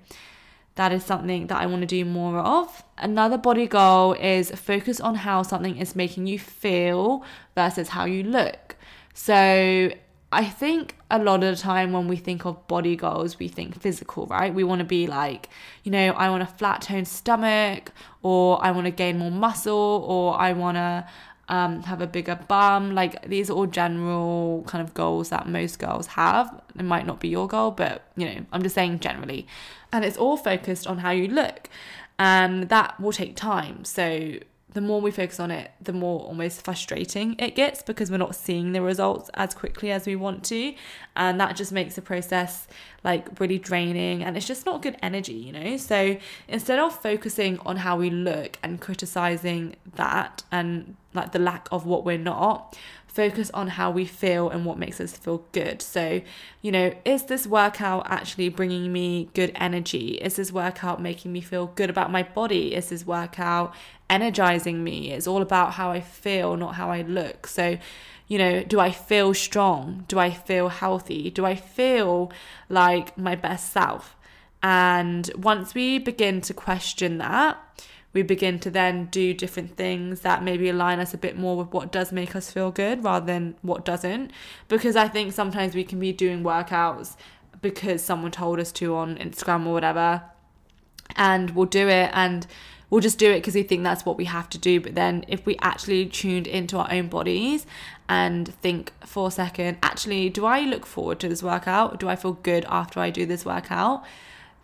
that 0.75 0.93
is 0.93 1.03
something 1.03 1.47
that 1.47 1.59
I 1.59 1.65
want 1.65 1.81
to 1.81 1.87
do 1.87 2.05
more 2.05 2.39
of. 2.39 2.85
Another 2.99 3.39
body 3.39 3.67
goal 3.67 4.13
is 4.13 4.51
focus 4.51 5.01
on 5.01 5.15
how 5.15 5.43
something 5.43 5.79
is 5.79 5.97
making 5.97 6.27
you 6.27 6.39
feel 6.39 7.25
versus 7.55 7.89
how 7.89 8.05
you 8.05 8.23
look. 8.25 8.77
So 9.15 9.91
I 10.33 10.45
think 10.45 10.97
a 11.11 11.19
lot 11.19 11.45
of 11.45 11.57
the 11.57 11.63
time 11.63 11.93
when 11.93 12.09
we 12.09 12.17
think 12.17 12.45
of 12.45 12.67
body 12.67 12.97
goals, 12.97 13.39
we 13.39 13.49
think 13.49 13.81
physical, 13.81 14.27
right? 14.27 14.53
We 14.53 14.65
want 14.65 14.81
to 14.81 14.85
be 14.85 15.07
like, 15.07 15.49
you 15.85 15.93
know, 15.93 16.11
I 16.13 16.31
want 16.31 16.43
a 16.43 16.47
flat 16.47 16.83
toned 16.83 17.07
stomach, 17.07 17.93
or 18.23 18.63
I 18.65 18.73
want 18.73 18.87
to 18.87 18.91
gain 18.91 19.19
more 19.19 19.31
muscle, 19.31 20.05
or 20.07 20.39
I 20.39 20.53
want 20.53 20.77
to 20.77 21.07
um, 21.49 21.83
have 21.85 22.01
a 22.01 22.07
bigger 22.07 22.39
bum. 22.49 22.95
Like 22.95 23.29
these 23.29 23.51
are 23.51 23.53
all 23.53 23.67
general 23.67 24.65
kind 24.67 24.83
of 24.83 24.95
goals 24.95 25.29
that 25.29 25.49
most 25.49 25.79
girls 25.79 26.09
have. 26.09 26.61
It 26.79 26.83
might 26.83 27.07
not 27.07 27.21
be 27.21 27.29
your 27.29 27.47
goal, 27.47 27.71
but 27.71 28.03
you 28.17 28.27
know, 28.27 28.47
I'm 28.53 28.63
just 28.63 28.75
saying 28.75 29.01
generally. 29.01 29.47
And 29.93 30.05
it's 30.05 30.17
all 30.17 30.37
focused 30.37 30.87
on 30.87 30.99
how 30.99 31.11
you 31.11 31.29
look. 31.29 31.69
And 32.19 32.69
that 32.71 32.99
will 33.01 33.13
take 33.13 33.37
time. 33.37 33.85
So 33.85 34.39
the 34.77 34.83
more 34.83 35.01
we 35.01 35.11
focus 35.11 35.41
on 35.41 35.51
it, 35.51 35.71
the 35.81 35.95
more 35.95 36.21
almost 36.21 36.63
frustrating 36.63 37.35
it 37.39 37.55
gets 37.55 37.83
because 37.83 38.11
we're 38.11 38.19
not 38.19 38.35
seeing 38.35 38.73
the 38.73 38.83
results 38.83 39.31
as 39.33 39.55
quickly 39.55 39.91
as 39.91 40.05
we 40.07 40.15
want 40.15 40.45
to. 40.45 40.75
And 41.17 41.41
that 41.41 41.57
just 41.57 41.73
makes 41.73 41.95
the 41.95 42.03
process 42.03 42.69
like 43.03 43.41
really 43.41 43.59
draining 43.59 44.23
and 44.23 44.37
it's 44.37 44.47
just 44.47 44.67
not 44.67 44.83
good 44.83 44.99
energy, 45.03 45.33
you 45.33 45.51
know? 45.51 45.79
So 45.79 46.19
instead 46.47 46.79
of 46.79 46.95
focusing 46.95 47.59
on 47.61 47.79
how 47.79 47.97
we 47.97 48.11
look 48.11 48.59
and 48.63 48.79
criticizing 48.79 49.77
that 49.95 50.43
and 50.53 50.95
like 51.15 51.33
the 51.33 51.39
lack 51.39 51.69
of 51.73 51.87
what 51.87 52.05
we're 52.05 52.19
not, 52.19 52.77
focus 53.17 53.51
on 53.55 53.69
how 53.69 53.91
we 53.91 54.05
feel 54.05 54.51
and 54.51 54.67
what 54.67 54.79
makes 54.79 55.01
us 55.01 55.17
feel 55.17 55.43
good. 55.53 55.81
So, 55.81 56.21
you 56.61 56.71
know, 56.71 56.95
is 57.07 57.25
this 57.25 57.47
workout 57.47 58.07
actually 58.11 58.51
bringing 58.51 58.93
me 58.93 59.31
good 59.33 59.53
energy? 59.55 60.19
Is 60.21 60.37
this 60.37 60.53
workout 60.53 61.01
making 61.01 61.33
me 61.33 61.41
feel 61.41 61.69
good 61.69 61.89
about 61.89 62.13
my 62.13 62.23
body? 62.23 62.75
Is 62.75 62.91
this 62.91 63.07
workout 63.07 63.75
energizing 64.11 64.85
me? 64.85 65.13
It's 65.13 65.27
all 65.27 65.41
about 65.41 65.73
how 65.73 65.91
I 65.91 66.03
feel, 66.03 66.59
not 66.59 66.75
how 66.75 66.91
I 66.91 67.01
look. 67.03 67.47
So, 67.47 67.79
you 68.29 68.37
know, 68.37 68.63
do 68.63 68.79
I 68.81 68.91
feel 68.93 69.33
strong? 69.33 70.05
Do 70.09 70.19
I 70.19 70.31
feel 70.31 70.69
healthy? 70.69 71.31
Do 71.31 71.47
I 71.47 71.55
feel 71.55 72.31
like 72.69 73.17
my 73.17 73.35
best 73.35 73.73
self? 73.73 74.15
And 74.63 75.31
once 75.39 75.75
we 75.75 75.99
begin 75.99 76.43
to 76.43 76.53
question 76.53 77.17
that, 77.19 77.57
we 78.17 78.23
begin 78.23 78.59
to 78.59 78.71
then 78.71 79.05
do 79.11 79.35
different 79.35 79.77
things 79.77 80.21
that 80.21 80.43
maybe 80.43 80.71
align 80.71 81.01
us 81.01 81.13
a 81.13 81.19
bit 81.19 81.37
more 81.37 81.55
with 81.55 81.71
what 81.71 81.93
does 81.93 82.13
make 82.13 82.35
us 82.35 82.51
feel 82.51 82.71
good 82.71 83.05
rather 83.05 83.27
than 83.27 83.55
what 83.61 83.85
doesn't. 83.85 84.31
Because 84.69 84.97
I 84.97 85.07
think 85.07 85.35
sometimes 85.35 85.75
we 85.75 85.85
can 85.85 86.01
be 86.01 86.15
doing 86.15 86.43
workouts 86.43 87.15
because 87.61 88.03
someone 88.03 88.31
told 88.31 88.59
us 88.59 88.73
to 88.73 88.97
on 88.97 89.17
Instagram 89.17 89.67
or 89.67 89.75
whatever, 89.75 90.23
and 91.15 91.51
we'll 91.51 91.67
do 91.67 91.89
it 91.89 92.11
and 92.15 92.47
we'll 92.89 93.03
just 93.03 93.19
do 93.19 93.31
it 93.31 93.41
because 93.41 93.55
we 93.55 93.63
think 93.63 93.83
that's 93.83 94.07
what 94.07 94.17
we 94.17 94.25
have 94.25 94.49
to 94.49 94.57
do. 94.57 94.81
But 94.81 94.95
then 94.95 95.27
if 95.29 95.45
we 95.45 95.59
actually 95.61 96.07
tuned 96.07 96.47
into 96.47 96.79
our 96.79 96.91
own 96.91 97.09
bodies 97.09 97.67
and 98.09 98.49
think 98.63 98.95
for 99.05 99.29
a 99.29 99.31
second, 99.31 99.77
actually, 99.83 100.31
do 100.31 100.47
I 100.47 100.61
look 100.61 100.87
forward 100.87 101.21
to 101.21 101.29
this 101.29 101.43
workout? 101.43 102.01
Do 102.01 102.09
I 102.09 102.17
feel 102.17 102.33
good 102.33 102.65
after 102.67 102.99
I 102.99 103.11
do 103.11 103.27
this 103.27 103.45
workout? 103.45 104.05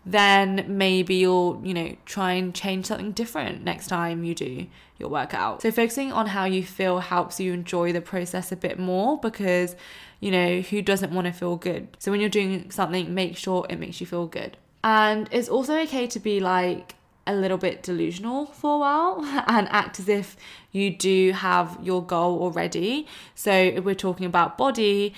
Then 0.05 0.65
maybe 0.67 1.15
you'll, 1.15 1.61
you 1.63 1.73
know, 1.73 1.95
try 2.05 2.33
and 2.33 2.53
change 2.53 2.87
something 2.87 3.11
different 3.11 3.63
next 3.63 3.87
time 3.87 4.23
you 4.23 4.35
do 4.35 4.67
your 4.97 5.09
workout. 5.09 5.61
So 5.61 5.71
focusing 5.71 6.11
on 6.11 6.27
how 6.27 6.45
you 6.45 6.63
feel 6.63 6.99
helps 6.99 7.39
you 7.39 7.53
enjoy 7.53 7.93
the 7.93 8.01
process 8.01 8.51
a 8.51 8.55
bit 8.55 8.77
more 8.77 9.19
because, 9.19 9.75
you 10.19 10.31
know, 10.31 10.61
who 10.61 10.81
doesn't 10.81 11.13
want 11.13 11.27
to 11.27 11.33
feel 11.33 11.55
good? 11.55 11.87
So 11.99 12.11
when 12.11 12.19
you're 12.19 12.29
doing 12.29 12.69
something, 12.69 13.13
make 13.13 13.37
sure 13.37 13.65
it 13.69 13.79
makes 13.79 14.01
you 14.01 14.07
feel 14.07 14.27
good. 14.27 14.57
And 14.83 15.29
it's 15.31 15.47
also 15.47 15.77
okay 15.81 16.07
to 16.07 16.19
be 16.19 16.39
like 16.39 16.95
a 17.25 17.33
little 17.33 17.57
bit 17.57 17.83
delusional 17.83 18.47
for 18.47 18.75
a 18.75 18.79
while 18.79 19.23
and 19.47 19.67
act 19.69 19.99
as 19.99 20.09
if 20.09 20.35
you 20.71 20.89
do 20.89 21.31
have 21.31 21.77
your 21.81 22.03
goal 22.03 22.41
already. 22.41 23.07
So 23.35 23.79
we're 23.81 23.95
talking 23.95 24.25
about 24.25 24.57
body 24.57 25.13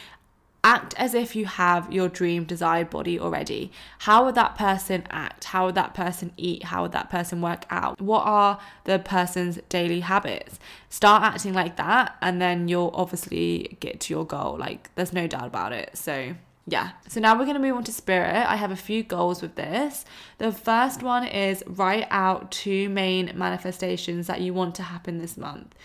act 0.66 0.96
as 0.98 1.14
if 1.14 1.36
you 1.36 1.46
have 1.46 1.94
your 1.94 2.10
dream 2.10 2.44
desired 2.44 2.90
body 2.90 3.20
already. 3.20 3.72
How 4.00 4.26
would 4.26 4.34
that 4.36 4.58
person 4.58 5.04
act? 5.12 5.46
How 5.46 5.68
would 5.68 5.76
that 5.76 5.94
person 5.94 6.32
eat? 6.38 6.64
How 6.64 6.82
would 6.82 6.92
that 6.94 7.12
person 7.12 7.40
work 7.40 7.66
out? 7.70 8.02
What 8.02 8.26
are 8.26 8.60
the 8.86 8.98
person's 8.98 9.60
daily 9.70 10.00
habits? 10.00 10.58
Start 10.90 11.22
acting 11.22 11.54
like 11.54 11.76
that, 11.78 12.16
and 12.20 12.42
then 12.42 12.68
you'll 12.68 12.92
obviously 12.96 13.78
get 13.80 14.00
to 14.02 14.14
your 14.14 14.26
goal. 14.26 14.58
Like, 14.58 14.90
there's 14.96 15.14
no 15.14 15.28
doubt 15.28 15.46
about 15.46 15.72
it. 15.72 15.96
So, 15.96 16.34
yeah. 16.66 16.92
So 17.08 17.20
now 17.20 17.38
we're 17.38 17.46
going 17.46 17.62
to 17.62 17.62
move 17.62 17.76
on 17.76 17.84
to 17.84 17.92
spirit. 17.92 18.36
I 18.36 18.56
have 18.56 18.72
a 18.72 18.76
few 18.76 19.04
goals 19.04 19.44
with 19.44 19.54
this. 19.54 20.04
The 20.40 20.52
first 20.52 21.04
one 21.04 21.28
is 21.28 21.64
write 21.68 22.08
out 22.10 22.52
two 22.52 22.90
main 22.90 23.32
manifestations 23.36 24.26
that 24.26 24.42
you 24.42 24.52
want 24.52 24.74
to 24.76 24.84
happen 24.84 25.20
this 25.20 25.38
month. 25.38 25.76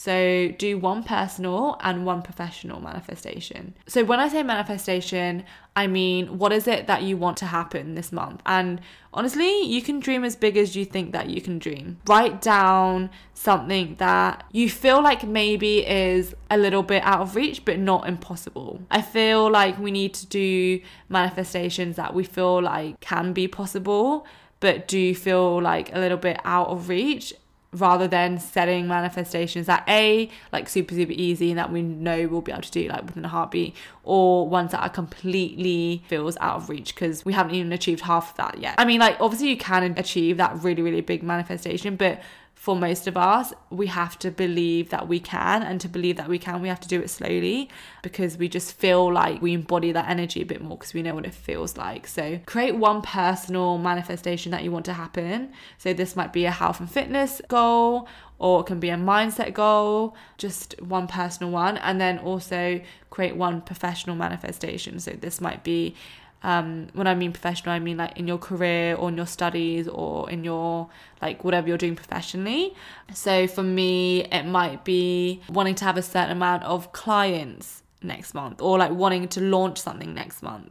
So 0.00 0.48
do 0.56 0.78
one 0.78 1.02
personal 1.02 1.76
and 1.82 2.06
one 2.06 2.22
professional 2.22 2.80
manifestation. 2.80 3.74
So 3.86 4.02
when 4.02 4.18
I 4.18 4.28
say 4.28 4.42
manifestation, 4.42 5.44
I 5.76 5.88
mean 5.88 6.38
what 6.38 6.54
is 6.54 6.66
it 6.66 6.86
that 6.86 7.02
you 7.02 7.18
want 7.18 7.36
to 7.36 7.44
happen 7.44 7.96
this 7.96 8.10
month? 8.10 8.40
And 8.46 8.80
honestly, 9.12 9.60
you 9.60 9.82
can 9.82 10.00
dream 10.00 10.24
as 10.24 10.36
big 10.36 10.56
as 10.56 10.74
you 10.74 10.86
think 10.86 11.12
that 11.12 11.28
you 11.28 11.42
can 11.42 11.58
dream. 11.58 11.98
Write 12.06 12.40
down 12.40 13.10
something 13.34 13.96
that 13.96 14.44
you 14.52 14.70
feel 14.70 15.02
like 15.02 15.22
maybe 15.24 15.86
is 15.86 16.34
a 16.50 16.56
little 16.56 16.82
bit 16.82 17.02
out 17.02 17.20
of 17.20 17.36
reach 17.36 17.66
but 17.66 17.78
not 17.78 18.08
impossible. 18.08 18.80
I 18.90 19.02
feel 19.02 19.50
like 19.50 19.78
we 19.78 19.90
need 19.90 20.14
to 20.14 20.26
do 20.26 20.80
manifestations 21.10 21.96
that 21.96 22.14
we 22.14 22.24
feel 22.24 22.62
like 22.62 23.00
can 23.00 23.34
be 23.34 23.48
possible 23.48 24.26
but 24.60 24.88
do 24.88 25.14
feel 25.14 25.60
like 25.60 25.94
a 25.94 25.98
little 25.98 26.16
bit 26.16 26.40
out 26.44 26.68
of 26.68 26.88
reach 26.88 27.34
rather 27.72 28.08
than 28.08 28.38
setting 28.38 28.88
manifestations 28.88 29.66
that 29.66 29.84
a 29.88 30.28
like 30.52 30.68
super 30.68 30.92
super 30.94 31.12
easy 31.12 31.50
and 31.50 31.58
that 31.58 31.70
we 31.70 31.82
know 31.82 32.26
we'll 32.26 32.40
be 32.40 32.50
able 32.50 32.62
to 32.62 32.70
do 32.70 32.88
like 32.88 33.04
within 33.04 33.24
a 33.24 33.28
heartbeat 33.28 33.74
or 34.02 34.48
ones 34.48 34.72
that 34.72 34.80
are 34.80 34.88
completely 34.88 36.02
feels 36.08 36.36
out 36.40 36.56
of 36.56 36.68
reach 36.68 36.94
because 36.94 37.24
we 37.24 37.32
haven't 37.32 37.54
even 37.54 37.72
achieved 37.72 38.00
half 38.00 38.32
of 38.32 38.36
that 38.36 38.58
yet. 38.58 38.74
I 38.76 38.84
mean 38.84 38.98
like 38.98 39.16
obviously 39.20 39.50
you 39.50 39.56
can 39.56 39.94
achieve 39.96 40.36
that 40.38 40.60
really 40.62 40.82
really 40.82 41.00
big 41.00 41.22
manifestation 41.22 41.94
but 41.94 42.20
for 42.60 42.76
most 42.76 43.06
of 43.06 43.16
us, 43.16 43.54
we 43.70 43.86
have 43.86 44.18
to 44.18 44.30
believe 44.30 44.90
that 44.90 45.08
we 45.08 45.18
can. 45.18 45.62
And 45.62 45.80
to 45.80 45.88
believe 45.88 46.18
that 46.18 46.28
we 46.28 46.38
can, 46.38 46.60
we 46.60 46.68
have 46.68 46.80
to 46.80 46.88
do 46.88 47.00
it 47.00 47.08
slowly 47.08 47.70
because 48.02 48.36
we 48.36 48.50
just 48.50 48.74
feel 48.74 49.10
like 49.10 49.40
we 49.40 49.54
embody 49.54 49.92
that 49.92 50.10
energy 50.10 50.42
a 50.42 50.44
bit 50.44 50.60
more 50.60 50.76
because 50.76 50.92
we 50.92 51.00
know 51.00 51.14
what 51.14 51.24
it 51.24 51.32
feels 51.32 51.78
like. 51.78 52.06
So, 52.06 52.38
create 52.44 52.76
one 52.76 53.00
personal 53.00 53.78
manifestation 53.78 54.52
that 54.52 54.62
you 54.62 54.70
want 54.70 54.84
to 54.84 54.92
happen. 54.92 55.54
So, 55.78 55.94
this 55.94 56.14
might 56.16 56.34
be 56.34 56.44
a 56.44 56.50
health 56.50 56.80
and 56.80 56.90
fitness 56.90 57.40
goal, 57.48 58.06
or 58.38 58.60
it 58.60 58.66
can 58.66 58.78
be 58.78 58.90
a 58.90 58.96
mindset 58.96 59.54
goal, 59.54 60.14
just 60.36 60.78
one 60.82 61.06
personal 61.06 61.50
one. 61.50 61.78
And 61.78 61.98
then 61.98 62.18
also 62.18 62.82
create 63.08 63.36
one 63.36 63.62
professional 63.62 64.16
manifestation. 64.16 65.00
So, 65.00 65.12
this 65.12 65.40
might 65.40 65.64
be 65.64 65.94
um, 66.42 66.88
when 66.94 67.06
I 67.06 67.14
mean 67.14 67.32
professional, 67.32 67.74
I 67.74 67.78
mean 67.78 67.98
like 67.98 68.18
in 68.18 68.26
your 68.26 68.38
career 68.38 68.94
or 68.94 69.08
in 69.08 69.16
your 69.16 69.26
studies 69.26 69.88
or 69.88 70.30
in 70.30 70.42
your 70.44 70.88
like 71.20 71.44
whatever 71.44 71.68
you're 71.68 71.78
doing 71.78 71.96
professionally. 71.96 72.74
So 73.12 73.46
for 73.46 73.62
me, 73.62 74.24
it 74.24 74.44
might 74.44 74.84
be 74.84 75.42
wanting 75.48 75.74
to 75.76 75.84
have 75.84 75.96
a 75.96 76.02
certain 76.02 76.32
amount 76.32 76.64
of 76.64 76.92
clients 76.92 77.82
next 78.02 78.32
month 78.32 78.62
or 78.62 78.78
like 78.78 78.92
wanting 78.92 79.28
to 79.28 79.40
launch 79.40 79.78
something 79.78 80.14
next 80.14 80.42
month. 80.42 80.70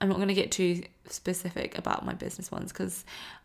I'm 0.00 0.08
not 0.08 0.16
going 0.16 0.28
to 0.28 0.34
get 0.34 0.50
too 0.50 0.82
specific 1.08 1.78
about 1.78 2.04
my 2.04 2.14
business 2.14 2.50
ones 2.50 2.72
because 2.72 3.04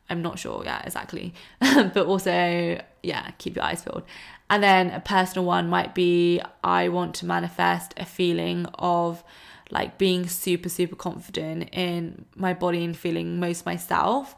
I'm 0.09 0.21
not 0.21 0.39
sure, 0.39 0.63
yeah, 0.65 0.81
exactly. 0.83 1.33
but 1.59 1.97
also, 2.07 2.81
yeah, 3.03 3.31
keep 3.37 3.55
your 3.55 3.63
eyes 3.63 3.83
peeled. 3.83 4.03
And 4.49 4.63
then 4.63 4.89
a 4.89 4.99
personal 4.99 5.45
one 5.45 5.69
might 5.69 5.93
be 5.93 6.41
I 6.63 6.89
want 6.89 7.13
to 7.15 7.27
manifest 7.27 7.93
a 7.97 8.05
feeling 8.05 8.65
of 8.75 9.23
like 9.71 9.97
being 9.97 10.27
super 10.27 10.69
super 10.69 10.95
confident 10.95 11.69
in 11.71 12.25
my 12.35 12.53
body 12.53 12.83
and 12.83 12.97
feeling 12.97 13.39
most 13.39 13.65
myself 13.65 14.35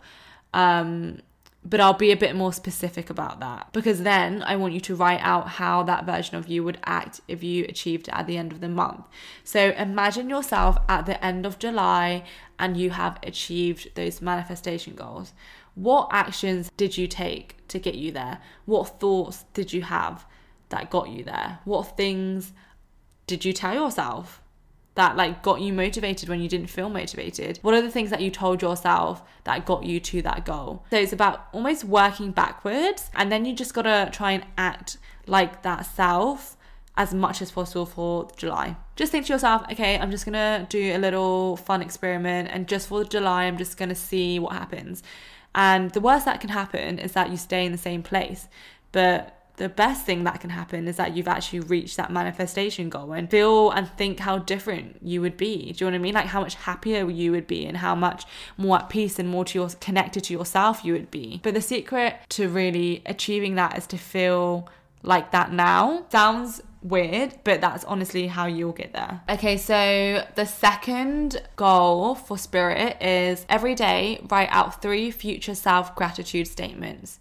um 0.53 1.19
but 1.63 1.79
I'll 1.79 1.93
be 1.93 2.11
a 2.11 2.17
bit 2.17 2.35
more 2.35 2.51
specific 2.51 3.09
about 3.09 3.39
that 3.39 3.71
because 3.71 4.01
then 4.01 4.41
I 4.41 4.55
want 4.55 4.73
you 4.73 4.79
to 4.81 4.95
write 4.95 5.21
out 5.21 5.47
how 5.47 5.83
that 5.83 6.05
version 6.05 6.35
of 6.35 6.47
you 6.47 6.63
would 6.63 6.79
act 6.85 7.21
if 7.27 7.43
you 7.43 7.65
achieved 7.65 8.07
it 8.07 8.15
at 8.15 8.25
the 8.25 8.37
end 8.37 8.51
of 8.51 8.61
the 8.61 8.67
month. 8.67 9.05
So 9.43 9.69
imagine 9.77 10.27
yourself 10.27 10.77
at 10.89 11.05
the 11.05 11.23
end 11.23 11.45
of 11.45 11.59
July 11.59 12.23
and 12.57 12.77
you 12.77 12.89
have 12.89 13.19
achieved 13.21 13.93
those 13.93 14.21
manifestation 14.21 14.95
goals. 14.95 15.33
What 15.75 16.09
actions 16.11 16.71
did 16.77 16.97
you 16.97 17.07
take 17.07 17.67
to 17.67 17.77
get 17.77 17.95
you 17.95 18.11
there? 18.11 18.39
What 18.65 18.99
thoughts 18.99 19.45
did 19.53 19.71
you 19.71 19.83
have 19.83 20.25
that 20.69 20.89
got 20.89 21.09
you 21.09 21.23
there? 21.23 21.59
What 21.63 21.95
things 21.95 22.53
did 23.27 23.45
you 23.45 23.53
tell 23.53 23.75
yourself 23.75 24.40
that 24.95 25.15
like 25.15 25.41
got 25.41 25.61
you 25.61 25.71
motivated 25.71 26.27
when 26.29 26.41
you 26.41 26.49
didn't 26.49 26.67
feel 26.67 26.89
motivated? 26.89 27.59
What 27.61 27.73
are 27.73 27.81
the 27.81 27.91
things 27.91 28.09
that 28.09 28.21
you 28.21 28.29
told 28.29 28.61
yourself 28.61 29.21
that 29.45 29.65
got 29.65 29.83
you 29.83 29.99
to 29.99 30.21
that 30.23 30.45
goal? 30.45 30.83
So 30.89 30.97
it's 30.97 31.13
about 31.13 31.47
almost 31.53 31.83
working 31.83 32.31
backwards 32.31 33.09
and 33.15 33.31
then 33.31 33.45
you 33.45 33.53
just 33.53 33.73
got 33.73 33.83
to 33.83 34.09
try 34.11 34.31
and 34.31 34.45
act 34.57 34.97
like 35.27 35.63
that 35.63 35.85
self 35.85 36.57
as 36.97 37.13
much 37.13 37.41
as 37.41 37.51
possible 37.51 37.85
for 37.85 38.29
July. 38.35 38.75
Just 38.97 39.11
think 39.11 39.25
to 39.27 39.33
yourself, 39.33 39.63
okay, 39.71 39.97
I'm 39.97 40.11
just 40.11 40.25
going 40.25 40.33
to 40.33 40.67
do 40.69 40.95
a 40.95 40.97
little 40.97 41.55
fun 41.55 41.81
experiment 41.81 42.49
and 42.51 42.67
just 42.67 42.89
for 42.89 43.03
July 43.05 43.45
I'm 43.45 43.57
just 43.57 43.77
going 43.77 43.89
to 43.89 43.95
see 43.95 44.39
what 44.39 44.53
happens. 44.53 45.01
And 45.55 45.91
the 45.91 46.01
worst 46.01 46.25
that 46.25 46.41
can 46.41 46.49
happen 46.49 46.99
is 46.99 47.13
that 47.13 47.29
you 47.29 47.37
stay 47.37 47.65
in 47.65 47.71
the 47.71 47.77
same 47.77 48.03
place. 48.03 48.47
But 48.91 49.40
the 49.57 49.69
best 49.69 50.05
thing 50.05 50.23
that 50.23 50.39
can 50.39 50.49
happen 50.49 50.87
is 50.87 50.97
that 50.97 51.15
you've 51.15 51.27
actually 51.27 51.61
reached 51.61 51.97
that 51.97 52.11
manifestation 52.11 52.89
goal 52.89 53.13
and 53.13 53.29
feel 53.29 53.71
and 53.71 53.89
think 53.89 54.19
how 54.19 54.37
different 54.39 54.97
you 55.01 55.21
would 55.21 55.37
be. 55.37 55.73
Do 55.73 55.85
you 55.85 55.91
know 55.91 55.95
what 55.95 55.99
I 55.99 56.03
mean? 56.03 56.13
Like 56.13 56.27
how 56.27 56.41
much 56.41 56.55
happier 56.55 57.09
you 57.09 57.31
would 57.31 57.47
be 57.47 57.65
and 57.65 57.77
how 57.77 57.95
much 57.95 58.25
more 58.57 58.77
at 58.77 58.89
peace 58.89 59.19
and 59.19 59.29
more 59.29 59.45
to 59.45 59.59
your 59.59 59.69
connected 59.79 60.23
to 60.25 60.33
yourself 60.33 60.83
you 60.83 60.93
would 60.93 61.11
be. 61.11 61.39
But 61.43 61.53
the 61.53 61.61
secret 61.61 62.15
to 62.29 62.49
really 62.49 63.01
achieving 63.05 63.55
that 63.55 63.77
is 63.77 63.87
to 63.87 63.97
feel 63.97 64.69
like 65.03 65.31
that 65.31 65.51
now. 65.51 66.05
Sounds 66.11 66.61
weird, 66.81 67.35
but 67.43 67.61
that's 67.61 67.83
honestly 67.85 68.27
how 68.27 68.45
you'll 68.45 68.71
get 68.71 68.93
there. 68.93 69.21
Okay, 69.29 69.57
so 69.57 70.25
the 70.35 70.45
second 70.45 71.41
goal 71.55 72.15
for 72.15 72.37
spirit 72.37 73.01
is 73.01 73.45
every 73.49 73.75
day 73.75 74.21
write 74.29 74.49
out 74.51 74.81
three 74.81 75.11
future 75.11 75.55
self 75.55 75.95
gratitude 75.95 76.47
statements. 76.47 77.19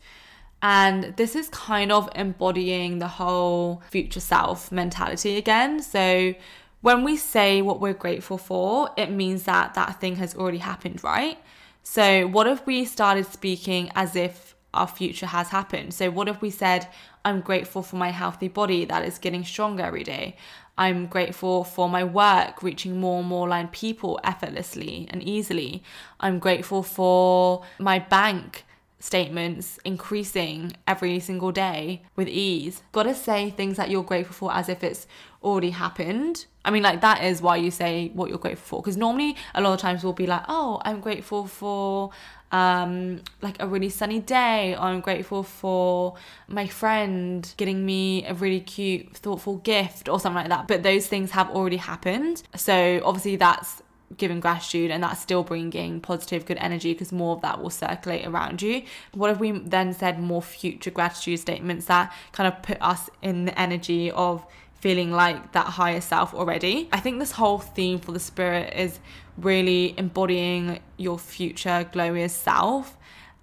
And 0.63 1.17
this 1.17 1.35
is 1.35 1.49
kind 1.49 1.91
of 1.91 2.09
embodying 2.15 2.99
the 2.99 3.09
whole 3.09 3.83
future 3.91 4.21
self 4.21 4.71
mentality 4.71 5.37
again. 5.37 5.83
So 5.83 6.35
when 6.83 7.05
we 7.05 7.17
say 7.17 7.63
what 7.63 7.81
we're 7.81 7.95
grateful 7.95 8.39
for, 8.39 8.91
it 8.97 9.11
means 9.11 9.45
that 9.45 9.75
that 9.75 10.01
thing 10.01 10.17
has 10.17 10.35
already 10.35 10.59
happened, 10.59 11.03
right? 11.03 11.39
So 11.83 12.27
what 12.27 12.47
if 12.47 12.67
we 12.67 12.85
started 12.85 13.27
speaking 13.27 13.91
as 13.95 14.17
if 14.17 14.55
our 14.73 14.87
future 14.87 15.27
has 15.27 15.49
happened. 15.49 15.95
So, 15.95 16.11
what 16.11 16.29
if 16.29 16.41
we 16.41 16.51
said, 16.51 16.89
I'm 17.25 17.41
grateful 17.41 17.83
for 17.83 17.97
my 17.97 18.11
healthy 18.11 18.49
body 18.49 18.85
that 18.87 19.05
is 19.05 19.19
getting 19.19 19.45
stronger 19.45 19.83
every 19.83 20.05
day? 20.05 20.37
I'm 20.79 21.07
grateful 21.07 21.65
for 21.65 21.89
my 21.89 22.05
work 22.05 22.63
reaching 22.63 22.99
more 22.99 23.21
and 23.21 23.29
more 23.29 23.47
aligned 23.47 23.73
people 23.73 24.21
effortlessly 24.25 25.07
and 25.11 25.23
easily. 25.23 25.83
I'm 26.21 26.39
grateful 26.39 26.83
for 26.83 27.65
my 27.79 27.99
bank 27.99 28.65
statements 29.01 29.79
increasing 29.85 30.73
every 30.87 31.19
single 31.19 31.51
day 31.51 32.03
with 32.15 32.29
ease. 32.29 32.83
Gotta 32.93 33.15
say 33.15 33.51
things 33.51 33.77
that 33.79 33.91
you're 33.91 34.05
grateful 34.05 34.35
for 34.35 34.55
as 34.55 34.69
if 34.69 34.85
it's 34.85 35.07
already 35.43 35.71
happened. 35.71 36.47
I 36.65 36.71
mean, 36.71 36.83
like, 36.83 37.01
that 37.01 37.25
is 37.25 37.41
why 37.41 37.57
you 37.57 37.71
say 37.71 38.11
what 38.15 38.29
you're 38.29 38.39
grateful 38.39 38.79
for. 38.79 38.83
Because 38.83 38.99
normally, 38.99 39.37
a 39.55 39.61
lot 39.61 39.73
of 39.73 39.81
times 39.81 40.05
we'll 40.05 40.13
be 40.13 40.27
like, 40.27 40.43
oh, 40.49 40.81
I'm 40.85 41.01
grateful 41.01 41.47
for 41.47 42.11
um 42.53 43.21
like 43.43 43.57
a 43.61 43.67
really 43.67 43.89
sunny 43.89 44.19
day 44.19 44.75
i'm 44.75 45.01
grateful 45.01 45.45
for 45.45 46.17
my 46.49 46.67
friend 46.67 47.55
getting 47.57 47.87
me 47.87 48.27
a 48.27 48.35
really 48.35 48.59
cute 48.59 49.17
thoughtful 49.17 49.59
gift 49.59 50.09
or 50.09 50.19
something 50.19 50.41
like 50.43 50.49
that 50.49 50.67
but 50.67 50.83
those 50.83 51.07
things 51.07 51.31
have 51.31 51.49
already 51.51 51.77
happened 51.77 52.43
so 52.57 53.01
obviously 53.05 53.37
that's 53.37 53.83
giving 54.17 54.41
gratitude 54.41 54.91
and 54.91 55.03
that's 55.03 55.21
still 55.21 55.43
bringing 55.43 56.01
positive 56.01 56.45
good 56.45 56.59
energy 56.59 56.93
because 56.93 57.13
more 57.13 57.37
of 57.37 57.43
that 57.43 57.61
will 57.61 57.71
circulate 57.71 58.27
around 58.27 58.61
you. 58.61 58.83
What 59.13 59.31
if 59.31 59.39
we 59.39 59.53
then 59.53 59.93
said 59.93 60.21
more 60.21 60.43
future 60.43 60.91
gratitude 60.91 61.39
statements 61.39 61.87
that 61.87 62.13
kind 62.33 62.53
of 62.53 62.63
put 62.63 62.79
us 62.81 63.09
in 63.23 63.45
the 63.45 63.59
energy 63.59 64.11
of 64.11 64.45
feeling 64.75 65.13
like 65.13 65.53
that 65.53 65.67
higher 65.67 66.01
self 66.01 66.35
already? 66.35 66.89
I 66.93 67.01
think 67.01 67.19
this 67.19 67.33
whole 67.33 67.59
theme 67.59 68.01
for 68.01 68.13
the 68.13 68.21
spirit 68.21 68.75
is 68.75 68.99
really 69.39 69.95
embodying 69.97 70.81
your 70.97 71.19
future 71.19 71.89
glorious 71.93 72.35
self 72.35 72.97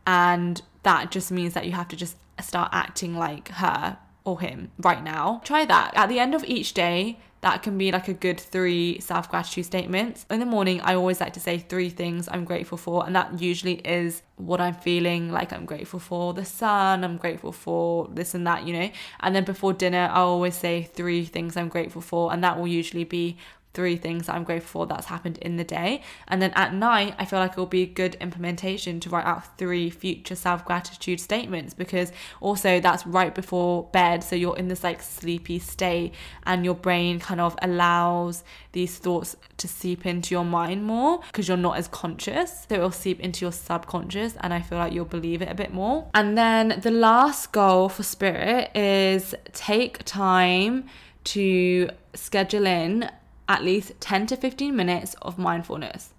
and 0.06 0.62
that 0.84 1.12
just 1.12 1.32
means 1.32 1.54
that 1.54 1.66
you 1.66 1.72
have 1.72 1.88
to 1.90 1.96
just 1.96 2.18
start 2.42 2.70
acting 2.72 3.18
like 3.18 3.50
her 3.50 3.98
or 4.24 4.40
him 4.42 4.72
right 4.80 5.04
now. 5.04 5.42
Try 5.44 5.66
that. 5.66 5.92
At 5.96 6.10
the 6.10 6.20
end 6.20 6.36
of 6.36 6.44
each 6.44 6.74
day 6.74 7.20
that 7.48 7.64
can 7.64 7.78
be 7.78 7.94
like 7.94 8.10
a 8.10 8.14
good 8.14 8.38
three 8.38 9.00
self 9.00 9.30
gratitude 9.30 9.66
statements. 9.66 10.26
In 10.30 10.42
the 10.42 10.46
morning, 10.46 10.82
I 10.82 10.96
always 10.96 11.22
like 11.22 11.32
to 11.34 11.40
say 11.40 11.60
three 11.60 11.90
things 11.90 12.28
I'm 12.30 12.44
grateful 12.44 12.78
for, 12.78 13.06
and 13.06 13.16
that 13.16 13.42
usually 13.42 13.76
is 13.76 14.22
what 14.36 14.60
I'm 14.60 14.74
feeling 14.76 15.32
like 15.32 15.54
I'm 15.54 15.66
grateful 15.66 16.00
for 16.00 16.34
the 16.34 16.44
sun, 16.44 17.06
I'm 17.06 17.16
grateful 17.16 17.54
for 17.54 18.10
this 18.12 18.36
and 18.36 18.46
that, 18.46 18.68
you 18.68 18.74
know. 18.74 18.92
And 19.22 19.34
then 19.34 19.46
before 19.46 19.72
dinner, 19.72 20.10
I 20.12 20.20
always 20.20 20.56
say 20.56 20.90
three 20.94 21.24
things 21.24 21.56
I'm 21.56 21.70
grateful 21.70 22.02
for, 22.02 22.34
and 22.34 22.44
that 22.44 22.60
will 22.60 22.68
usually 22.68 23.06
be 23.06 23.38
three 23.74 23.96
things 23.96 24.26
that 24.26 24.36
I'm 24.36 24.44
grateful 24.44 24.82
for 24.82 24.88
that's 24.88 25.06
happened 25.06 25.38
in 25.38 25.58
the 25.58 25.64
day. 25.64 26.02
And 26.28 26.42
then 26.42 26.52
at 26.56 26.74
night, 26.74 27.14
I 27.20 27.26
feel 27.26 27.40
like 27.40 27.52
it 27.52 27.58
will 27.58 27.68
be 27.68 27.84
a 27.84 27.88
good 27.88 28.16
implementation 28.16 29.00
to 29.02 29.10
write 29.10 29.26
out 29.26 29.58
three 29.58 29.90
future 29.90 30.36
self 30.36 30.66
gratitude 30.66 31.20
statements 31.20 31.74
because 31.74 32.12
also 32.42 32.80
that's 32.80 33.06
right 33.06 33.34
before 33.34 33.84
bed. 33.94 34.24
So 34.24 34.36
you're 34.36 34.58
in 34.58 34.68
this 34.68 34.84
like 34.84 35.02
sleepy 35.02 35.60
state 35.60 36.14
and 36.46 36.66
your 36.66 36.74
brain 36.74 37.20
kind 37.20 37.40
of 37.40 37.56
allows 37.62 38.44
these 38.72 38.98
thoughts 38.98 39.36
to 39.58 39.68
seep 39.68 40.06
into 40.06 40.34
your 40.34 40.46
mind 40.46 40.84
more 40.84 41.20
because 41.28 41.48
you're 41.48 41.58
not 41.58 41.78
as 41.78 41.88
conscious. 41.88 42.66
So 42.68 42.76
it'll 42.76 42.92
seep 42.92 43.20
into 43.20 43.46
your 43.46 43.52
subconscious 43.52 44.36
and 44.42 44.54
I 44.54 44.62
feel 44.62 44.80
like 44.80 44.94
you'll 44.94 45.06
believe 45.06 45.42
it 45.42 45.50
a 45.50 45.56
bit 45.56 45.74
more. 45.74 46.10
And 46.14 46.38
then 46.38 46.80
the 46.82 46.92
last 46.92 47.52
goal 47.52 47.90
for 47.90 48.04
spirit 48.04 48.76
is 48.76 49.36
take 49.54 50.04
time 50.04 50.86
to 51.26 51.90
schedule 52.14 52.66
in 52.66 53.10
at 53.48 53.64
least 53.64 53.94
10 54.00 54.28
to 54.28 54.36
15 54.36 54.76
minutes 54.76 55.16
of 55.22 55.38
mindfulness. 55.38 56.14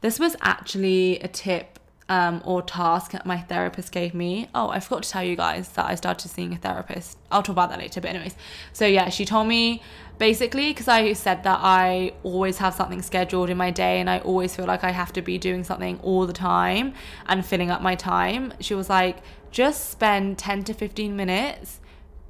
This 0.00 0.18
was 0.18 0.36
actually 0.42 1.20
a 1.20 1.28
tip 1.28 1.78
um, 2.08 2.42
or 2.44 2.60
task 2.60 3.12
that 3.12 3.24
my 3.24 3.38
therapist 3.38 3.92
gave 3.92 4.14
me. 4.14 4.48
Oh, 4.54 4.68
I 4.68 4.80
forgot 4.80 5.04
to 5.04 5.10
tell 5.10 5.22
you 5.22 5.36
guys 5.36 5.68
that 5.70 5.86
I 5.86 5.94
started 5.94 6.28
seeing 6.28 6.52
a 6.52 6.58
therapist. 6.58 7.16
I'll 7.30 7.42
talk 7.42 7.54
about 7.54 7.70
that 7.70 7.78
later, 7.78 8.00
but, 8.00 8.10
anyways. 8.10 8.34
So, 8.72 8.84
yeah, 8.84 9.08
she 9.08 9.24
told 9.24 9.46
me 9.46 9.82
basically 10.18 10.70
because 10.70 10.88
I 10.88 11.14
said 11.14 11.42
that 11.44 11.60
I 11.62 12.12
always 12.22 12.58
have 12.58 12.74
something 12.74 13.02
scheduled 13.02 13.50
in 13.50 13.56
my 13.56 13.70
day 13.70 13.98
and 13.98 14.10
I 14.10 14.18
always 14.18 14.54
feel 14.54 14.66
like 14.66 14.84
I 14.84 14.90
have 14.90 15.12
to 15.14 15.22
be 15.22 15.38
doing 15.38 15.64
something 15.64 15.98
all 16.02 16.26
the 16.26 16.32
time 16.32 16.94
and 17.26 17.44
filling 17.44 17.70
up 17.70 17.80
my 17.80 17.94
time. 17.94 18.52
She 18.60 18.74
was 18.74 18.90
like, 18.90 19.18
just 19.50 19.90
spend 19.90 20.38
10 20.38 20.64
to 20.64 20.74
15 20.74 21.16
minutes 21.16 21.80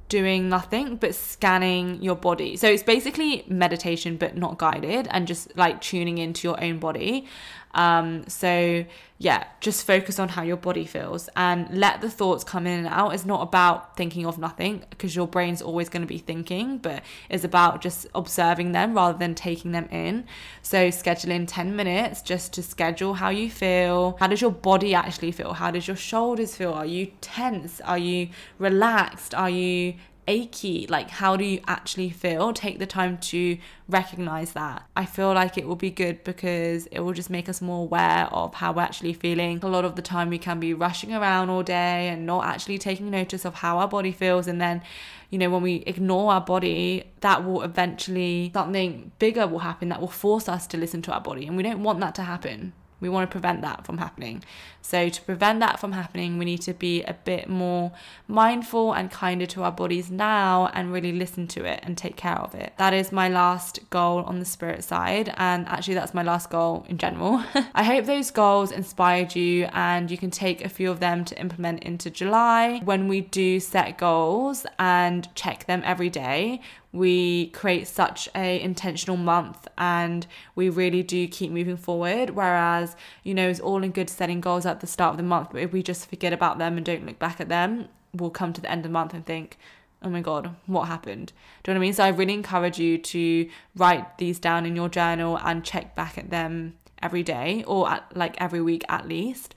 doing 0.09 0.49
nothing 0.49 0.95
but 0.97 1.15
scanning 1.15 2.01
your 2.01 2.15
body. 2.15 2.55
So 2.55 2.67
it's 2.67 2.83
basically 2.83 3.45
meditation 3.47 4.17
but 4.17 4.37
not 4.37 4.57
guided 4.57 5.07
and 5.11 5.27
just 5.27 5.55
like 5.57 5.81
tuning 5.81 6.17
into 6.17 6.47
your 6.47 6.63
own 6.63 6.79
body. 6.79 7.25
Um, 7.73 8.27
so 8.27 8.85
yeah, 9.17 9.45
just 9.61 9.87
focus 9.87 10.19
on 10.19 10.29
how 10.29 10.43
your 10.43 10.57
body 10.57 10.85
feels 10.85 11.29
and 11.35 11.69
let 11.75 12.01
the 12.01 12.09
thoughts 12.09 12.43
come 12.43 12.67
in 12.67 12.79
and 12.79 12.87
out. 12.87 13.13
It's 13.13 13.25
not 13.25 13.41
about 13.41 13.95
thinking 13.95 14.25
of 14.25 14.37
nothing 14.37 14.83
because 14.89 15.15
your 15.15 15.27
brain's 15.27 15.61
always 15.61 15.87
going 15.87 16.01
to 16.01 16.07
be 16.07 16.17
thinking, 16.17 16.77
but 16.77 17.03
it's 17.29 17.43
about 17.43 17.81
just 17.81 18.05
observing 18.13 18.73
them 18.73 18.93
rather 18.93 19.17
than 19.17 19.33
taking 19.33 19.71
them 19.71 19.87
in. 19.91 20.25
So 20.61 20.89
schedule 20.89 21.31
in 21.31 21.45
10 21.45 21.75
minutes 21.75 22.21
just 22.21 22.53
to 22.53 22.63
schedule 22.63 23.13
how 23.13 23.29
you 23.29 23.49
feel. 23.49 24.17
How 24.19 24.27
does 24.27 24.41
your 24.41 24.51
body 24.51 24.93
actually 24.93 25.31
feel? 25.31 25.53
How 25.53 25.71
does 25.71 25.87
your 25.87 25.97
shoulders 25.97 26.55
feel? 26.55 26.73
Are 26.73 26.85
you 26.85 27.11
tense? 27.21 27.79
Are 27.81 27.97
you 27.97 28.29
relaxed? 28.59 29.33
Are 29.33 29.49
you 29.49 29.95
achy 30.27 30.87
like 30.87 31.09
how 31.09 31.35
do 31.35 31.43
you 31.43 31.59
actually 31.67 32.09
feel? 32.09 32.53
Take 32.53 32.79
the 32.79 32.85
time 32.85 33.17
to 33.19 33.57
recognize 33.87 34.53
that. 34.53 34.83
I 34.95 35.05
feel 35.05 35.33
like 35.33 35.57
it 35.57 35.67
will 35.67 35.75
be 35.75 35.91
good 35.91 36.23
because 36.23 36.87
it 36.87 36.99
will 36.99 37.13
just 37.13 37.29
make 37.29 37.49
us 37.49 37.61
more 37.61 37.83
aware 37.83 38.27
of 38.31 38.55
how 38.55 38.71
we're 38.73 38.81
actually 38.81 39.13
feeling. 39.13 39.59
A 39.61 39.67
lot 39.67 39.85
of 39.85 39.95
the 39.95 40.01
time 40.01 40.29
we 40.29 40.37
can 40.37 40.59
be 40.59 40.73
rushing 40.73 41.13
around 41.13 41.49
all 41.49 41.63
day 41.63 42.09
and 42.09 42.25
not 42.25 42.45
actually 42.45 42.77
taking 42.77 43.09
notice 43.09 43.45
of 43.45 43.55
how 43.55 43.77
our 43.77 43.87
body 43.87 44.11
feels. 44.11 44.47
And 44.47 44.59
then 44.61 44.81
you 45.29 45.39
know 45.39 45.49
when 45.49 45.61
we 45.61 45.75
ignore 45.87 46.31
our 46.33 46.41
body 46.41 47.11
that 47.21 47.43
will 47.43 47.61
eventually 47.63 48.51
something 48.53 49.11
bigger 49.19 49.47
will 49.47 49.59
happen 49.59 49.89
that 49.89 49.99
will 49.99 50.07
force 50.07 50.47
us 50.47 50.67
to 50.67 50.77
listen 50.77 51.01
to 51.03 51.11
our 51.11 51.21
body. 51.21 51.47
And 51.47 51.57
we 51.57 51.63
don't 51.63 51.83
want 51.83 51.99
that 51.99 52.15
to 52.15 52.23
happen 52.23 52.73
we 53.03 53.09
want 53.09 53.29
to 53.29 53.31
prevent 53.31 53.61
that 53.61 53.85
from 53.85 53.99
happening. 53.99 54.43
So, 54.81 55.09
to 55.09 55.21
prevent 55.21 55.59
that 55.59 55.79
from 55.79 55.91
happening, 55.91 56.37
we 56.37 56.45
need 56.45 56.61
to 56.61 56.73
be 56.73 57.03
a 57.03 57.13
bit 57.13 57.47
more 57.47 57.91
mindful 58.27 58.93
and 58.93 59.11
kinder 59.11 59.45
to 59.45 59.63
our 59.63 59.71
bodies 59.71 60.09
now 60.09 60.69
and 60.73 60.91
really 60.91 61.11
listen 61.11 61.47
to 61.49 61.65
it 61.65 61.81
and 61.83 61.97
take 61.97 62.17
care 62.17 62.37
of 62.37 62.55
it. 62.55 62.73
That 62.77 62.93
is 62.93 63.11
my 63.11 63.29
last 63.29 63.79
goal 63.89 64.23
on 64.23 64.39
the 64.39 64.45
spirit 64.45 64.83
side. 64.83 65.33
And 65.37 65.67
actually, 65.67 65.93
that's 65.93 66.13
my 66.13 66.23
last 66.23 66.49
goal 66.49 66.85
in 66.89 66.97
general. 66.97 67.43
I 67.75 67.83
hope 67.83 68.05
those 68.05 68.31
goals 68.31 68.71
inspired 68.71 69.35
you 69.35 69.65
and 69.73 70.09
you 70.09 70.17
can 70.17 70.31
take 70.31 70.63
a 70.63 70.69
few 70.69 70.89
of 70.89 70.99
them 70.99 71.23
to 71.25 71.39
implement 71.39 71.83
into 71.83 72.09
July. 72.09 72.81
When 72.83 73.07
we 73.07 73.21
do 73.21 73.59
set 73.59 73.97
goals 73.97 74.65
and 74.79 75.33
check 75.35 75.65
them 75.65 75.81
every 75.85 76.09
day, 76.09 76.61
we 76.93 77.47
create 77.47 77.87
such 77.87 78.29
a 78.35 78.61
intentional 78.61 79.17
month 79.17 79.67
and 79.77 80.25
we 80.55 80.69
really 80.69 81.03
do 81.03 81.27
keep 81.27 81.51
moving 81.51 81.75
forward. 81.75 82.29
Whereas 82.29 82.95
you 83.23 83.33
know 83.33 83.49
it's 83.49 83.59
all 83.59 83.83
in 83.83 83.91
good 83.91 84.09
setting 84.09 84.39
goals 84.39 84.65
at 84.65 84.79
the 84.79 84.87
start 84.87 85.11
of 85.11 85.17
the 85.17 85.23
month 85.23 85.49
but 85.51 85.61
if 85.61 85.73
we 85.73 85.83
just 85.83 86.07
forget 86.07 86.31
about 86.31 86.59
them 86.59 86.77
and 86.77 86.85
don't 86.85 87.05
look 87.05 87.19
back 87.19 87.41
at 87.41 87.49
them 87.49 87.89
we'll 88.13 88.29
come 88.29 88.53
to 88.53 88.61
the 88.61 88.69
end 88.71 88.79
of 88.79 88.83
the 88.83 88.93
month 88.93 89.13
and 89.13 89.25
think 89.25 89.57
oh 90.03 90.09
my 90.09 90.21
god 90.21 90.55
what 90.67 90.87
happened? 90.87 91.33
Do 91.63 91.71
you 91.71 91.73
know 91.73 91.79
what 91.79 91.83
i 91.83 91.87
mean? 91.87 91.93
So 91.93 92.03
i 92.03 92.09
really 92.09 92.33
encourage 92.33 92.79
you 92.79 92.97
to 92.97 93.49
write 93.75 94.17
these 94.19 94.39
down 94.39 94.65
in 94.65 94.75
your 94.75 94.89
journal 94.89 95.39
and 95.43 95.63
check 95.65 95.95
back 95.95 96.17
at 96.17 96.29
them 96.29 96.75
every 97.01 97.23
day 97.23 97.63
or 97.67 97.89
at, 97.89 98.15
like 98.15 98.39
every 98.39 98.61
week 98.61 98.83
at 98.87 99.07
least 99.07 99.55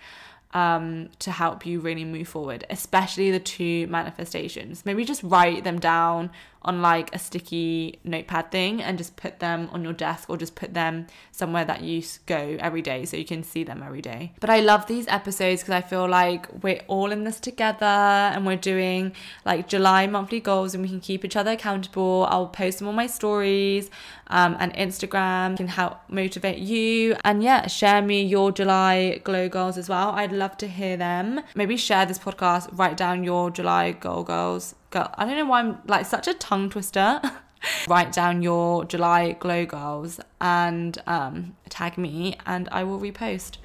um, 0.56 1.10
to 1.18 1.30
help 1.30 1.66
you 1.66 1.80
really 1.80 2.04
move 2.04 2.28
forward, 2.28 2.64
especially 2.70 3.30
the 3.30 3.38
two 3.38 3.86
manifestations. 3.88 4.86
Maybe 4.86 5.04
just 5.04 5.22
write 5.22 5.64
them 5.64 5.78
down 5.78 6.30
on 6.66 6.82
like 6.82 7.14
a 7.14 7.18
sticky 7.18 7.98
notepad 8.04 8.50
thing 8.50 8.82
and 8.82 8.98
just 8.98 9.16
put 9.16 9.38
them 9.38 9.68
on 9.72 9.82
your 9.84 9.92
desk 9.92 10.28
or 10.28 10.36
just 10.36 10.54
put 10.54 10.74
them 10.74 11.06
somewhere 11.30 11.64
that 11.64 11.82
you 11.82 12.02
go 12.26 12.56
every 12.60 12.82
day 12.82 13.04
so 13.04 13.16
you 13.16 13.24
can 13.24 13.42
see 13.42 13.64
them 13.64 13.82
every 13.82 14.02
day. 14.02 14.32
But 14.40 14.50
I 14.50 14.60
love 14.60 14.86
these 14.86 15.06
episodes 15.08 15.62
because 15.62 15.74
I 15.74 15.80
feel 15.80 16.08
like 16.08 16.62
we're 16.62 16.82
all 16.88 17.12
in 17.12 17.24
this 17.24 17.40
together 17.40 17.84
and 17.86 18.44
we're 18.44 18.56
doing 18.56 19.12
like 19.44 19.68
July 19.68 20.06
monthly 20.06 20.40
goals 20.40 20.74
and 20.74 20.82
we 20.82 20.88
can 20.88 21.00
keep 21.00 21.24
each 21.24 21.36
other 21.36 21.52
accountable. 21.52 22.26
I'll 22.28 22.48
post 22.48 22.78
them 22.80 22.88
on 22.88 22.94
my 22.94 23.06
stories 23.06 23.90
um, 24.28 24.56
and 24.58 24.74
Instagram 24.74 25.56
can 25.56 25.68
help 25.68 26.00
motivate 26.08 26.58
you. 26.58 27.16
And 27.24 27.42
yeah, 27.42 27.66
share 27.68 28.02
me 28.02 28.22
your 28.22 28.52
July 28.52 29.20
glow 29.22 29.48
goals 29.48 29.78
as 29.78 29.88
well. 29.88 30.10
I'd 30.10 30.32
love 30.32 30.56
to 30.58 30.66
hear 30.66 30.96
them. 30.96 31.40
Maybe 31.54 31.76
share 31.76 32.06
this 32.06 32.18
podcast, 32.18 32.68
write 32.76 32.96
down 32.96 33.24
your 33.24 33.50
July 33.50 33.92
goal 33.92 34.24
goals 34.24 34.74
girl. 34.90 35.12
I 35.16 35.24
don't 35.24 35.36
know 35.36 35.46
why 35.46 35.60
I'm 35.60 35.78
like 35.86 36.06
such 36.06 36.28
a 36.28 36.34
tongue 36.34 36.70
twister. 36.70 37.20
Write 37.88 38.12
down 38.12 38.42
your 38.42 38.84
July 38.84 39.32
glow 39.32 39.66
girls 39.66 40.20
and 40.40 40.96
um, 41.06 41.56
tag 41.68 41.98
me, 41.98 42.36
and 42.46 42.68
I 42.70 42.84
will 42.84 43.00
repost 43.00 43.56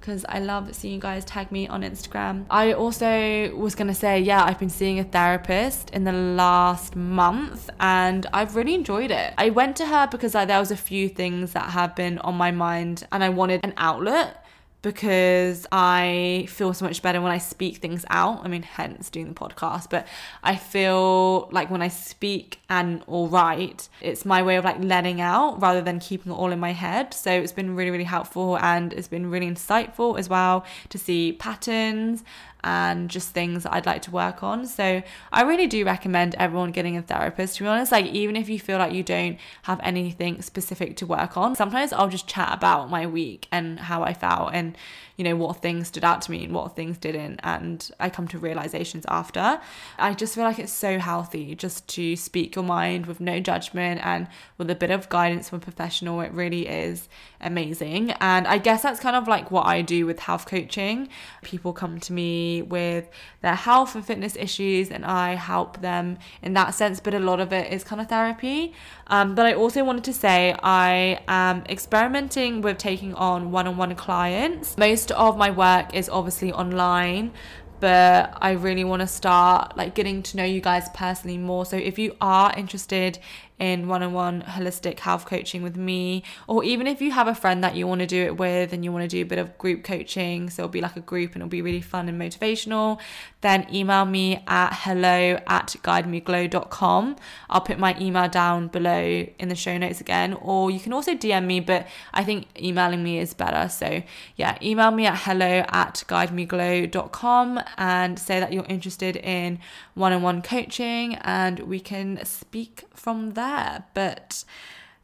because 0.00 0.24
I 0.28 0.38
love 0.38 0.74
seeing 0.74 0.94
you 0.94 1.00
guys 1.00 1.24
tag 1.24 1.52
me 1.52 1.68
on 1.68 1.82
Instagram. 1.82 2.46
I 2.50 2.72
also 2.72 3.54
was 3.54 3.74
gonna 3.74 3.94
say, 3.94 4.18
yeah, 4.18 4.42
I've 4.42 4.58
been 4.58 4.70
seeing 4.70 4.98
a 4.98 5.04
therapist 5.04 5.90
in 5.90 6.04
the 6.04 6.12
last 6.12 6.96
month 6.96 7.68
and 7.78 8.26
I've 8.32 8.56
really 8.56 8.74
enjoyed 8.74 9.10
it. 9.10 9.34
I 9.36 9.50
went 9.50 9.76
to 9.76 9.86
her 9.86 10.08
because 10.10 10.34
I, 10.34 10.46
there 10.46 10.58
was 10.58 10.70
a 10.70 10.76
few 10.76 11.08
things 11.08 11.52
that 11.52 11.70
have 11.70 11.94
been 11.94 12.18
on 12.20 12.34
my 12.34 12.50
mind 12.50 13.06
and 13.12 13.22
I 13.22 13.28
wanted 13.28 13.60
an 13.62 13.74
outlet 13.76 14.44
because 14.82 15.66
I 15.70 16.46
feel 16.48 16.72
so 16.72 16.84
much 16.84 17.02
better 17.02 17.20
when 17.20 17.32
I 17.32 17.38
speak 17.38 17.76
things 17.76 18.04
out. 18.08 18.44
I 18.44 18.48
mean, 18.48 18.62
hence 18.62 19.10
doing 19.10 19.28
the 19.28 19.34
podcast, 19.34 19.90
but 19.90 20.06
I 20.42 20.56
feel 20.56 21.48
like 21.52 21.70
when 21.70 21.82
I 21.82 21.88
speak 21.88 22.60
and 22.68 23.02
or 23.06 23.28
write, 23.28 23.88
it's 24.00 24.24
my 24.24 24.42
way 24.42 24.56
of 24.56 24.64
like 24.64 24.82
letting 24.82 25.20
out 25.20 25.60
rather 25.60 25.82
than 25.82 25.98
keeping 25.98 26.32
it 26.32 26.34
all 26.34 26.50
in 26.50 26.60
my 26.60 26.72
head. 26.72 27.12
So 27.12 27.30
it's 27.30 27.52
been 27.52 27.76
really, 27.76 27.90
really 27.90 28.04
helpful 28.04 28.56
and 28.58 28.92
it's 28.92 29.08
been 29.08 29.30
really 29.30 29.46
insightful 29.46 30.18
as 30.18 30.28
well 30.28 30.64
to 30.88 30.98
see 30.98 31.32
patterns 31.32 32.24
and 32.64 33.08
just 33.08 33.30
things 33.30 33.66
I'd 33.66 33.86
like 33.86 34.02
to 34.02 34.10
work 34.10 34.42
on. 34.42 34.66
So 34.66 35.02
I 35.32 35.42
really 35.42 35.66
do 35.66 35.84
recommend 35.84 36.34
everyone 36.36 36.72
getting 36.72 36.96
a 36.96 37.02
therapist. 37.02 37.56
To 37.56 37.64
be 37.64 37.68
honest, 37.68 37.92
like 37.92 38.06
even 38.06 38.36
if 38.36 38.48
you 38.48 38.58
feel 38.58 38.78
like 38.78 38.92
you 38.92 39.02
don't 39.02 39.38
have 39.62 39.80
anything 39.82 40.42
specific 40.42 40.96
to 40.98 41.06
work 41.06 41.36
on, 41.36 41.54
sometimes 41.54 41.92
I'll 41.92 42.08
just 42.08 42.26
chat 42.26 42.50
about 42.52 42.90
my 42.90 43.06
week 43.06 43.48
and 43.50 43.78
how 43.80 44.02
I 44.02 44.14
felt 44.14 44.50
and 44.52 44.76
you 45.20 45.24
know 45.24 45.36
what 45.36 45.60
things 45.60 45.88
stood 45.88 46.02
out 46.02 46.22
to 46.22 46.30
me 46.30 46.44
and 46.44 46.54
what 46.54 46.74
things 46.74 46.96
didn't 46.96 47.40
and 47.42 47.90
I 48.00 48.08
come 48.08 48.26
to 48.28 48.38
realizations 48.38 49.04
after. 49.06 49.60
I 49.98 50.14
just 50.14 50.34
feel 50.34 50.44
like 50.44 50.58
it's 50.58 50.72
so 50.72 50.98
healthy 50.98 51.54
just 51.54 51.86
to 51.88 52.16
speak 52.16 52.56
your 52.56 52.64
mind 52.64 53.04
with 53.04 53.20
no 53.20 53.38
judgment 53.38 54.00
and 54.02 54.28
with 54.56 54.70
a 54.70 54.74
bit 54.74 54.90
of 54.90 55.10
guidance 55.10 55.50
from 55.50 55.58
a 55.58 55.60
professional. 55.60 56.22
It 56.22 56.32
really 56.32 56.66
is 56.66 57.06
amazing. 57.38 58.12
And 58.12 58.46
I 58.46 58.56
guess 58.56 58.82
that's 58.82 58.98
kind 58.98 59.14
of 59.14 59.28
like 59.28 59.50
what 59.50 59.66
I 59.66 59.82
do 59.82 60.06
with 60.06 60.20
health 60.20 60.46
coaching. 60.46 61.10
People 61.42 61.74
come 61.74 62.00
to 62.00 62.14
me 62.14 62.62
with 62.62 63.06
their 63.42 63.56
health 63.56 63.94
and 63.94 64.02
fitness 64.02 64.36
issues 64.36 64.90
and 64.90 65.04
I 65.04 65.34
help 65.34 65.82
them 65.82 66.16
in 66.40 66.54
that 66.54 66.72
sense, 66.74 66.98
but 66.98 67.12
a 67.12 67.20
lot 67.20 67.40
of 67.40 67.52
it 67.52 67.70
is 67.70 67.84
kind 67.84 68.00
of 68.00 68.08
therapy. 68.08 68.72
Um, 69.10 69.34
but 69.34 69.44
I 69.44 69.54
also 69.54 69.84
wanted 69.84 70.04
to 70.04 70.12
say 70.12 70.54
I 70.62 71.20
am 71.26 71.64
experimenting 71.68 72.62
with 72.62 72.78
taking 72.78 73.12
on 73.14 73.50
one 73.50 73.66
on 73.66 73.76
one 73.76 73.94
clients. 73.96 74.78
Most 74.78 75.10
of 75.10 75.36
my 75.36 75.50
work 75.50 75.94
is 75.94 76.08
obviously 76.08 76.52
online 76.52 77.32
but 77.80 78.36
I 78.40 78.52
really 78.52 78.84
want 78.84 79.00
to 79.00 79.06
start 79.06 79.76
like 79.76 79.94
getting 79.94 80.22
to 80.24 80.36
know 80.36 80.44
you 80.44 80.60
guys 80.60 80.88
personally 80.90 81.38
more. 81.38 81.64
So 81.64 81.76
if 81.76 81.98
you 81.98 82.14
are 82.20 82.52
interested 82.56 83.18
in 83.60 83.86
one-on-one 83.86 84.42
holistic 84.42 84.98
health 84.98 85.26
coaching 85.26 85.62
with 85.62 85.76
me. 85.76 86.24
Or 86.48 86.64
even 86.64 86.86
if 86.86 87.00
you 87.00 87.12
have 87.12 87.28
a 87.28 87.34
friend 87.34 87.62
that 87.62 87.76
you 87.76 87.86
want 87.86 88.00
to 88.00 88.06
do 88.06 88.22
it 88.22 88.36
with 88.36 88.72
and 88.72 88.84
you 88.84 88.90
want 88.90 89.02
to 89.02 89.08
do 89.08 89.22
a 89.22 89.26
bit 89.26 89.38
of 89.38 89.56
group 89.58 89.84
coaching 89.84 90.50
so 90.50 90.62
it'll 90.62 90.70
be 90.70 90.80
like 90.80 90.96
a 90.96 91.00
group 91.00 91.34
and 91.34 91.42
it'll 91.42 91.48
be 91.48 91.62
really 91.62 91.80
fun 91.80 92.08
and 92.08 92.20
motivational 92.20 92.98
then 93.40 93.66
email 93.72 94.04
me 94.04 94.42
at 94.46 94.70
hello 94.72 95.38
at 95.46 95.76
guidemeglow.com 95.82 97.16
i'll 97.50 97.60
put 97.60 97.78
my 97.78 97.96
email 98.00 98.28
down 98.28 98.68
below 98.68 99.26
in 99.38 99.48
the 99.48 99.54
show 99.54 99.76
notes 99.76 100.00
again. 100.00 100.34
Or 100.34 100.70
you 100.70 100.80
can 100.80 100.92
also 100.92 101.12
dm 101.12 101.46
me 101.46 101.60
but 101.60 101.86
i 102.12 102.24
think 102.24 102.46
emailing 102.60 103.02
me 103.02 103.18
is 103.18 103.34
better. 103.34 103.68
So 103.68 104.02
yeah 104.36 104.56
email 104.62 104.90
me 104.90 105.06
at 105.06 105.18
hello 105.18 105.64
at 105.68 106.04
guidemeglow.com 106.08 107.60
and 107.76 108.18
say 108.18 108.40
that 108.40 108.52
you're 108.52 108.64
interested 108.64 109.16
in 109.16 109.58
one-on-one 109.94 110.42
coaching 110.42 111.16
and 111.16 111.60
we 111.60 111.80
can 111.80 112.24
speak 112.24 112.84
from 112.94 113.32
there 113.32 113.49
but 113.94 114.44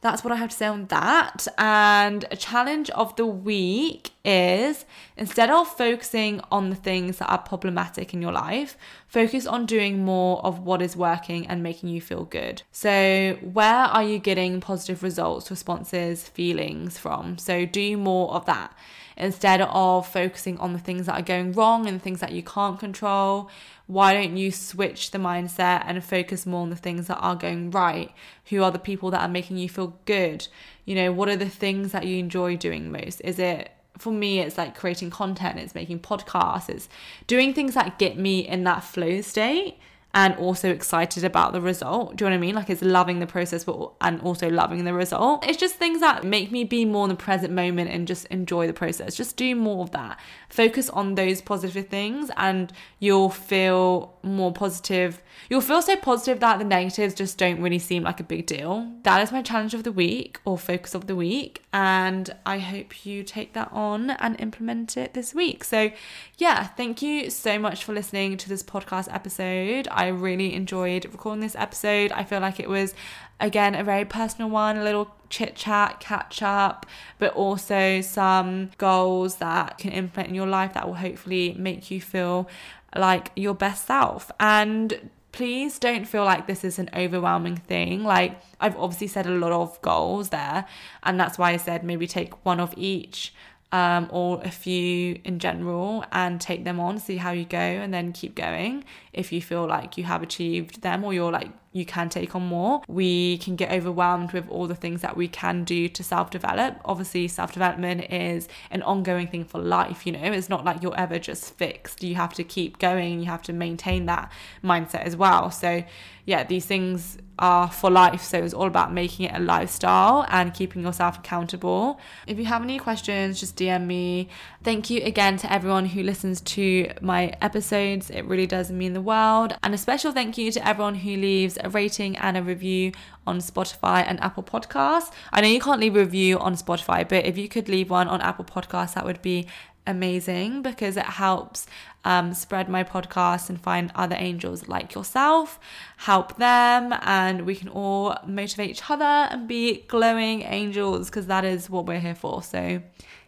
that's 0.06 0.22
what 0.22 0.32
I 0.32 0.36
have 0.36 0.50
to 0.50 0.56
say 0.56 0.66
on 0.66 0.86
that. 0.86 1.48
And 1.58 2.26
a 2.30 2.36
challenge 2.36 2.90
of 2.90 3.16
the 3.16 3.26
week 3.26 4.10
is 4.24 4.84
instead 5.16 5.50
of 5.50 5.66
focusing 5.66 6.40
on 6.52 6.70
the 6.70 6.76
things 6.76 7.18
that 7.18 7.28
are 7.28 7.38
problematic 7.38 8.12
in 8.14 8.22
your 8.22 8.32
life, 8.32 8.76
focus 9.08 9.46
on 9.46 9.66
doing 9.66 10.04
more 10.04 10.44
of 10.44 10.60
what 10.60 10.80
is 10.80 10.96
working 10.96 11.46
and 11.46 11.62
making 11.62 11.88
you 11.88 12.00
feel 12.00 12.24
good. 12.24 12.62
So, 12.70 13.38
where 13.42 13.84
are 13.96 14.02
you 14.04 14.18
getting 14.18 14.60
positive 14.60 15.02
results, 15.02 15.50
responses, 15.50 16.28
feelings 16.28 16.98
from? 16.98 17.38
So, 17.38 17.66
do 17.66 17.96
more 17.96 18.32
of 18.32 18.44
that 18.46 18.76
instead 19.16 19.62
of 19.62 20.06
focusing 20.06 20.58
on 20.58 20.72
the 20.72 20.78
things 20.78 21.06
that 21.06 21.18
are 21.18 21.22
going 21.22 21.52
wrong 21.52 21.86
and 21.88 22.02
things 22.02 22.20
that 22.20 22.32
you 22.32 22.42
can't 22.42 22.78
control 22.78 23.50
why 23.86 24.12
don't 24.12 24.36
you 24.36 24.50
switch 24.50 25.12
the 25.12 25.18
mindset 25.18 25.84
and 25.86 26.02
focus 26.02 26.44
more 26.44 26.62
on 26.62 26.70
the 26.70 26.76
things 26.76 27.06
that 27.06 27.18
are 27.18 27.36
going 27.36 27.70
right? 27.70 28.12
Who 28.46 28.62
are 28.62 28.70
the 28.70 28.78
people 28.78 29.10
that 29.10 29.22
are 29.22 29.28
making 29.28 29.58
you 29.58 29.68
feel 29.68 29.98
good? 30.06 30.48
You 30.84 30.96
know, 30.96 31.12
what 31.12 31.28
are 31.28 31.36
the 31.36 31.48
things 31.48 31.92
that 31.92 32.06
you 32.06 32.18
enjoy 32.18 32.56
doing 32.56 32.90
most? 32.90 33.20
Is 33.20 33.38
it 33.38 33.70
for 33.96 34.12
me 34.12 34.40
it's 34.40 34.58
like 34.58 34.76
creating 34.76 35.10
content, 35.10 35.58
it's 35.58 35.74
making 35.74 36.00
podcasts, 36.00 36.68
it's 36.68 36.88
doing 37.26 37.54
things 37.54 37.74
that 37.74 37.98
get 37.98 38.18
me 38.18 38.46
in 38.46 38.64
that 38.64 38.84
flow 38.84 39.20
state 39.20 39.78
and 40.16 40.34
also 40.36 40.70
excited 40.70 41.24
about 41.24 41.52
the 41.52 41.60
result. 41.60 42.16
Do 42.16 42.24
you 42.24 42.30
know 42.30 42.34
what 42.34 42.38
I 42.38 42.40
mean? 42.40 42.54
Like 42.54 42.70
it's 42.70 42.80
loving 42.80 43.18
the 43.18 43.26
process 43.26 43.64
but 43.64 43.92
and 44.00 44.18
also 44.22 44.48
loving 44.48 44.84
the 44.84 44.94
result. 44.94 45.46
It's 45.46 45.58
just 45.58 45.74
things 45.74 46.00
that 46.00 46.24
make 46.24 46.50
me 46.50 46.64
be 46.64 46.86
more 46.86 47.04
in 47.04 47.10
the 47.10 47.16
present 47.16 47.52
moment 47.52 47.90
and 47.90 48.08
just 48.08 48.24
enjoy 48.28 48.66
the 48.66 48.72
process. 48.72 49.14
Just 49.14 49.36
do 49.36 49.54
more 49.54 49.82
of 49.82 49.90
that. 49.90 50.18
Focus 50.48 50.88
on 50.88 51.16
those 51.16 51.42
positive 51.42 51.88
things 51.88 52.30
and 52.38 52.72
you'll 52.98 53.28
feel 53.28 54.14
more 54.22 54.54
positive. 54.54 55.22
You'll 55.48 55.60
feel 55.60 55.82
so 55.82 55.96
positive 55.96 56.40
that 56.40 56.58
the 56.58 56.64
negatives 56.64 57.14
just 57.14 57.38
don't 57.38 57.60
really 57.60 57.78
seem 57.78 58.02
like 58.02 58.20
a 58.20 58.24
big 58.24 58.46
deal. 58.46 58.90
That 59.02 59.22
is 59.22 59.32
my 59.32 59.42
challenge 59.42 59.74
of 59.74 59.84
the 59.84 59.92
week 59.92 60.40
or 60.44 60.58
focus 60.58 60.94
of 60.94 61.06
the 61.06 61.16
week 61.16 61.62
and 61.72 62.34
I 62.46 62.58
hope 62.58 63.04
you 63.04 63.22
take 63.22 63.52
that 63.52 63.70
on 63.70 64.10
and 64.10 64.40
implement 64.40 64.96
it 64.96 65.14
this 65.14 65.34
week. 65.34 65.62
So, 65.62 65.90
yeah, 66.38 66.68
thank 66.68 67.02
you 67.02 67.28
so 67.30 67.58
much 67.58 67.84
for 67.84 67.92
listening 67.92 68.38
to 68.38 68.48
this 68.48 68.62
podcast 68.62 69.12
episode. 69.12 69.86
I 69.90 70.08
really 70.08 70.54
enjoyed 70.54 71.04
recording 71.04 71.42
this 71.42 71.54
episode. 71.54 72.12
I 72.12 72.24
feel 72.24 72.40
like 72.40 72.58
it 72.58 72.68
was, 72.68 72.94
again, 73.40 73.74
a 73.74 73.84
very 73.84 74.04
personal 74.04 74.48
one, 74.48 74.78
a 74.78 74.84
little 74.84 75.14
chit 75.28 75.54
chat, 75.54 76.00
catch 76.00 76.42
up, 76.42 76.86
but 77.18 77.34
also 77.34 78.00
some 78.00 78.70
goals 78.78 79.36
that 79.36 79.78
can 79.78 79.92
implement 79.92 80.30
in 80.30 80.34
your 80.34 80.46
life 80.46 80.74
that 80.74 80.86
will 80.86 80.94
hopefully 80.94 81.54
make 81.58 81.90
you 81.90 82.00
feel 82.00 82.48
like 82.94 83.32
your 83.36 83.54
best 83.54 83.86
self. 83.86 84.30
And 84.40 85.10
please 85.36 85.78
don't 85.78 86.06
feel 86.06 86.24
like 86.24 86.46
this 86.46 86.64
is 86.64 86.78
an 86.78 86.88
overwhelming 86.96 87.56
thing. 87.56 88.02
Like, 88.02 88.40
I've 88.58 88.76
obviously 88.78 89.06
said 89.06 89.26
a 89.26 89.30
lot 89.30 89.52
of 89.52 89.80
goals 89.82 90.30
there, 90.30 90.64
and 91.02 91.20
that's 91.20 91.36
why 91.36 91.50
I 91.52 91.58
said 91.58 91.84
maybe 91.84 92.06
take 92.06 92.46
one 92.46 92.58
of 92.58 92.72
each 92.74 93.34
um, 93.70 94.08
or 94.10 94.40
a 94.42 94.50
few 94.50 95.20
in 95.24 95.38
general 95.38 96.06
and 96.10 96.40
take 96.40 96.64
them 96.64 96.80
on, 96.80 96.98
see 96.98 97.18
how 97.18 97.32
you 97.32 97.44
go, 97.44 97.58
and 97.58 97.92
then 97.92 98.12
keep 98.12 98.34
going. 98.34 98.84
If 99.12 99.30
you 99.30 99.42
feel 99.42 99.66
like 99.66 99.98
you 99.98 100.04
have 100.04 100.22
achieved 100.22 100.80
them 100.80 101.04
or 101.04 101.12
you're 101.12 101.32
like 101.32 101.50
you 101.76 101.84
can 101.84 102.08
take 102.08 102.34
on 102.34 102.46
more. 102.46 102.82
We 102.88 103.38
can 103.38 103.56
get 103.56 103.70
overwhelmed 103.70 104.32
with 104.32 104.48
all 104.48 104.66
the 104.66 104.74
things 104.74 105.02
that 105.02 105.16
we 105.16 105.28
can 105.28 105.64
do 105.64 105.88
to 105.88 106.02
self 106.02 106.30
develop. 106.30 106.80
Obviously, 106.84 107.28
self 107.28 107.52
development 107.52 108.12
is 108.12 108.48
an 108.70 108.82
ongoing 108.82 109.26
thing 109.28 109.44
for 109.44 109.58
life, 109.58 110.06
you 110.06 110.12
know, 110.12 110.32
it's 110.32 110.48
not 110.48 110.64
like 110.64 110.82
you're 110.82 110.98
ever 110.98 111.18
just 111.18 111.54
fixed. 111.54 112.02
You 112.02 112.14
have 112.14 112.34
to 112.34 112.44
keep 112.44 112.78
going, 112.78 113.20
you 113.20 113.26
have 113.26 113.42
to 113.42 113.52
maintain 113.52 114.06
that 114.06 114.32
mindset 114.64 115.02
as 115.02 115.16
well. 115.16 115.50
So, 115.50 115.84
yeah, 116.24 116.44
these 116.44 116.66
things 116.66 117.18
are 117.38 117.70
for 117.70 117.90
life. 117.90 118.22
So 118.22 118.38
it's 118.38 118.54
all 118.54 118.66
about 118.66 118.92
making 118.92 119.26
it 119.26 119.34
a 119.34 119.38
lifestyle 119.38 120.26
and 120.28 120.54
keeping 120.54 120.82
yourself 120.82 121.18
accountable. 121.18 122.00
If 122.26 122.38
you 122.38 122.46
have 122.46 122.62
any 122.62 122.78
questions, 122.78 123.40
just 123.40 123.56
DM 123.56 123.86
me. 123.86 124.28
Thank 124.62 124.90
you 124.90 125.02
again 125.02 125.36
to 125.38 125.52
everyone 125.52 125.86
who 125.86 126.02
listens 126.02 126.40
to 126.42 126.90
my 127.00 127.34
episodes. 127.40 128.10
It 128.10 128.22
really 128.22 128.46
does 128.46 128.70
mean 128.70 128.94
the 128.94 129.00
world. 129.00 129.56
And 129.62 129.74
a 129.74 129.78
special 129.78 130.12
thank 130.12 130.38
you 130.38 130.50
to 130.52 130.66
everyone 130.66 130.96
who 130.96 131.10
leaves 131.10 131.58
a 131.66 131.70
rating 131.70 132.16
and 132.16 132.36
a 132.36 132.42
review 132.42 132.92
on 133.26 133.38
Spotify 133.38 134.04
and 134.06 134.20
Apple 134.20 134.42
Podcasts. 134.42 135.12
I 135.32 135.40
know 135.40 135.48
you 135.48 135.60
can't 135.60 135.80
leave 135.80 135.96
a 135.96 136.00
review 136.00 136.38
on 136.38 136.54
Spotify, 136.54 137.06
but 137.08 137.26
if 137.26 137.36
you 137.36 137.48
could 137.48 137.68
leave 137.68 137.90
one 137.90 138.08
on 138.08 138.20
Apple 138.20 138.44
Podcasts, 138.44 138.94
that 138.94 139.04
would 139.04 139.22
be 139.22 139.46
amazing 139.86 140.62
because 140.62 140.96
it 140.96 141.04
helps 141.04 141.66
um, 142.04 142.34
spread 142.34 142.68
my 142.68 142.84
podcast 142.84 143.48
and 143.48 143.60
find 143.60 143.90
other 143.94 144.16
angels 144.18 144.68
like 144.68 144.94
yourself, 144.94 145.58
help 145.98 146.36
them, 146.38 146.94
and 147.02 147.46
we 147.46 147.54
can 147.54 147.68
all 147.68 148.16
motivate 148.26 148.70
each 148.70 148.90
other 148.90 149.04
and 149.04 149.48
be 149.48 149.82
glowing 149.88 150.42
angels 150.42 151.10
because 151.10 151.26
that 151.26 151.44
is 151.44 151.68
what 151.68 151.86
we're 151.86 152.00
here 152.00 152.14
for. 152.14 152.42
So, 152.42 152.80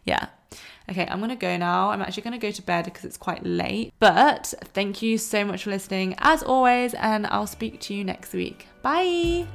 yeah. 0.05 0.29
Okay, 0.91 1.07
I'm 1.07 1.21
gonna 1.21 1.37
go 1.37 1.57
now. 1.57 1.91
I'm 1.91 2.01
actually 2.01 2.23
gonna 2.23 2.39
go 2.39 2.51
to 2.51 2.63
bed 2.63 2.87
because 2.87 3.05
it's 3.05 3.19
quite 3.19 3.45
late. 3.45 3.93
But 3.99 4.55
thank 4.73 5.03
you 5.03 5.19
so 5.19 5.45
much 5.45 5.65
for 5.65 5.71
listening, 5.71 6.15
as 6.19 6.43
always, 6.43 6.95
and 6.95 7.27
I'll 7.27 7.47
speak 7.47 7.81
to 7.83 7.95
you 7.95 8.05
next 8.05 8.33
week. 8.33 8.67
Bye. 8.83 9.47